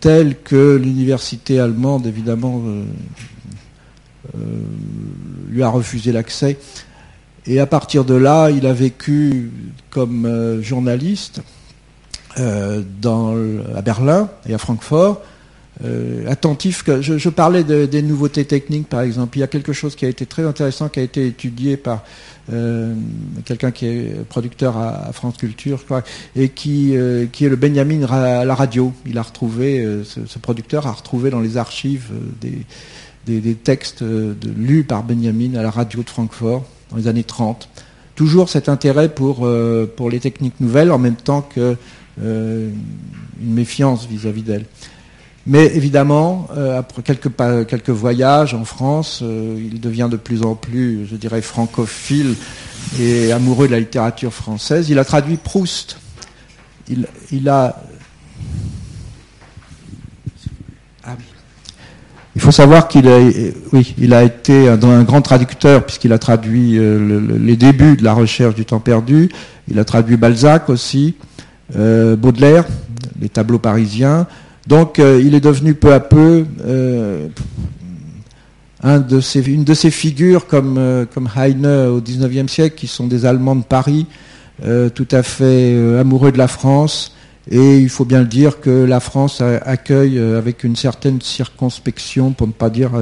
telle 0.00 0.36
que 0.42 0.76
l'université 0.76 1.58
allemande, 1.58 2.06
évidemment, 2.06 2.62
lui 5.48 5.62
a 5.62 5.68
refusé 5.68 6.12
l'accès. 6.12 6.58
Et 7.46 7.58
à 7.58 7.66
partir 7.66 8.04
de 8.04 8.14
là, 8.14 8.50
il 8.50 8.66
a 8.66 8.72
vécu 8.72 9.50
comme 9.90 10.26
euh, 10.26 10.62
journaliste 10.62 11.42
euh, 12.38 12.82
à 13.74 13.82
Berlin 13.82 14.30
et 14.48 14.54
à 14.54 14.58
Francfort. 14.58 15.20
Euh, 15.84 16.30
attentif 16.30 16.84
que 16.84 17.00
je, 17.02 17.28
parlais 17.28 17.64
des 17.64 18.02
nouveautés 18.02 18.44
techniques 18.44 18.90
par 18.90 19.00
exemple 19.00 19.38
il 19.38 19.40
y 19.40 19.42
a 19.42 19.46
quelque 19.46 19.72
chose 19.72 19.96
qui 19.96 20.04
a 20.04 20.08
été 20.08 20.26
très 20.26 20.44
intéressant 20.44 20.90
qui 20.90 21.00
a 21.00 21.02
été 21.02 21.26
étudié 21.26 21.78
par 21.78 22.04
quelqu'un 23.44 23.70
qui 23.70 23.86
est 23.86 24.24
producteur 24.28 24.76
à, 24.76 25.12
France 25.12 25.36
Culture 25.36 25.84
crois, 25.84 26.02
et 26.34 26.48
qui 26.48 26.94
qui 27.32 27.44
est 27.44 27.48
le 27.48 27.56
Benjamin 27.56 28.02
à 28.04 28.44
la 28.44 28.54
radio 28.54 28.92
il 29.06 29.16
a 29.18 29.22
retrouvé 29.22 30.00
ce, 30.04 30.38
producteur 30.38 30.86
a 30.86 30.92
retrouvé 30.92 31.30
dans 31.30 31.40
les 31.40 31.56
archives 31.56 32.10
des 32.40 32.66
des, 33.26 33.54
textes 33.54 34.02
lus 34.02 34.84
par 34.84 35.04
Benjamin 35.04 35.54
à 35.54 35.62
la 35.62 35.70
radio 35.70 36.02
de 36.02 36.10
Francfort 36.10 36.64
dans 36.90 36.96
les 36.96 37.06
années 37.06 37.22
30. 37.22 37.68
Toujours 38.16 38.48
cet 38.48 38.68
intérêt 38.68 39.08
pour, 39.08 39.48
pour 39.96 40.10
les 40.10 40.18
techniques 40.18 40.58
nouvelles 40.60 40.90
en 40.90 40.98
même 40.98 41.14
temps 41.14 41.42
qu'une 41.42 41.76
méfiance 43.40 44.06
vis-à-vis 44.08 44.42
d'elles. 44.42 44.66
Mais 45.46 45.66
évidemment, 45.74 46.46
après 46.78 47.02
quelques, 47.02 47.88
voyages 47.88 48.54
en 48.54 48.64
France, 48.64 49.22
il 49.22 49.80
devient 49.80 50.08
de 50.10 50.16
plus 50.16 50.44
en 50.44 50.54
plus, 50.54 51.06
je 51.10 51.16
dirais, 51.16 51.42
francophile 51.42 52.36
et 53.00 53.32
amoureux 53.32 53.66
de 53.66 53.72
la 53.72 53.80
littérature 53.80 54.32
française. 54.32 54.88
Il 54.90 54.98
a 54.98 55.04
traduit 55.04 55.36
Proust. 55.36 55.96
Il, 56.88 57.48
a. 57.48 57.82
Ah 61.04 61.16
il 62.34 62.40
faut 62.40 62.50
savoir 62.50 62.88
qu'il 62.88 63.08
a, 63.08 63.18
oui, 63.72 63.94
il 63.98 64.14
a 64.14 64.22
été 64.22 64.68
un, 64.68 65.02
grand 65.02 65.22
traducteur 65.22 65.84
puisqu'il 65.84 66.12
a 66.12 66.18
traduit 66.18 66.78
euh, 66.78 67.20
les 67.38 67.56
débuts 67.56 67.96
de 67.96 68.04
la 68.04 68.14
recherche 68.14 68.54
du 68.54 68.64
temps 68.64 68.80
perdu. 68.80 69.30
Il 69.68 69.78
a 69.78 69.84
traduit 69.84 70.16
Balzac 70.16 70.68
aussi, 70.68 71.14
euh, 71.76 72.16
Baudelaire, 72.16 72.64
les 73.20 73.28
tableaux 73.28 73.58
parisiens. 73.58 74.26
Donc, 74.66 74.98
euh, 74.98 75.20
il 75.22 75.34
est 75.34 75.40
devenu 75.40 75.74
peu 75.74 75.92
à 75.92 76.00
peu 76.00 76.44
de 78.82 79.40
une 79.46 79.64
de 79.64 79.74
ces 79.74 79.90
figures 79.90 80.46
comme, 80.46 80.76
euh, 80.78 81.06
Heine 81.36 81.66
au 81.66 82.00
XIXe 82.00 82.50
siècle, 82.50 82.76
qui 82.76 82.86
sont 82.86 83.06
des 83.06 83.26
Allemands 83.26 83.56
de 83.56 83.64
Paris, 83.64 84.06
euh, 84.64 84.88
tout 84.88 85.08
à 85.10 85.22
fait 85.22 85.74
euh, 85.74 86.00
amoureux 86.00 86.32
de 86.32 86.38
la 86.38 86.48
France. 86.48 87.14
Et 87.50 87.78
il 87.78 87.88
faut 87.88 88.04
bien 88.04 88.20
le 88.20 88.26
dire 88.26 88.60
que 88.60 88.70
la 88.70 89.00
France 89.00 89.40
accueille 89.40 90.16
avec 90.16 90.62
une 90.62 90.76
certaine 90.76 91.20
circonspection, 91.20 92.30
pour 92.30 92.46
ne 92.46 92.52
pas 92.52 92.70
dire 92.70 92.92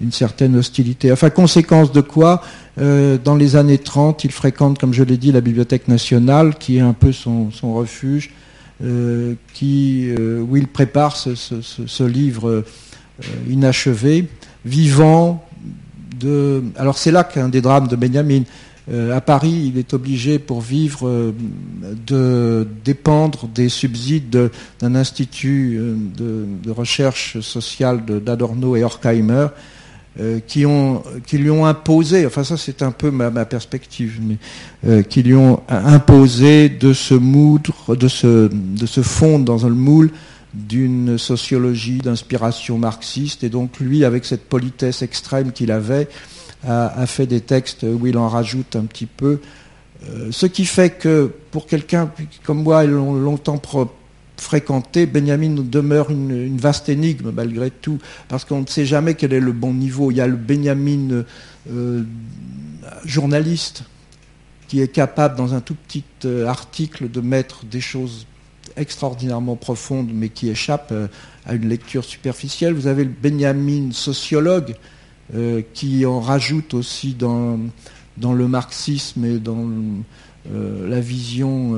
une 0.00 0.10
certaine 0.10 0.56
hostilité. 0.56 1.12
Enfin, 1.12 1.30
conséquence 1.30 1.92
de 1.92 2.00
quoi, 2.00 2.42
dans 2.76 3.36
les 3.38 3.54
années 3.54 3.78
30, 3.78 4.24
il 4.24 4.32
fréquente, 4.32 4.80
comme 4.80 4.92
je 4.92 5.04
l'ai 5.04 5.16
dit, 5.16 5.30
la 5.30 5.40
Bibliothèque 5.40 5.86
nationale, 5.86 6.56
qui 6.58 6.78
est 6.78 6.80
un 6.80 6.92
peu 6.92 7.12
son 7.12 7.52
refuge, 7.62 8.32
qui, 9.52 10.10
où 10.16 10.56
il 10.56 10.66
prépare 10.68 11.16
ce, 11.16 12.02
livre 12.04 12.64
inachevé 13.48 14.28
vivant 14.64 15.46
de. 16.18 16.62
Alors 16.76 16.98
c'est 16.98 17.10
là 17.12 17.24
qu'un 17.24 17.48
des 17.48 17.60
drames 17.60 17.88
de 17.88 17.96
Benjamin. 17.96 18.42
Euh, 18.92 19.16
à 19.16 19.20
Paris, 19.22 19.72
il 19.72 19.78
est 19.78 19.94
obligé, 19.94 20.38
pour 20.38 20.60
vivre, 20.60 21.08
euh, 21.08 21.32
de 22.06 22.68
dépendre 22.84 23.48
des 23.48 23.70
subsides 23.70 24.50
d'un 24.80 24.94
institut 24.94 25.78
euh, 25.78 25.96
de, 26.16 26.70
recherche 26.70 27.40
sociale 27.40 28.04
d'Adorno 28.04 28.76
et 28.76 28.84
Horkheimer, 28.84 29.46
qui, 30.46 30.64
ont, 30.64 31.02
qui 31.26 31.38
lui 31.38 31.50
ont 31.50 31.66
imposé, 31.66 32.24
enfin 32.24 32.44
ça 32.44 32.56
c'est 32.56 32.82
un 32.82 32.92
peu 32.92 33.10
ma, 33.10 33.44
perspective, 33.44 34.20
mais 34.22 35.02
qui 35.04 35.22
lui 35.24 35.34
ont 35.34 35.60
imposé 35.68 36.68
de 36.68 36.92
se 36.92 37.14
moudre, 37.14 37.96
de 37.96 38.06
se, 38.06 39.02
fondre 39.02 39.44
dans 39.44 39.66
un 39.66 39.70
moule 39.70 40.10
d'une 40.54 41.18
sociologie 41.18 41.98
d'inspiration 41.98 42.78
marxiste. 42.78 43.42
Et 43.42 43.48
donc 43.48 43.80
lui, 43.80 44.04
avec 44.04 44.24
cette 44.24 44.48
politesse 44.48 45.02
extrême 45.02 45.50
qu'il 45.50 45.72
avait, 45.72 46.08
a, 46.66 47.06
fait 47.06 47.26
des 47.26 47.40
textes 47.40 47.84
où 47.84 48.06
il 48.06 48.16
en 48.16 48.28
rajoute 48.28 48.76
un 48.76 48.84
petit 48.84 49.06
peu. 49.06 49.40
Euh, 50.08 50.28
ce 50.30 50.46
qui 50.46 50.64
fait 50.64 50.90
que 50.90 51.30
pour 51.50 51.66
quelqu'un 51.66 52.10
comme 52.44 52.62
moi, 52.62 52.84
longtemps 52.84 53.58
fréquenté, 54.36 55.06
Benjamin 55.06 55.54
demeure 55.56 56.10
une, 56.10 56.56
vaste 56.56 56.88
énigme 56.88 57.30
malgré 57.30 57.70
tout, 57.70 57.98
parce 58.28 58.44
qu'on 58.44 58.62
ne 58.62 58.66
sait 58.66 58.86
jamais 58.86 59.14
quel 59.14 59.32
est 59.32 59.40
le 59.40 59.52
bon 59.52 59.72
niveau. 59.72 60.10
Il 60.10 60.16
y 60.16 60.20
a 60.20 60.26
le 60.26 60.36
Benjamin 60.36 61.24
euh, 61.70 62.02
journaliste 63.04 63.84
qui 64.68 64.80
est 64.80 64.88
capable, 64.88 65.36
dans 65.36 65.54
un 65.54 65.60
tout 65.60 65.74
petit 65.74 66.04
euh, 66.24 66.46
article, 66.46 67.10
de 67.10 67.20
mettre 67.20 67.64
des 67.64 67.80
choses 67.80 68.26
extraordinairement 68.76 69.56
profonde, 69.56 70.10
mais 70.12 70.30
qui 70.30 70.48
échappe 70.48 70.88
euh, 70.90 71.06
à 71.46 71.54
une 71.54 71.68
lecture 71.68 72.04
superficielle. 72.04 72.74
Vous 72.74 72.86
avez 72.86 73.04
le 73.04 73.12
Benjamin 73.22 73.92
sociologue, 73.92 74.74
qui 75.72 76.04
en 76.04 76.20
rajoute 76.20 76.74
aussi 76.74 77.14
dans, 77.14 77.58
dans 78.18 78.34
le 78.34 78.46
marxisme 78.46 79.24
et 79.24 79.38
dans 79.38 79.66
euh, 80.52 80.88
la 80.88 81.00
vision 81.00 81.70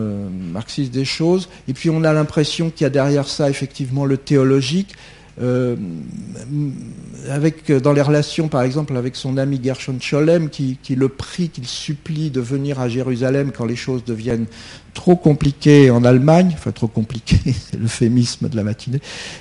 marxiste 0.52 0.92
des 0.92 1.04
choses. 1.04 1.48
Et 1.68 1.72
puis 1.72 1.90
on 1.90 2.04
a 2.04 2.12
l'impression 2.12 2.70
qu'il 2.70 2.84
y 2.84 2.86
a 2.86 2.90
derrière 2.90 3.28
ça 3.28 3.48
effectivement 3.50 4.04
le 4.04 4.16
théologique. 4.16 4.94
avec, 7.28 7.70
dans 7.70 7.92
les 7.92 8.00
relations, 8.00 8.48
par 8.48 8.62
exemple, 8.62 8.96
avec 8.96 9.16
son 9.16 9.36
ami 9.36 9.60
Gershon 9.62 9.98
Scholem, 10.00 10.48
qui, 10.48 10.78
qui 10.82 10.94
le 10.94 11.08
prie, 11.08 11.50
qu'il 11.50 11.66
supplie 11.66 12.30
de 12.30 12.40
venir 12.40 12.80
à 12.80 12.88
Jérusalem 12.88 13.52
quand 13.54 13.66
les 13.66 13.76
choses 13.76 14.02
deviennent 14.04 14.46
trop 14.96 15.14
compliqué 15.14 15.90
en 15.90 16.04
Allemagne, 16.04 16.52
enfin 16.54 16.72
trop 16.72 16.88
compliqué, 16.88 17.36
c'est 17.44 17.78
l'euphémisme 17.78 18.48
de 18.48 18.56
la 18.56 18.64
matinée. 18.64 19.00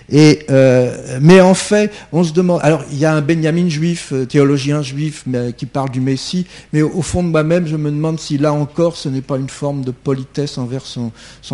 Et 0.09 0.45
euh, 0.49 1.17
mais 1.21 1.39
en 1.39 1.53
fait, 1.53 1.91
on 2.11 2.23
se 2.25 2.33
demande. 2.33 2.59
Alors, 2.61 2.83
il 2.91 2.99
y 2.99 3.05
a 3.05 3.13
un 3.13 3.21
Benjamin 3.21 3.69
juif, 3.69 4.11
euh, 4.11 4.25
théologien 4.25 4.81
juif, 4.81 5.23
mais, 5.25 5.53
qui 5.53 5.65
parle 5.65 5.89
du 5.89 6.01
Messie. 6.01 6.45
Mais 6.73 6.81
au, 6.81 7.01
fond 7.01 7.23
de 7.23 7.29
moi-même, 7.29 7.67
je 7.67 7.77
me 7.77 7.89
demande 7.89 8.19
si 8.19 8.37
là 8.37 8.51
encore, 8.51 8.97
ce 8.97 9.07
n'est 9.07 9.21
pas 9.21 9.37
une 9.37 9.49
forme 9.49 9.85
de 9.85 9.91
politesse 9.91 10.57
envers 10.57 10.85
son, 10.85 11.11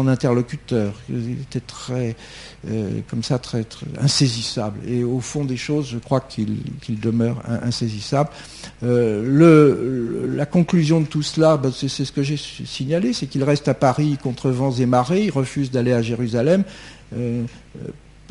interlocuteur. 0.07 0.93
Il 1.07 1.39
était 1.43 1.59
très, 1.59 2.15
euh, 2.67 3.01
comme 3.07 3.21
ça, 3.21 3.37
très, 3.37 3.63
insaisissable. 4.01 4.79
Et 4.87 5.03
au 5.03 5.19
fond 5.19 5.45
des 5.45 5.57
choses, 5.57 5.89
je 5.91 5.99
crois 5.99 6.21
qu'il 6.21 6.57
demeure 6.99 7.43
insaisissable. 7.63 8.29
le, 8.81 10.33
la 10.35 10.47
conclusion 10.47 11.01
de 11.01 11.05
tout 11.05 11.21
cela, 11.21 11.57
ben, 11.57 11.71
c'est 11.71 11.87
ce 11.87 12.11
que 12.11 12.23
j'ai 12.23 12.37
signalé, 12.37 13.13
c'est 13.13 13.27
qu'il 13.27 13.43
reste 13.43 13.67
à 13.67 13.75
Paris 13.75 13.90
contre 14.21 14.49
vents 14.49 14.71
et 14.71 14.85
marées, 14.85 15.25
il 15.25 15.31
refuse 15.31 15.71
d'aller 15.71 15.93
à 15.93 16.01
Jérusalem. 16.01 16.63
Euh, 17.15 17.43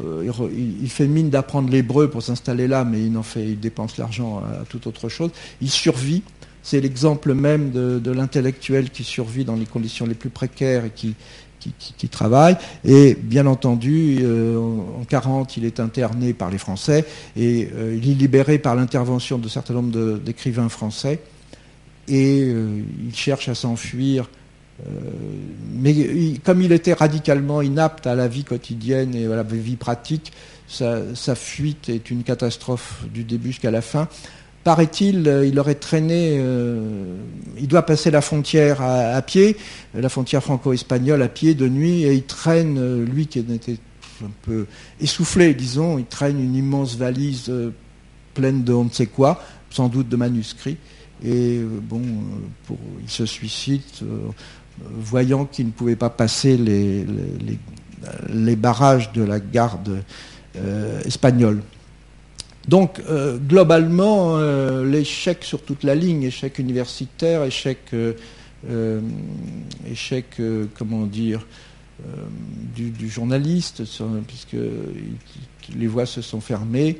euh, 0.02 0.48
il, 0.82 0.88
fait 0.88 1.06
mine 1.06 1.30
d'apprendre 1.30 1.70
l'hébreu 1.70 2.08
pour 2.08 2.22
s'installer 2.22 2.66
là, 2.66 2.84
mais 2.84 3.00
il, 3.00 3.60
dépense 3.60 3.98
l'argent 3.98 4.38
à, 4.38 4.64
toute 4.64 4.86
autre 4.86 5.08
chose. 5.08 5.30
Il 5.60 5.70
survit. 5.70 6.22
C'est 6.62 6.80
l'exemple 6.80 7.34
même 7.34 7.70
de, 7.70 8.10
l'intellectuel 8.10 8.90
qui 8.90 9.04
survit 9.04 9.44
dans 9.44 9.56
les 9.56 9.66
conditions 9.66 10.06
les 10.06 10.14
plus 10.14 10.30
précaires 10.30 10.84
et 10.86 10.90
qui, 10.90 11.14
qui, 11.58 12.08
travaille. 12.08 12.56
Et 12.84 13.14
bien 13.14 13.46
entendu, 13.46 14.18
euh, 14.22 14.58
en 14.58 15.04
40, 15.04 15.56
il 15.58 15.64
est 15.64 15.80
interné 15.80 16.32
par 16.32 16.50
les 16.50 16.58
Français 16.58 17.04
et 17.36 17.68
il 17.94 18.10
est 18.10 18.14
libéré 18.14 18.58
par 18.58 18.74
l'intervention 18.74 19.38
de 19.38 19.48
certain 19.48 19.74
nombre 19.74 20.18
d'écrivains 20.18 20.68
français. 20.68 21.20
Et 22.08 22.40
il 22.40 23.14
cherche 23.14 23.48
à 23.48 23.54
s'enfuir 23.54 24.28
euh, 24.86 24.90
mais 25.74 25.94
comme 26.44 26.62
il 26.62 26.72
était 26.72 26.92
radicalement 26.92 27.62
inapte 27.62 28.06
à 28.06 28.14
la 28.14 28.28
vie 28.28 28.44
quotidienne 28.44 29.14
et 29.14 29.26
à 29.26 29.36
la 29.36 29.42
vie 29.42 29.76
pratique, 29.76 30.32
sa, 30.68 31.34
fuite 31.34 31.88
est 31.88 32.10
une 32.10 32.22
catastrophe 32.22 33.04
du 33.12 33.24
début 33.24 33.48
jusqu'à 33.48 33.70
la 33.70 33.82
fin. 33.82 34.08
Paraît-il, 34.62 35.26
euh, 35.26 35.46
il 35.46 35.58
aurait 35.58 35.74
traîné, 35.74 36.36
euh, 36.38 37.16
il 37.58 37.66
doit 37.66 37.86
passer 37.86 38.10
la 38.10 38.20
frontière 38.20 38.82
à, 38.82 39.20
pied, 39.22 39.56
la 39.94 40.08
frontière 40.08 40.42
franco-espagnole 40.42 41.22
à 41.22 41.28
pied 41.28 41.54
de 41.54 41.66
nuit, 41.66 42.04
et 42.04 42.12
il 42.12 42.24
traîne, 42.24 43.04
lui 43.04 43.26
qui 43.26 43.38
était 43.38 43.78
un 44.22 44.30
peu 44.42 44.66
essoufflé, 45.00 45.54
disons, 45.54 45.98
il 45.98 46.04
traîne 46.04 46.38
une 46.38 46.54
immense 46.54 46.96
valise 46.96 47.50
pleine 48.34 48.62
de 48.62 48.74
on 48.74 48.84
ne 48.84 48.90
sait 48.90 49.06
quoi, 49.06 49.42
sans 49.70 49.88
doute 49.88 50.10
de 50.10 50.16
manuscrits, 50.16 50.76
et 51.24 51.60
bon, 51.82 52.02
il 53.02 53.10
se 53.10 53.24
suicide 53.24 53.80
voyant 54.88 55.44
qu'il 55.44 55.66
ne 55.66 55.70
pouvait 55.70 55.96
pas 55.96 56.10
passer 56.10 56.56
les, 56.56 57.06
barrages 58.56 59.12
de 59.12 59.22
la 59.22 59.40
garde 59.40 60.02
euh, 60.56 61.00
espagnole. 61.02 61.62
Donc, 62.68 63.00
euh, 63.08 63.38
globalement, 63.38 64.36
euh, 64.36 64.84
l'échec 64.84 65.44
sur 65.44 65.62
toute 65.62 65.84
la 65.84 65.94
ligne, 65.94 66.24
échec 66.24 66.58
universitaire, 66.58 67.44
échec, 67.44 67.78
échec 69.90 70.40
comment 70.76 71.06
dire, 71.06 71.46
du, 72.74 73.08
journaliste, 73.08 73.82
puisque 74.26 74.56
les 75.76 75.86
voies 75.86 76.06
se 76.06 76.20
sont 76.20 76.40
fermées, 76.40 76.98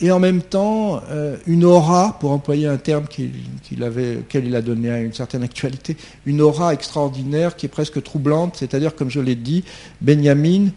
et 0.00 0.10
en 0.10 0.18
même 0.18 0.42
temps 0.42 1.02
euh, 1.10 1.36
une 1.46 1.64
aura, 1.64 2.16
pour 2.20 2.32
employer 2.32 2.66
un 2.66 2.76
terme 2.76 3.06
qu'il 3.06 3.82
avait, 3.82 4.18
auquel 4.18 4.46
il 4.46 4.56
a 4.56 4.62
donné 4.62 4.88
une 5.00 5.12
certaine 5.12 5.42
actualité, 5.42 5.96
une 6.26 6.40
aura 6.40 6.72
extraordinaire 6.72 7.56
qui 7.56 7.66
est 7.66 7.70
presque 7.70 8.02
troublante, 8.02 8.56
c'est-à-dire, 8.56 8.94
comme 8.94 9.10
je 9.10 9.20
l'ai 9.20 9.34
dit, 9.34 9.64
Benjamin, 10.00 10.68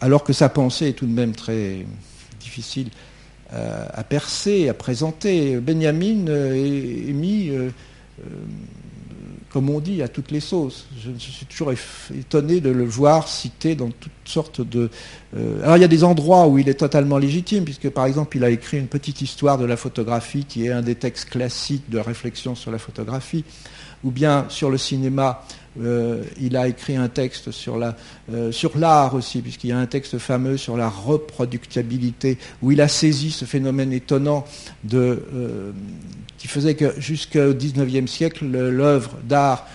alors 0.00 0.24
que 0.24 0.32
sa 0.32 0.48
pensée 0.48 0.88
est 0.88 0.92
tout 0.92 1.06
de 1.06 1.12
même 1.12 1.34
très 1.34 1.86
difficile 2.40 2.88
euh, 3.52 3.86
à 3.92 4.02
percer, 4.02 4.68
à 4.68 4.74
présenter, 4.74 5.56
Benjamin 5.60 6.26
euh, 6.28 6.54
est, 6.54 7.12
mis 7.12 7.50
comme 9.54 9.70
on 9.70 9.78
dit, 9.78 10.02
à 10.02 10.08
toutes 10.08 10.32
les 10.32 10.40
sauces. 10.40 10.88
Je, 11.00 11.12
suis 11.16 11.46
toujours 11.46 11.70
étonné 12.12 12.60
de 12.60 12.70
le 12.70 12.84
voir 12.84 13.28
cité 13.28 13.76
dans 13.76 13.88
toutes 13.88 14.10
sortes 14.24 14.60
de... 14.60 14.90
Euh, 15.36 15.62
alors 15.62 15.76
il 15.76 15.80
y 15.80 15.84
a 15.84 15.88
des 15.88 16.02
endroits 16.02 16.48
où 16.48 16.58
il 16.58 16.68
est 16.68 16.74
totalement 16.74 17.18
légitime, 17.18 17.62
puisque 17.62 17.88
par 17.88 18.06
exemple 18.06 18.36
il 18.36 18.42
a 18.42 18.50
écrit 18.50 18.78
une 18.80 18.88
petite 18.88 19.22
histoire 19.22 19.56
de 19.56 19.64
la 19.64 19.76
photographie 19.76 20.44
qui 20.44 20.66
est 20.66 20.72
un 20.72 20.82
des 20.82 20.96
textes 20.96 21.30
classiques 21.30 21.88
de 21.88 22.00
réflexion 22.00 22.56
sur 22.56 22.72
la 22.72 22.78
photographie, 22.78 23.44
ou 24.02 24.10
bien 24.10 24.46
sur 24.48 24.70
le 24.70 24.76
cinéma, 24.76 25.44
euh, 25.80 26.24
il 26.40 26.56
a 26.56 26.66
écrit 26.66 26.96
un 26.96 27.08
texte 27.08 27.48
euh, 27.48 28.50
sur 28.50 28.76
l'art 28.76 29.14
aussi, 29.14 29.40
puisqu'il 29.40 29.70
y 29.70 29.72
a 29.72 29.78
un 29.78 29.86
texte 29.86 30.18
fameux 30.18 30.56
sur 30.56 30.76
la 30.76 30.88
reproductibilité, 30.88 32.38
où 32.60 32.72
il 32.72 32.80
a 32.80 32.88
saisi 32.88 33.30
ce 33.30 33.44
phénomène 33.44 33.92
étonnant 33.92 34.44
de 34.82 35.22
qui 36.44 36.48
faisait 36.48 36.74
que 36.74 37.00
jusqu'au 37.00 37.54
XIXe 37.54 38.10
siècle, 38.10 38.44
l'œuvre 38.44 39.16
d'art 39.24 39.66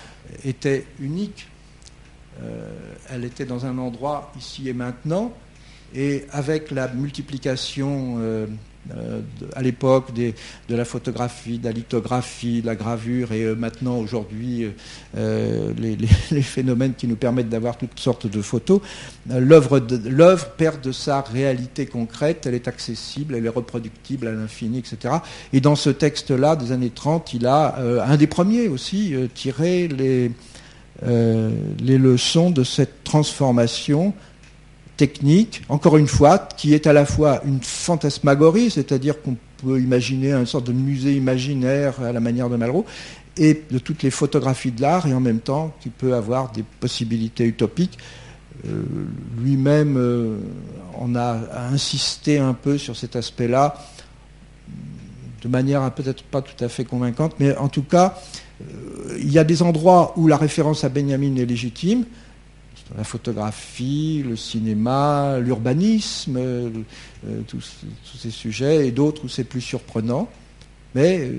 était 0.45 0.86
unique. 0.99 1.47
Euh, 2.43 2.70
elle 3.09 3.26
était 3.26 3.45
dans 3.45 3.65
un 3.65 3.80
endroit 3.80 4.32
ici 4.38 4.70
et 4.70 4.74
maintenant, 4.74 5.34
et 5.95 6.26
avec 6.30 6.70
la 6.70 6.88
multiplication 6.88 8.17
euh, 8.20 8.45
euh, 8.97 9.21
à 9.55 9.61
l'époque 9.61 10.13
de 10.13 10.33
la 10.75 10.85
photographie, 10.85 11.59
de 11.59 11.65
la 11.65 11.71
lithographie, 11.71 12.61
de 12.61 12.65
la 12.65 12.75
gravure 12.75 13.31
et 13.33 13.43
euh, 13.43 13.55
maintenant 13.55 13.97
aujourd'hui 13.97 14.67
euh, 15.17 15.73
les, 16.31 16.41
phénomènes 16.41 16.93
qui 16.95 17.07
nous 17.07 17.15
permettent 17.15 17.49
d'avoir 17.49 17.77
toutes 17.77 17.99
sortes 17.99 18.25
de 18.25 18.41
photos, 18.41 18.81
l'œuvre 19.29 19.79
perd 20.57 20.81
de 20.81 20.91
sa 20.91 21.21
réalité 21.21 21.85
concrète, 21.85 22.45
elle 22.47 22.55
est 22.55 22.67
accessible, 22.67 23.35
elle 23.35 23.45
est 23.45 23.49
reproductible 23.49 24.27
à 24.27 24.31
l'infini, 24.31 24.79
etc. 24.79 25.15
Et 25.53 25.61
dans 25.61 25.75
ce 25.75 25.89
texte-là 25.89 26.55
des 26.55 26.71
années 26.71 26.89
30, 26.89 27.33
il 27.33 27.45
a, 27.45 27.75
un 27.77 28.17
des 28.17 28.27
premiers 28.27 28.67
aussi, 28.67 29.13
tiré 29.35 29.87
les, 29.87 30.31
les 31.03 31.97
leçons 31.97 32.49
de 32.49 32.63
cette 32.63 33.03
transformation 33.03 34.13
technique, 35.00 35.62
encore 35.70 35.95
une 35.95 36.10
fois, 36.10 36.39
qui 36.58 36.74
est 36.74 36.86
à 36.86 36.91
la 36.91 37.06
fois 37.06 37.41
une 37.45 37.62
fantasmagorie, 37.62 38.70
c'est-à-dire 38.70 39.22
qu'on 39.22 39.38
peut 39.64 39.80
imaginer 39.80 40.34
une 40.34 40.45
sorte 40.45 40.68
de 40.68 40.74
musée 40.74 41.14
imaginaire 41.16 42.02
à 42.02 42.12
la 42.12 42.20
manière 42.20 42.50
de 42.50 42.58
Malraux, 42.58 42.86
et 43.38 43.64
de 43.72 43.80
toutes 43.80 44.04
les 44.04 44.12
photographies 44.12 44.74
de 44.74 44.82
l'art, 44.82 45.08
et 45.08 45.14
en 45.14 45.22
même 45.22 45.39
temps 45.39 45.74
qui 45.80 45.88
peut 45.88 46.16
avoir 46.16 46.52
des 46.52 46.66
possibilités 46.82 47.45
utopiques. 47.45 47.97
Euh, 48.68 48.84
lui-même 49.41 49.95
euh, 49.95 50.38
a, 51.16 51.70
insisté 51.72 52.38
un 52.38 52.54
peu 52.54 52.78
sur 52.78 52.97
cet 52.97 53.16
aspect-là, 53.16 53.76
de 55.41 55.47
manière 55.47 55.89
peut-être 55.93 56.24
pas 56.24 56.41
tout 56.41 56.62
à 56.62 56.68
fait 56.68 56.84
convaincante, 56.84 57.36
mais 57.39 57.56
en 57.56 57.70
tout 57.70 57.84
cas, 57.84 58.20
euh, 58.62 59.18
il 59.18 59.32
y 59.32 59.39
a 59.39 59.45
des 59.45 59.62
endroits 59.62 60.12
où 60.18 60.28
la 60.28 60.36
référence 60.36 60.84
à 60.84 60.89
Benjamin 60.89 61.38
est 61.38 61.45
légitime, 61.45 62.04
la 62.97 63.03
photographie, 63.03 64.23
le 64.27 64.35
cinéma, 64.35 65.37
l'urbanisme, 65.39 66.37
euh, 66.37 66.69
euh, 67.27 67.41
tous, 67.47 67.85
ces 68.17 68.31
sujets, 68.31 68.87
et 68.87 68.91
d'autres 68.91 69.25
où 69.25 69.27
c'est 69.27 69.43
plus 69.43 69.61
surprenant, 69.61 70.29
mais 70.95 71.19
euh, 71.19 71.37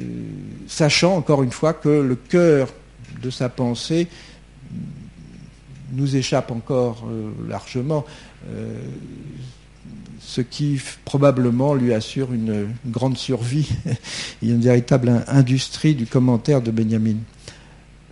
sachant 0.68 1.16
encore 1.16 1.42
une 1.42 1.50
fois 1.50 1.72
que 1.72 1.88
le 1.88 2.14
cœur 2.14 2.68
de 3.22 3.30
sa 3.30 3.48
pensée 3.48 4.06
nous 5.92 6.14
échappe 6.14 6.52
encore 6.52 7.04
largement, 7.48 8.04
ce 10.20 10.40
qui 10.40 10.80
probablement 11.04 11.74
lui 11.74 11.92
assure 11.92 12.32
une 12.32 12.68
grande 12.86 13.18
survie 13.18 13.68
et 14.40 14.46
une 14.48 14.60
véritable 14.60 15.24
industrie 15.26 15.96
du 15.96 16.06
commentaire 16.06 16.62
de 16.62 16.70
Benjamin. 16.70 17.16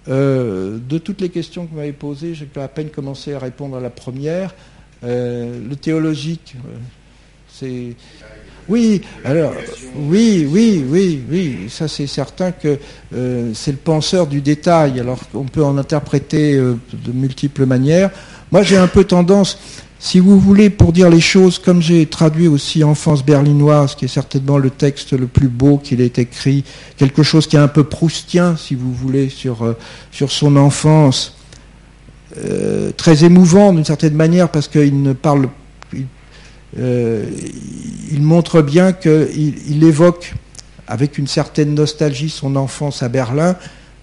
Euh, 0.09 0.79
de 0.89 0.99
toutes 0.99 1.21
les 1.21 1.29
questions 1.29 1.67
que 1.67 1.71
vous 1.71 1.77
m'avez 1.77 1.93
posées, 1.93 2.35
j'ai 2.35 2.49
à 2.61 2.69
peine 2.69 2.89
commencé 2.89 3.35
à 3.35 3.39
répondre 3.39 3.77
à 3.77 3.81
la 3.81 3.91
première. 3.91 4.55
Euh, 5.05 5.59
le 5.69 5.77
théologique, 5.77 6.55
euh, 6.57 6.77
c'est. 7.53 7.95
Oui, 8.69 9.01
alors, 9.25 9.55
oui, 9.97 10.47
oui, 10.51 10.85
oui, 10.87 11.23
oui, 11.31 11.71
ça 11.71 11.89
c'est 11.89 12.07
certain 12.07 12.53
que 12.53 12.79
c'est 13.55 13.71
le 13.71 13.79
penseur 13.79 14.27
du 14.27 14.43
détail, 14.43 15.01
alors 15.01 15.27
qu'on 15.31 15.47
peut 15.47 15.65
en 15.65 15.79
interpréter 15.79 16.55
de 16.59 17.13
multiples 17.15 17.65
manières. 17.65 18.11
Moi 18.51 18.63
j'ai 18.63 18.77
un 18.77 18.87
peu 18.87 19.05
tendance, 19.05 19.59
si 20.01 20.21
vous 20.21 20.39
voulez, 20.39 20.71
pour 20.71 20.93
dire 20.93 21.11
les 21.11 21.21
choses, 21.21 21.59
comme 21.59 21.83
j'ai 21.83 22.07
traduit 22.07 22.47
aussi 22.47 22.85
Enfance 22.85 23.25
berlinoise, 23.25 23.97
qui 23.97 24.05
est 24.05 24.09
certainement 24.09 24.57
le 24.57 24.71
texte 24.71 25.13
le 25.13 25.27
plus 25.27 25.49
beau 25.49 25.79
qu'il 25.79 26.01
ait 26.01 26.13
écrit, 26.17 26.65
quelque 26.97 27.25
chose 27.25 27.49
qui 27.49 27.57
est 27.57 27.61
un 27.61 27.69
peu 27.69 27.83
proustien, 27.83 28.57
si 28.57 28.77
vous 28.77 28.93
voulez, 28.93 29.29
sur, 29.29 29.65
euh, 29.65 29.77
son 30.29 30.57
enfance, 30.57 31.37
euh, 32.37 32.93
très 32.97 33.25
émouvant 33.25 33.73
d'une 33.73 33.85
certaine 33.85 34.15
manière, 34.15 34.51
parce 34.51 34.69
qu'il 34.69 35.03
ne 35.03 35.15
parle, 35.15 35.49
il, 35.93 36.07
euh, 36.79 37.25
montre 38.21 38.63
bien 38.63 38.93
qu'il 38.93 39.55
il 39.69 39.83
évoque 39.83 40.35
avec 40.87 41.19
une 41.19 41.27
certaine 41.27 41.75
nostalgie 41.75 42.31
son 42.31 42.55
enfance 42.55 43.03
à 43.03 43.09
Berlin 43.09 43.57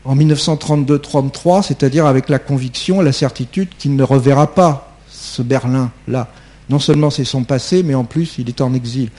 en 0.04 0.16
1932-33, 0.16 1.64
c'est-à-dire 1.64 2.06
avec 2.06 2.28
la 2.28 2.38
conviction, 2.38 3.00
la 3.00 3.14
certitude 3.14 3.70
qu'il 3.78 3.96
ne 3.96 4.04
reverra 4.04 4.54
pas 4.54 4.95
ce 5.16 5.42
Berlin-là. 5.42 6.30
Non 6.70 6.80
seulement 6.80 7.10
c'est 7.10 7.26
son 7.26 7.44
passé, 7.44 7.84
mais 7.84 7.96
en 7.96 8.06
plus 8.06 8.36
il 8.38 8.50
est 8.50 8.62
en 8.62 8.74
exil. 8.74 9.10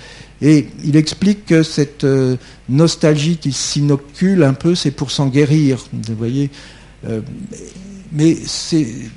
Et 0.42 0.68
il 0.84 0.96
explique 0.96 1.46
que 1.46 1.62
cette 1.62 2.04
euh, 2.04 2.36
nostalgie 2.68 3.36
qui 3.36 3.52
s'inocule 3.52 4.42
un 4.42 4.52
peu, 4.52 4.74
c'est 4.74 4.90
pour 4.90 5.10
s'en 5.10 5.28
guérir. 5.28 5.86
Euh, 7.08 7.20
Mais 8.12 8.34
ces, 8.44 9.08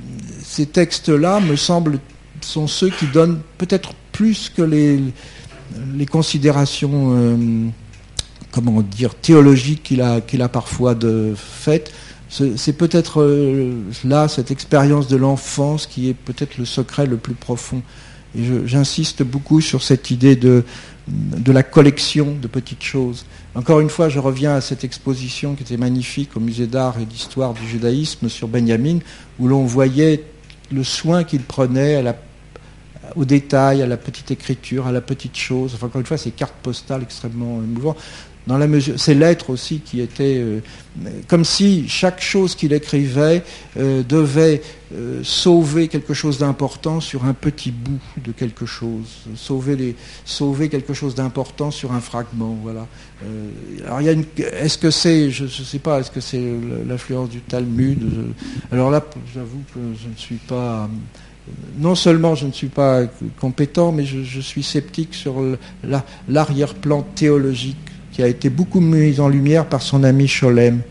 textes-là, 0.72 1.40
me 1.42 1.56
semblent, 1.56 2.00
sont 2.42 2.68
ceux 2.68 2.90
qui 2.90 3.08
donnent 3.08 3.42
peut-être 3.58 3.94
plus 4.12 4.50
que 4.50 4.62
les, 4.62 6.06
considérations, 6.06 7.16
euh, 7.16 7.68
comment 8.52 8.82
dire, 8.82 9.16
théologiques 9.16 9.84
qu'il 9.84 10.02
a, 10.02 10.22
qu'il 10.22 10.42
a 10.42 10.48
parfois 10.48 10.96
de, 10.96 11.34
faites 11.36 11.92
c'est 12.30 12.74
peut-être 12.74 13.22
euh, 13.22 13.74
là, 14.04 14.28
cette 14.28 14.52
expérience 14.52 15.08
de 15.08 15.18
l'enfance, 15.18 15.88
qui 15.88 16.10
est 16.10 16.14
peut-être 16.14 16.58
le 16.58 16.66
secret 16.66 17.08
le 17.08 17.18
plus 17.18 17.34
profond. 17.34 17.82
Et 18.38 18.44
j'insiste 18.66 19.24
beaucoup 19.24 19.60
sur 19.62 19.82
cette 19.82 20.12
idée 20.12 20.36
de, 20.36 20.64
la 21.48 21.64
collection 21.64 22.38
de 22.40 22.48
petites 22.48 22.84
choses. 22.84 23.26
Encore 23.56 23.80
une 23.80 23.90
fois, 23.90 24.10
je 24.10 24.20
reviens 24.20 24.54
à 24.54 24.62
cette 24.62 24.84
exposition 24.84 25.56
qui 25.56 25.64
était 25.64 25.78
magnifique 25.78 26.38
au 26.38 26.40
musée 26.40 26.68
d'art 26.68 27.00
et 27.00 27.06
d'histoire 27.06 27.56
du 27.56 27.68
judaïsme 27.68 28.30
sur 28.30 28.48
Benjamin, 28.48 29.00
où 29.40 29.48
l'on 29.48 29.66
voyait 29.66 30.24
le 30.72 30.84
soin 30.84 31.24
qu'il 31.24 31.42
prenait 31.42 31.96
à 31.96 32.02
la, 32.04 32.16
au 33.16 33.26
détail, 33.26 33.82
à 33.82 33.88
la 33.88 33.98
petite 33.98 34.30
écriture, 34.30 34.86
à 34.86 34.92
la 34.92 35.02
petite 35.02 35.36
chose. 35.36 35.74
Enfin, 35.74 35.88
encore 35.88 36.02
une 36.02 36.06
fois, 36.06 36.18
ces 36.18 36.30
cartes 36.30 36.54
postales 36.62 37.02
extrêmement 37.02 37.56
émouvantes 37.64 37.98
dans 38.50 38.58
la 38.58 38.68
mesure, 38.68 38.96
lettres 39.10 39.52
aussi 39.52 39.80
qui 39.80 40.02
étaient 40.02 40.40
euh, 40.40 40.60
comme 41.28 41.46
si 41.46 41.88
chaque 41.88 42.20
chose 42.20 42.56
qu'il 42.56 42.74
écrivait 42.74 43.44
euh, 43.78 44.02
devait 44.02 44.64
euh, 44.92 45.20
sauver 45.24 45.88
quelque 45.88 46.16
chose 46.16 46.40
d'important 46.40 47.00
sur 47.00 47.26
un 47.26 47.36
petit 47.36 47.70
bout 47.70 48.00
de 48.18 48.32
quelque 48.32 48.66
chose, 48.66 49.28
sauver, 49.36 49.76
les, 49.76 49.96
sauver 50.26 50.68
quelque 50.68 50.96
chose 50.96 51.14
d'important 51.14 51.70
sur 51.70 51.92
un 51.92 52.00
fragment. 52.00 52.58
Voilà. 52.64 52.88
alors 53.86 54.02
il 54.02 54.08
y 54.08 54.10
a 54.10 54.14
une, 54.14 54.26
est-ce 54.38 54.80
que 54.80 54.90
c'est, 54.90 55.30
je 55.30 55.44
ne 55.44 55.50
sais 55.50 55.78
pas, 55.78 56.00
est-ce 56.00 56.10
que 56.10 56.22
c'est 56.22 56.44
l'influence 56.88 57.30
du 57.30 57.42
Talmud 57.42 58.00
Alors 58.72 58.90
là, 58.90 59.06
j'avoue 59.32 59.62
que 59.76 59.80
je 60.02 60.08
ne 60.08 60.16
suis 60.16 60.38
pas 60.48 60.90
non 61.78 61.96
seulement 61.96 62.36
je 62.36 62.46
ne 62.48 62.52
suis 62.52 62.68
pas 62.68 63.04
compétent, 63.40 63.92
mais 63.92 64.06
je 64.06 64.40
suis 64.40 64.64
sceptique 64.64 65.14
sur 65.14 65.36
l'arrière-plan 66.28 67.04
théologique 67.16 67.89
qui 68.20 68.24
a 68.24 68.28
été 68.28 68.50
beaucoup 68.50 68.82
mis 68.82 69.18
en 69.22 69.30
lumière 69.30 69.66
par 69.66 69.82
son 69.82 70.04
ami 70.04 70.28
Scholem. 70.28 70.82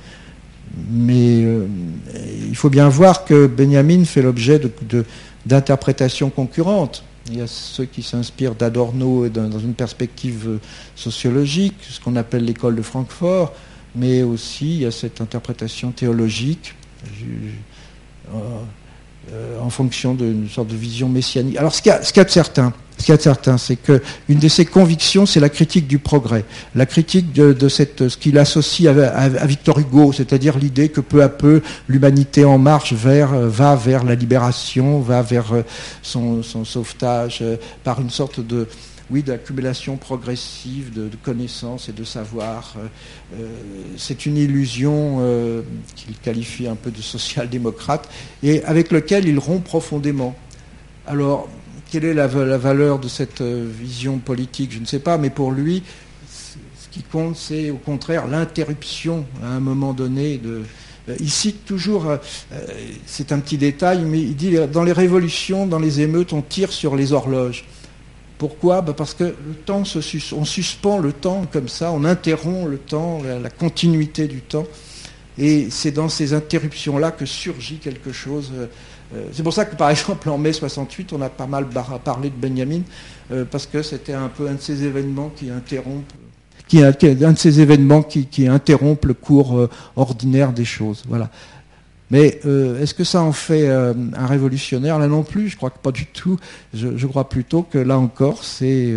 Mais 0.90 1.44
euh, 1.44 1.66
il 2.48 2.56
faut 2.56 2.70
bien 2.70 2.88
voir 2.88 3.26
que 3.26 3.46
Benjamin 3.46 4.06
fait 4.06 4.22
l'objet 4.22 4.58
d'interprétations 5.44 6.30
concurrentes. 6.30 7.04
Il 7.30 7.36
y 7.36 7.42
a 7.42 7.46
ceux 7.46 7.84
qui 7.84 8.02
s'inspirent 8.02 8.54
d'Adorno 8.54 9.28
dans, 9.28 9.58
une 9.58 9.74
perspective 9.74 10.44
euh, 10.48 10.58
sociologique, 10.96 11.74
ce 11.90 12.00
qu'on 12.00 12.16
appelle 12.16 12.46
l'école 12.46 12.76
de 12.76 12.80
Francfort, 12.80 13.52
mais 13.94 14.22
aussi 14.22 14.76
il 14.76 14.82
y 14.84 14.86
a 14.86 14.90
cette 14.90 15.20
interprétation 15.20 15.90
théologique 15.90 16.76
euh, 18.32 19.60
en 19.60 19.68
fonction 19.68 20.14
d'une 20.14 20.48
sorte 20.48 20.68
de 20.68 20.76
vision 20.76 21.10
messianique. 21.10 21.58
Alors 21.58 21.74
ce 21.74 21.82
qu'il 21.82 21.92
y, 21.92 22.20
a 22.20 22.24
de 22.24 22.30
certain, 22.30 22.72
ce 22.98 23.04
qu'il 23.04 23.12
y 23.12 23.14
a 23.14 23.16
de 23.16 23.22
certain, 23.22 23.58
c'est 23.58 23.76
qu'une 23.76 24.38
de 24.38 24.48
ses 24.48 24.64
convictions, 24.64 25.24
c'est 25.24 25.40
la 25.40 25.48
critique 25.48 25.86
du 25.86 25.98
progrès, 25.98 26.44
la 26.74 26.84
critique 26.84 27.32
de, 27.32 27.68
ce 27.68 28.16
qu'il 28.16 28.38
associe 28.38 28.88
à, 28.88 29.46
Victor 29.46 29.78
Hugo, 29.78 30.12
c'est-à-dire 30.12 30.58
l'idée 30.58 30.88
que 30.88 31.00
peu 31.00 31.22
à 31.22 31.28
peu 31.28 31.62
l'humanité 31.88 32.44
en 32.44 32.58
marche 32.58 32.92
vers, 32.92 33.32
va 33.32 33.76
vers 33.76 34.02
la 34.04 34.16
libération, 34.16 35.00
va 35.00 35.22
vers 35.22 35.52
euh, 35.52 35.62
son, 36.02 36.42
sauvetage, 36.42 37.38
euh, 37.40 37.56
par 37.84 38.00
une 38.00 38.10
sorte 38.10 38.40
de, 38.40 38.66
oui, 39.10 39.22
d'accumulation 39.22 39.96
progressive 39.96 40.92
de, 40.92 41.08
connaissances 41.22 41.88
et 41.88 41.92
de 41.92 42.04
savoir. 42.04 42.74
c'est 43.96 44.26
une 44.26 44.36
illusion 44.36 45.22
qu'il 45.96 46.16
qualifie 46.18 46.66
un 46.66 46.74
peu 46.74 46.90
de 46.90 47.00
social-démocrate 47.00 48.08
et 48.42 48.62
avec 48.64 48.90
lequel 48.90 49.26
il 49.26 49.38
rompt 49.38 49.64
profondément. 49.64 50.36
Alors, 51.06 51.48
quelle 51.90 52.04
est 52.04 52.14
la, 52.14 52.26
valeur 52.26 52.98
de 52.98 53.08
cette 53.08 53.42
vision 53.42 54.18
politique 54.18 54.72
Je 54.72 54.80
ne 54.80 54.86
sais 54.86 54.98
pas, 54.98 55.18
mais 55.18 55.30
pour 55.30 55.52
lui, 55.52 55.82
ce 56.30 56.88
qui 56.90 57.02
compte, 57.02 57.36
c'est 57.36 57.70
au 57.70 57.76
contraire 57.76 58.26
l'interruption 58.26 59.26
à 59.42 59.48
un 59.48 59.60
moment 59.60 59.92
donné 59.92 60.40
euh, 61.08 61.16
il 61.20 61.30
cite 61.30 61.64
toujours, 61.64 62.08
euh, 62.08 62.16
euh, 62.52 62.66
c'est 63.06 63.32
un 63.32 63.38
petit 63.40 63.58
détail, 63.58 64.02
mais 64.02 64.20
il 64.20 64.36
dit 64.36 64.56
dans 64.72 64.82
les 64.82 64.92
révolutions, 64.92 65.66
dans 65.66 65.78
les 65.78 66.00
émeutes, 66.00 66.32
on 66.32 66.42
tire 66.42 66.72
sur 66.72 66.96
les 66.96 67.12
horloges. 67.12 67.64
Pourquoi? 68.36 68.82
Bah, 68.82 68.94
Parce 68.96 69.14
que 69.14 69.24
le 69.24 69.54
temps 69.64 69.82
on 70.32 70.44
suspend 70.44 70.98
le 70.98 71.12
temps 71.12 71.44
comme 71.52 71.68
ça, 71.68 71.90
on 71.92 72.04
interrompt 72.04 72.68
le 72.68 72.78
temps, 72.78 73.20
la, 73.22 73.50
continuité 73.50 74.28
du 74.28 74.40
temps. 74.40 74.66
Et 75.38 75.68
c'est 75.70 75.92
dans 75.92 76.08
ces 76.08 76.34
interruptions-là 76.34 77.12
que 77.12 77.24
surgit 77.24 77.76
quelque 77.76 78.12
chose. 78.12 78.52
C'est 79.32 79.42
pour 79.42 79.52
ça 79.52 79.64
que, 79.64 79.76
par 79.76 79.90
exemple, 79.90 80.28
en 80.28 80.38
mai 80.38 80.52
68, 80.52 81.12
on 81.12 81.22
a 81.22 81.28
pas 81.28 81.46
mal 81.46 81.66
parlé 82.04 82.30
de 82.30 82.34
Benjamin, 82.36 82.82
parce 83.50 83.66
que 83.66 83.82
c'était 83.82 84.14
un 84.14 84.28
peu 84.28 84.48
un 84.48 84.54
de 84.54 84.60
ces 84.60 84.84
événements 84.84 85.30
qui 85.34 85.50
interrompent 85.50 86.12
qui 86.68 86.82
un 86.82 86.92
de 86.92 87.38
ces 87.38 87.60
événements 87.60 88.02
qui, 88.02 88.28
le 88.44 89.12
cours 89.14 89.58
euh, 89.58 89.70
ordinaire 89.96 90.52
des 90.52 90.66
choses. 90.66 91.02
Voilà. 91.08 91.30
Mais 92.10 92.40
euh, 92.46 92.80
est-ce 92.82 92.94
que 92.94 93.04
ça 93.04 93.22
en 93.22 93.32
fait 93.32 93.68
euh, 93.68 93.94
un 94.14 94.26
révolutionnaire? 94.26 94.98
Là 94.98 95.08
non 95.08 95.22
plus, 95.24 95.48
je 95.48 95.56
crois 95.56 95.70
que 95.70 95.78
pas 95.78 95.92
du 95.92 96.06
tout. 96.06 96.38
Je, 96.74 97.06
crois 97.06 97.28
plutôt 97.28 97.62
que 97.62 97.78
là 97.78 97.98
encore, 97.98 98.44
c'est 98.44 98.92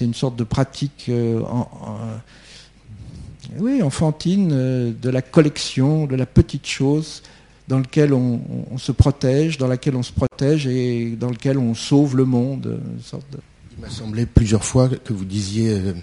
une 0.00 0.14
sorte 0.14 0.36
de 0.36 0.44
pratique 0.44 1.10
enfantine 3.82 4.48
de 4.48 5.10
la 5.10 5.22
collection, 5.22 6.06
de 6.06 6.16
la 6.16 6.26
petite 6.26 6.66
chose 6.66 7.22
dans 7.72 7.78
laquelle 7.78 8.12
on, 8.12 8.76
se 8.76 8.92
protège, 8.92 9.56
dans 9.56 9.66
laquelle 9.66 9.96
on 9.96 10.02
se 10.02 10.12
protège 10.12 10.66
et 10.66 11.16
dans 11.18 11.30
laquelle 11.30 11.56
on 11.56 11.74
sauve 11.74 12.18
le 12.18 12.26
monde. 12.26 12.78
Une 12.94 13.02
sorte. 13.02 13.24
Il 13.74 13.80
m'a 13.80 13.88
semblé 13.88 14.26
plusieurs 14.26 14.62
fois 14.62 14.90
que 14.90 15.14
vous 15.14 15.24
disiez 15.24 15.70
euh, 15.70 15.94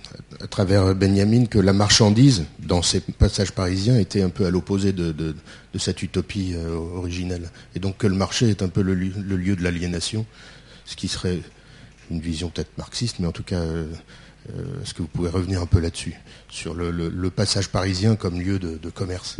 à 0.42 0.48
travers 0.48 0.96
Benjamin 0.96 1.46
que 1.46 1.60
la 1.60 1.72
marchandise, 1.72 2.46
dans 2.58 2.82
ces 2.82 3.02
passages 3.02 3.52
parisiens, 3.52 4.00
était 4.00 4.24
un 4.24 4.30
peu 4.30 4.48
à 4.48 4.50
l'opposé 4.50 4.94
de, 4.94 5.36
cette 5.78 6.02
utopie 6.02 6.54
euh, 6.56 6.74
originelle. 6.74 7.52
Et 7.76 7.80
donc 7.80 7.98
que 7.98 8.08
le 8.08 8.16
marché 8.16 8.50
est 8.50 8.64
un 8.64 8.70
peu 8.70 8.82
le, 8.82 8.96
lieu 8.96 9.56
de 9.56 9.62
l'aliénation, 9.62 10.26
ce 10.86 10.96
qui 10.96 11.08
serait 11.08 11.40
une 12.10 12.20
vision 12.20 12.50
peut-être 12.50 12.76
marxiste, 12.80 13.20
mais 13.20 13.28
en 13.28 13.32
tout 13.32 13.44
cas, 13.44 13.62
euh, 13.62 13.86
est-ce 14.82 14.96
que 14.96 15.04
vous 15.04 15.08
pouvez 15.08 15.30
revenir 15.30 15.62
un 15.62 15.68
peu 15.68 15.80
là-dessus, 15.80 16.16
sur 16.50 16.74
le, 16.74 17.30
passage 17.30 17.70
parisien 17.70 18.16
comme 18.16 18.42
lieu 18.42 18.58
de, 18.58 18.90
commerce? 18.90 19.38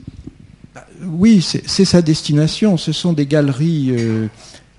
Oui, 1.04 1.42
c'est 1.42 1.86
sa 1.86 2.02
destination. 2.02 2.78
Ce 2.78 2.92
sont 2.92 3.14
des 3.14 3.26
galeries 3.26 4.28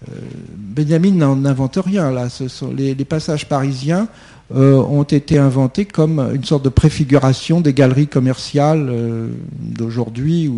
euh, 0.09 0.13
Benjamin 0.57 1.13
n'en 1.13 1.45
invente 1.45 1.79
rien 1.85 2.11
là. 2.11 2.29
Les, 2.75 2.95
passages 3.05 3.47
parisiens 3.49 4.09
euh, 4.55 4.77
ont 4.77 5.03
été 5.03 5.37
inventés 5.37 5.85
comme 5.85 6.21
une 6.35 6.45
sorte 6.45 6.65
de 6.65 6.71
préfiguration 6.71 7.61
des 7.61 7.75
galeries 7.75 8.07
commerciales 8.07 8.89
euh, 8.89 9.29
d'aujourd'hui. 9.53 10.51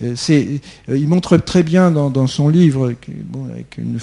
il 0.00 1.08
montre 1.08 1.36
très 1.36 1.62
bien 1.62 1.90
dans, 1.90 2.26
son 2.26 2.48
livre, 2.48 2.94
avec 3.52 3.76
une, 3.76 3.98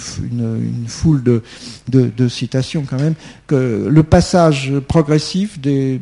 foule 0.86 1.22
de, 1.24 2.28
citations 2.28 2.84
quand 2.88 3.00
même, 3.00 3.14
que 3.48 3.88
le 3.90 4.02
passage 4.04 4.72
progressif 4.86 5.58
des 5.58 6.00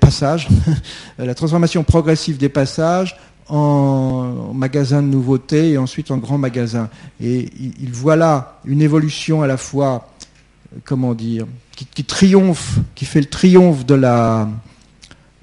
passages, 0.00 0.48
la 1.18 1.34
transformation 1.34 1.84
progressive 1.84 2.38
des 2.38 2.48
passages 2.48 3.16
en 3.48 4.52
magasin 4.54 5.02
de 5.02 5.08
nouveautés 5.08 5.72
et 5.72 5.78
ensuite 5.78 6.10
en 6.10 6.18
grand 6.18 6.38
magasin. 6.38 6.88
Et 7.20 7.48
il, 7.80 7.92
voit 7.92 8.16
là 8.16 8.60
une 8.64 8.80
évolution 8.80 9.42
à 9.42 9.46
la 9.46 9.56
fois, 9.56 10.08
euh, 10.72 10.78
comment 10.84 11.14
dire, 11.14 11.46
qui, 11.76 12.04
triomphe, 12.04 12.78
qui 12.94 13.04
fait 13.04 13.20
le 13.20 13.26
triomphe 13.26 13.84
de 13.84 13.94
la, 13.94 14.48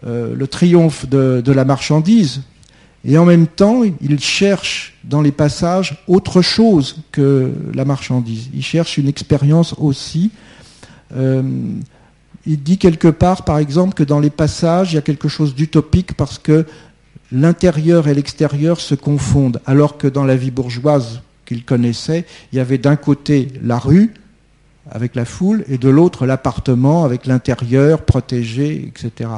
euh, 0.05 0.35
le 0.35 0.47
triomphe 0.47 1.07
de, 1.07 1.51
la 1.51 1.65
marchandise, 1.65 2.41
et 3.03 3.17
en 3.17 3.25
même 3.25 3.47
temps, 3.47 3.81
il 3.83 4.19
cherche 4.19 4.93
dans 5.03 5.21
les 5.21 5.31
passages 5.31 6.03
autre 6.07 6.43
chose 6.43 7.03
que 7.11 7.51
la 7.73 7.83
marchandise. 7.83 8.49
Il 8.53 8.63
cherche 8.63 8.99
une 8.99 9.07
expérience 9.07 9.73
aussi. 9.79 10.29
Euh, 11.15 11.41
il 12.45 12.61
dit 12.61 12.77
quelque 12.77 13.07
part, 13.07 13.43
par 13.43 13.57
exemple, 13.57 13.95
que 13.95 14.03
dans 14.03 14.19
les 14.19 14.29
passages, 14.29 14.93
il 14.93 14.95
y 14.95 14.99
a 14.99 15.01
quelque 15.01 15.27
chose 15.27 15.55
d'utopique 15.55 16.15
parce 16.15 16.37
que 16.37 16.65
l'intérieur 17.31 18.07
et 18.07 18.13
l'extérieur 18.13 18.79
se 18.79 18.95
confondent, 18.95 19.61
alors 19.65 19.97
que 19.97 20.07
dans 20.07 20.25
la 20.25 20.35
vie 20.35 20.51
bourgeoise 20.51 21.21
qu'il 21.45 21.63
connaissait, 21.65 22.25
il 22.51 22.57
y 22.57 22.59
avait 22.59 22.77
d'un 22.77 22.95
côté 22.95 23.47
la 23.63 23.77
rue 23.77 24.13
avec 24.89 25.15
la 25.15 25.25
foule 25.25 25.63
et 25.67 25.77
de 25.77 25.89
l'autre 25.89 26.25
l'appartement 26.25 27.03
avec 27.05 27.25
l'intérieur 27.25 28.01
protégé, 28.01 28.87
etc. 28.87 29.29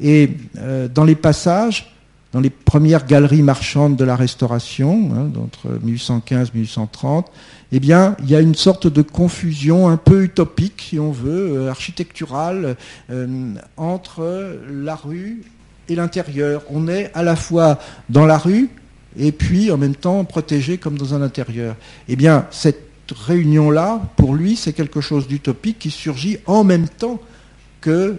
Et 0.00 0.30
euh, 0.58 0.88
dans 0.88 1.04
les 1.04 1.14
passages, 1.14 1.92
dans 2.32 2.40
les 2.40 2.50
premières 2.50 3.06
galeries 3.06 3.42
marchandes 3.42 3.96
de 3.96 4.04
la 4.04 4.16
Restauration, 4.16 5.10
hein, 5.14 5.30
entre 5.38 5.78
1815 5.82 6.48
et 6.48 6.58
1830, 6.58 7.30
eh 7.72 7.80
bien, 7.80 8.16
il 8.22 8.30
y 8.30 8.36
a 8.36 8.40
une 8.40 8.54
sorte 8.54 8.86
de 8.86 9.02
confusion 9.02 9.88
un 9.88 9.96
peu 9.96 10.24
utopique, 10.24 10.86
si 10.90 10.98
on 10.98 11.12
veut, 11.12 11.56
euh, 11.56 11.70
architecturale, 11.70 12.76
euh, 13.10 13.54
entre 13.76 14.58
la 14.70 14.96
rue 14.96 15.42
et 15.88 15.94
l'intérieur. 15.94 16.62
On 16.70 16.88
est 16.88 17.10
à 17.14 17.22
la 17.22 17.36
fois 17.36 17.78
dans 18.08 18.26
la 18.26 18.38
rue 18.38 18.70
et 19.18 19.32
puis 19.32 19.70
en 19.70 19.78
même 19.78 19.94
temps 19.94 20.24
protégé 20.24 20.78
comme 20.78 20.98
dans 20.98 21.14
un 21.14 21.22
intérieur. 21.22 21.76
Eh 22.08 22.16
bien, 22.16 22.46
cette 22.50 22.82
réunion-là, 23.10 24.00
pour 24.16 24.34
lui, 24.34 24.56
c'est 24.56 24.72
quelque 24.72 25.00
chose 25.00 25.26
d'utopique 25.26 25.78
qui 25.78 25.90
surgit 25.90 26.38
en 26.46 26.64
même 26.64 26.88
temps 26.88 27.20
que 27.80 28.16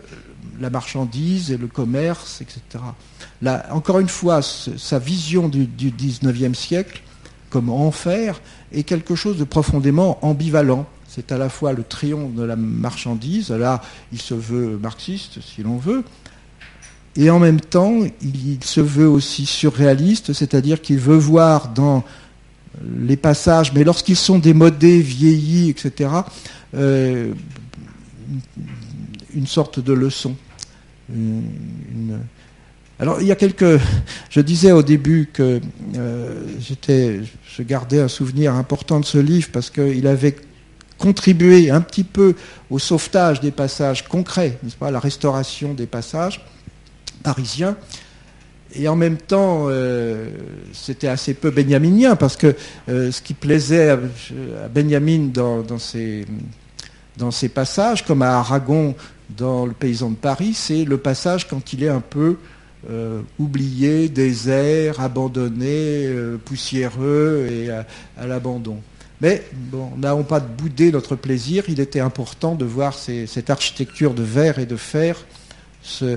la 0.59 0.69
marchandise 0.69 1.51
et 1.51 1.57
le 1.57 1.67
commerce, 1.67 2.41
etc. 2.41 2.61
Là, 3.41 3.67
encore 3.71 3.99
une 3.99 4.07
fois, 4.07 4.41
sa 4.41 4.97
vision 4.97 5.49
du, 5.49 5.65
du 5.65 5.91
19e 5.91 6.53
siècle, 6.53 7.01
comme 7.49 7.69
enfer, 7.69 8.41
est 8.71 8.83
quelque 8.83 9.15
chose 9.15 9.37
de 9.37 9.43
profondément 9.43 10.17
ambivalent. 10.25 10.85
C'est 11.07 11.31
à 11.31 11.37
la 11.37 11.49
fois 11.49 11.73
le 11.73 11.83
triomphe 11.83 12.33
de 12.33 12.43
la 12.43 12.55
marchandise, 12.55 13.51
là, 13.51 13.81
il 14.11 14.21
se 14.21 14.33
veut 14.33 14.77
marxiste, 14.77 15.39
si 15.41 15.63
l'on 15.63 15.77
veut, 15.77 16.03
et 17.17 17.31
en 17.31 17.39
même 17.39 17.59
temps, 17.59 18.01
il, 18.21 18.63
se 18.63 18.79
veut 18.79 19.09
aussi 19.09 19.47
surréaliste, 19.47 20.33
c'est-à-dire 20.33 20.81
qu'il 20.81 20.99
veut 20.99 21.17
voir 21.17 21.69
dans 21.69 22.03
les 22.99 23.17
passages, 23.17 23.73
mais 23.73 23.83
lorsqu'ils 23.83 24.15
sont 24.15 24.37
démodés, 24.37 25.01
vieillis, 25.01 25.69
etc., 25.71 26.11
euh, 26.75 27.33
une 29.33 29.47
sorte 29.47 29.79
de 29.79 29.93
leçon. 29.93 30.35
Alors 32.99 33.19
il 33.19 33.27
y 33.27 33.31
a 33.31 33.35
quelques. 33.35 33.79
Je 34.29 34.41
disais 34.41 34.71
au 34.71 34.83
début 34.83 35.29
que 35.31 35.59
euh, 35.95 36.43
je 36.59 37.63
gardais 37.63 38.01
un 38.01 38.07
souvenir 38.07 38.53
important 38.53 38.99
de 38.99 39.05
ce 39.05 39.17
livre 39.17 39.49
parce 39.51 39.71
qu'il 39.71 40.05
avait 40.05 40.35
contribué 40.99 41.71
un 41.71 41.81
petit 41.81 42.03
peu 42.03 42.35
au 42.69 42.77
sauvetage 42.77 43.39
des 43.39 43.51
passages 43.51 44.07
concrets, 44.07 44.59
n'est-ce 44.61 44.75
pas, 44.75 44.91
la 44.91 44.99
restauration 44.99 45.73
des 45.73 45.87
passages 45.87 46.43
parisien. 47.23 47.75
Et 48.75 48.87
en 48.87 48.95
même 48.95 49.17
temps, 49.17 49.67
euh, 49.69 50.29
c'était 50.73 51.07
assez 51.07 51.33
peu 51.33 51.51
benjaminien, 51.51 52.15
parce 52.15 52.35
que 52.35 52.55
euh, 52.89 53.11
ce 53.11 53.21
qui 53.21 53.33
plaisait 53.33 53.89
à, 53.89 53.97
Benjamin 54.73 55.29
dans, 55.33 55.79
ses, 55.79 56.25
passages, 57.49 58.05
comme 58.05 58.21
à 58.21 58.39
Aragon 58.39 58.95
dans 59.29 59.65
Le 59.65 59.73
Paysan 59.73 60.11
de 60.11 60.15
Paris, 60.15 60.53
c'est 60.53 60.83
le 60.83 60.97
passage 60.97 61.47
quand 61.47 61.73
il 61.73 61.83
est 61.83 61.89
un 61.89 62.01
peu 62.01 62.37
euh, 62.89 63.21
oublié, 63.39 64.09
désert, 64.09 64.99
abandonné, 64.99 66.09
poussiéreux 66.45 67.47
et 67.49 67.69
à, 67.69 67.85
l'abandon. 68.27 68.77
Mais 69.21 69.43
bon, 69.53 69.91
n'avons 69.97 70.23
pas 70.23 70.39
de 70.39 70.47
bouder 70.47 70.91
notre 70.91 71.15
plaisir, 71.15 71.63
il 71.69 71.79
était 71.79 71.99
important 71.99 72.53
de 72.53 72.65
voir 72.65 72.93
cette 72.93 73.49
architecture 73.49 74.13
de 74.13 74.21
verre 74.21 74.59
et 74.59 74.67
de 74.67 74.75
fer 74.75 75.25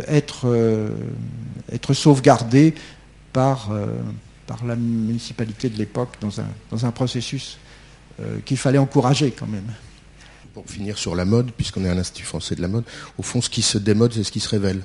être, 0.09 0.49
euh, 0.49 0.91
être 1.73 1.95
sauvegardé 1.95 2.75
par, 3.33 3.71
euh, 3.71 3.87
par 4.47 4.65
la 4.65 4.77
municipalité 4.77 5.69
de 5.69 5.79
l'époque 5.79 6.11
dans 6.21 6.41
un, 6.41 6.49
dans 6.71 6.87
un 6.87 6.91
processus 6.91 7.59
euh, 8.21 8.39
qu'il 8.45 8.57
fallait 8.57 8.79
encourager 8.79 9.31
quand 9.31 9.47
même. 9.47 9.67
Pour 10.55 10.69
finir 10.69 10.99
sur 10.99 11.15
la 11.15 11.25
mode, 11.25 11.53
puisqu'on 11.53 11.85
est 11.85 11.89
un 11.89 11.99
institut 11.99 12.25
français 12.25 12.57
de 12.57 12.63
la 12.63 12.69
mode, 12.69 12.85
au 13.19 13.23
fond, 13.23 13.41
ce 13.41 13.49
qui 13.49 13.63
se 13.63 13.79
démode, 13.79 14.13
c'est 14.13 14.25
ce 14.25 14.33
qui 14.33 14.41
se 14.41 14.49
révèle. 14.49 14.83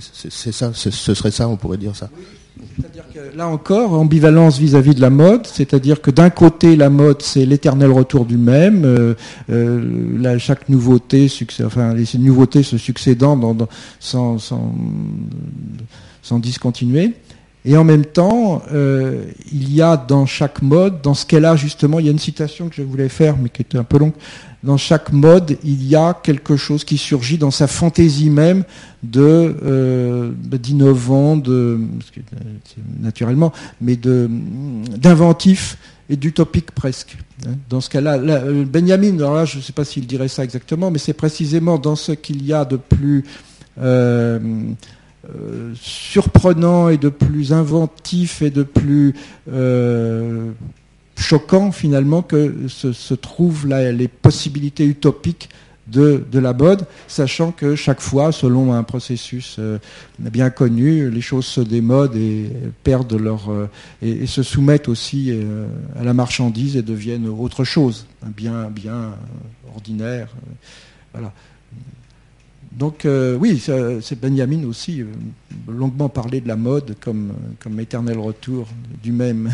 C'est 0.00 0.52
ça, 0.52 0.72
ce 0.74 0.90
serait 0.90 1.30
ça, 1.30 1.48
on 1.48 1.56
pourrait 1.56 1.78
dire 1.78 1.96
ça. 1.96 2.08
C'est-à-dire 2.76 3.04
que 3.12 3.36
là 3.36 3.48
encore, 3.48 3.92
ambivalence 3.92 4.58
vis-à-vis 4.58 4.94
de 4.94 5.00
la 5.00 5.10
mode, 5.10 5.46
c'est-à-dire 5.46 6.00
que 6.00 6.10
d'un 6.10 6.30
côté, 6.30 6.76
la 6.76 6.90
mode, 6.90 7.22
c'est 7.22 7.44
l'éternel 7.44 7.90
retour 7.90 8.24
du 8.24 8.36
même, 8.36 8.84
euh, 8.84 9.14
euh, 9.50 10.38
chaque 10.38 10.68
nouveauté, 10.68 11.28
enfin, 11.64 11.94
les 11.94 12.06
nouveautés 12.18 12.62
se 12.62 12.78
succédant 12.78 13.56
sans, 14.00 14.38
discontinuer. 16.32 17.14
Et 17.64 17.76
en 17.76 17.84
même 17.84 18.04
temps, 18.04 18.62
euh, 18.72 19.24
il 19.52 19.74
y 19.74 19.82
a 19.82 19.96
dans 19.96 20.24
chaque 20.24 20.62
mode, 20.62 21.02
dans 21.02 21.14
ce 21.14 21.26
qu'elle 21.26 21.44
a 21.44 21.56
justement, 21.56 21.98
il 21.98 22.06
y 22.06 22.08
a 22.08 22.12
une 22.12 22.18
citation 22.18 22.68
que 22.68 22.76
je 22.76 22.82
voulais 22.82 23.08
faire, 23.08 23.36
mais 23.36 23.48
qui 23.48 23.62
était 23.62 23.78
un 23.78 23.84
peu 23.84 23.98
longue, 23.98 24.14
dans 24.64 24.76
chaque 24.76 25.12
mode, 25.12 25.56
il 25.62 25.86
y 25.86 25.94
a 25.94 26.18
quelque 26.20 26.56
chose 26.56 26.84
qui 26.84 26.98
surgit 26.98 27.38
dans 27.38 27.50
sa 27.52 27.66
fantaisie 27.66 28.30
même 28.30 28.64
de 29.04 29.54
euh, 29.62 30.32
d'innovant, 30.34 31.36
de 31.36 31.80
naturellement, 33.00 33.52
mais 33.80 33.96
de 33.96 34.28
d'inventif 34.96 35.78
et 36.10 36.16
d'utopique 36.16 36.72
presque. 36.72 37.16
Hein. 37.46 37.52
Dans 37.68 37.80
ce 37.80 37.88
cas-là, 37.90 38.14
euh, 38.14 38.64
Benjamin, 38.64 39.14
alors 39.18 39.34
là, 39.34 39.44
je 39.44 39.58
ne 39.58 39.62
sais 39.62 39.72
pas 39.72 39.84
s'il 39.84 40.06
dirait 40.06 40.28
ça 40.28 40.42
exactement, 40.42 40.90
mais 40.90 40.98
c'est 40.98 41.12
précisément 41.12 41.78
dans 41.78 41.96
ce 41.96 42.12
qu'il 42.12 42.44
y 42.44 42.52
a 42.52 42.64
de 42.64 42.76
plus 42.76 43.24
euh, 43.80 44.40
surprenant 45.74 46.88
et 46.88 46.96
de 46.96 47.10
plus 47.10 47.52
inventif 47.52 48.42
et 48.42 48.50
de 48.50 48.64
plus 48.64 49.14
choquant 51.18 51.72
finalement 51.72 52.22
que 52.22 52.68
se, 52.68 53.14
trouvent 53.14 53.66
les 53.66 54.08
possibilités 54.08 54.86
utopiques 54.86 55.48
de, 55.88 56.38
la 56.38 56.52
mode, 56.52 56.86
sachant 57.06 57.50
que 57.50 57.74
chaque 57.74 58.00
fois, 58.00 58.30
selon 58.30 58.74
un 58.74 58.82
processus 58.82 59.56
euh, 59.58 59.78
bien 60.18 60.50
connu, 60.50 61.10
les 61.10 61.20
choses 61.20 61.46
se 61.46 61.60
démodent 61.60 62.16
et 62.16 62.50
perdent 62.84 63.14
leur 63.14 63.50
euh, 63.50 63.68
et, 64.02 64.26
se 64.26 64.42
soumettent 64.42 64.88
aussi 64.88 65.30
euh, 65.30 65.66
à 65.98 66.04
la 66.04 66.12
marchandise 66.12 66.76
et 66.76 66.82
deviennent 66.82 67.26
autre 67.26 67.64
chose, 67.64 68.06
un 68.24 68.30
bien 68.30 68.68
bien 68.70 69.14
ordinaire. 69.74 70.28
voilà. 71.12 71.32
Donc 72.70 73.08
oui, 73.40 73.58
c'est 73.58 74.20
Benjamin 74.20 74.64
aussi 74.64 75.02
longuement 75.66 76.08
parlé 76.08 76.40
de 76.40 76.46
la 76.46 76.54
mode 76.54 76.96
comme 77.00 77.32
comme 77.58 77.80
éternel 77.80 78.18
retour 78.18 78.68
du 79.02 79.10
même 79.10 79.50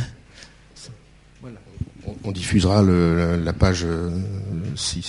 on, 2.24 2.32
diffusera 2.32 2.82
la, 2.82 3.52
page 3.52 3.84
euh, 3.84 4.11
si, 4.76 5.02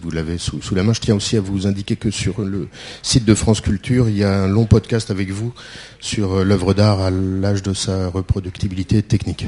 vous 0.00 0.10
l'avez 0.10 0.38
sous, 0.38 0.60
la 0.74 0.82
main. 0.82 0.92
Je 0.92 1.00
tiens 1.00 1.14
aussi 1.14 1.36
à 1.36 1.40
vous 1.40 1.66
indiquer 1.66 1.96
que 1.96 2.10
sur 2.10 2.42
le 2.42 2.68
site 3.02 3.24
de 3.24 3.34
France 3.34 3.60
Culture, 3.60 4.08
il 4.08 4.16
y 4.16 4.24
a 4.24 4.42
un 4.42 4.48
long 4.48 4.66
podcast 4.66 5.10
avec 5.10 5.30
vous 5.30 5.52
sur 6.00 6.34
euh, 6.34 6.44
l'œuvre 6.44 6.74
d'art 6.74 7.00
à 7.00 7.10
l'âge 7.10 7.62
de 7.62 7.72
sa 7.74 8.08
reproductibilité 8.08 9.02
technique, 9.02 9.46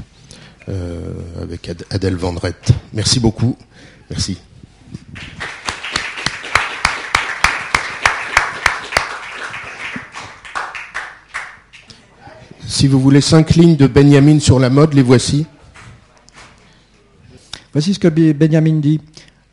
euh, 0.68 1.12
avec 1.40 1.70
Adèle 1.90 2.16
Vendrette. 2.16 2.72
Merci 2.92 3.20
beaucoup. 3.20 3.56
Merci. 4.08 4.38
Si 12.66 12.86
vous 12.86 13.00
voulez 13.00 13.20
cinq 13.20 13.56
lignes 13.56 13.76
de 13.76 13.86
Benjamin 13.86 14.38
sur 14.40 14.58
la 14.58 14.70
mode, 14.70 14.94
les 14.94 15.02
voici. 15.02 15.46
Voici 17.72 17.94
ce 17.94 17.98
que 17.98 18.08
Benjamin 18.08 18.80
dit. 18.80 19.00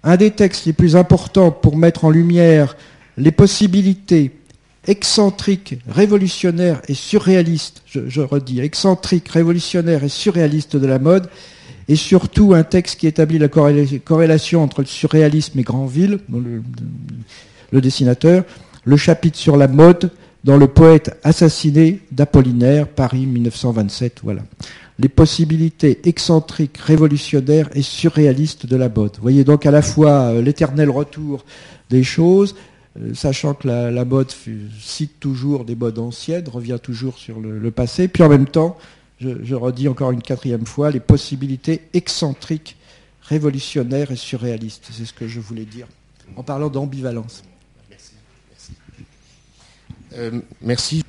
Un 0.03 0.17
des 0.17 0.31
textes 0.31 0.65
les 0.65 0.73
plus 0.73 0.95
importants 0.95 1.51
pour 1.51 1.77
mettre 1.77 2.05
en 2.05 2.09
lumière 2.09 2.75
les 3.17 3.31
possibilités 3.31 4.31
excentriques, 4.85 5.79
révolutionnaires 5.87 6.81
et 6.87 6.93
surréalistes, 6.93 7.81
je, 7.87 8.21
redis, 8.21 8.61
excentriques, 8.61 9.27
révolutionnaires 9.27 10.03
et 10.03 10.09
surréalistes 10.09 10.77
de 10.77 10.87
la 10.87 10.97
mode, 10.97 11.29
et 11.89 11.95
surtout 11.95 12.53
un 12.53 12.63
texte 12.63 12.99
qui 12.99 13.07
établit 13.07 13.37
la 13.37 13.49
corrélation 13.49 14.63
entre 14.63 14.81
le 14.81 14.87
surréalisme 14.87 15.59
et 15.59 15.63
Granville, 15.63 16.19
le, 16.31 16.61
le 17.71 17.81
dessinateur, 17.81 18.43
le 18.85 18.97
chapitre 18.97 19.37
sur 19.37 19.57
la 19.57 19.67
mode 19.67 20.11
dans 20.43 20.57
le 20.57 20.67
poète 20.67 21.17
assassiné 21.23 21.99
d'Apollinaire, 22.11 22.87
Paris 22.87 23.25
1927, 23.25 24.19
voilà 24.23 24.43
les 24.99 25.09
possibilités 25.09 25.99
excentriques, 26.07 26.77
révolutionnaires 26.77 27.69
et 27.73 27.81
surréalistes 27.81 28.65
de 28.65 28.75
la 28.75 28.89
mode. 28.89 29.15
Vous 29.15 29.21
voyez 29.21 29.43
donc 29.43 29.65
à 29.65 29.71
la 29.71 29.81
fois 29.81 30.31
euh, 30.31 30.41
l'éternel 30.41 30.89
retour 30.89 31.45
des 31.89 32.03
choses, 32.03 32.55
euh, 32.99 33.13
sachant 33.13 33.53
que 33.53 33.67
la, 33.67 34.05
mode 34.05 34.31
cite 34.81 35.19
toujours 35.19 35.65
des 35.65 35.75
modes 35.75 35.99
anciennes, 35.99 36.47
revient 36.49 36.79
toujours 36.81 37.17
sur 37.17 37.39
le, 37.39 37.71
passé, 37.71 38.07
puis 38.07 38.23
en 38.23 38.29
même 38.29 38.47
temps, 38.47 38.77
je, 39.19 39.55
redis 39.55 39.87
encore 39.87 40.11
une 40.11 40.21
quatrième 40.21 40.65
fois, 40.65 40.91
les 40.91 40.99
possibilités 40.99 41.81
excentriques, 41.93 42.75
révolutionnaires 43.21 44.11
et 44.11 44.15
surréalistes. 44.15 44.87
C'est 44.91 45.05
ce 45.05 45.13
que 45.13 45.27
je 45.27 45.39
voulais 45.39 45.65
dire 45.65 45.87
en 46.35 46.43
parlant 46.43 46.69
d'ambivalence. 46.69 47.43
Merci. 47.89 48.13
merci. 50.61 51.03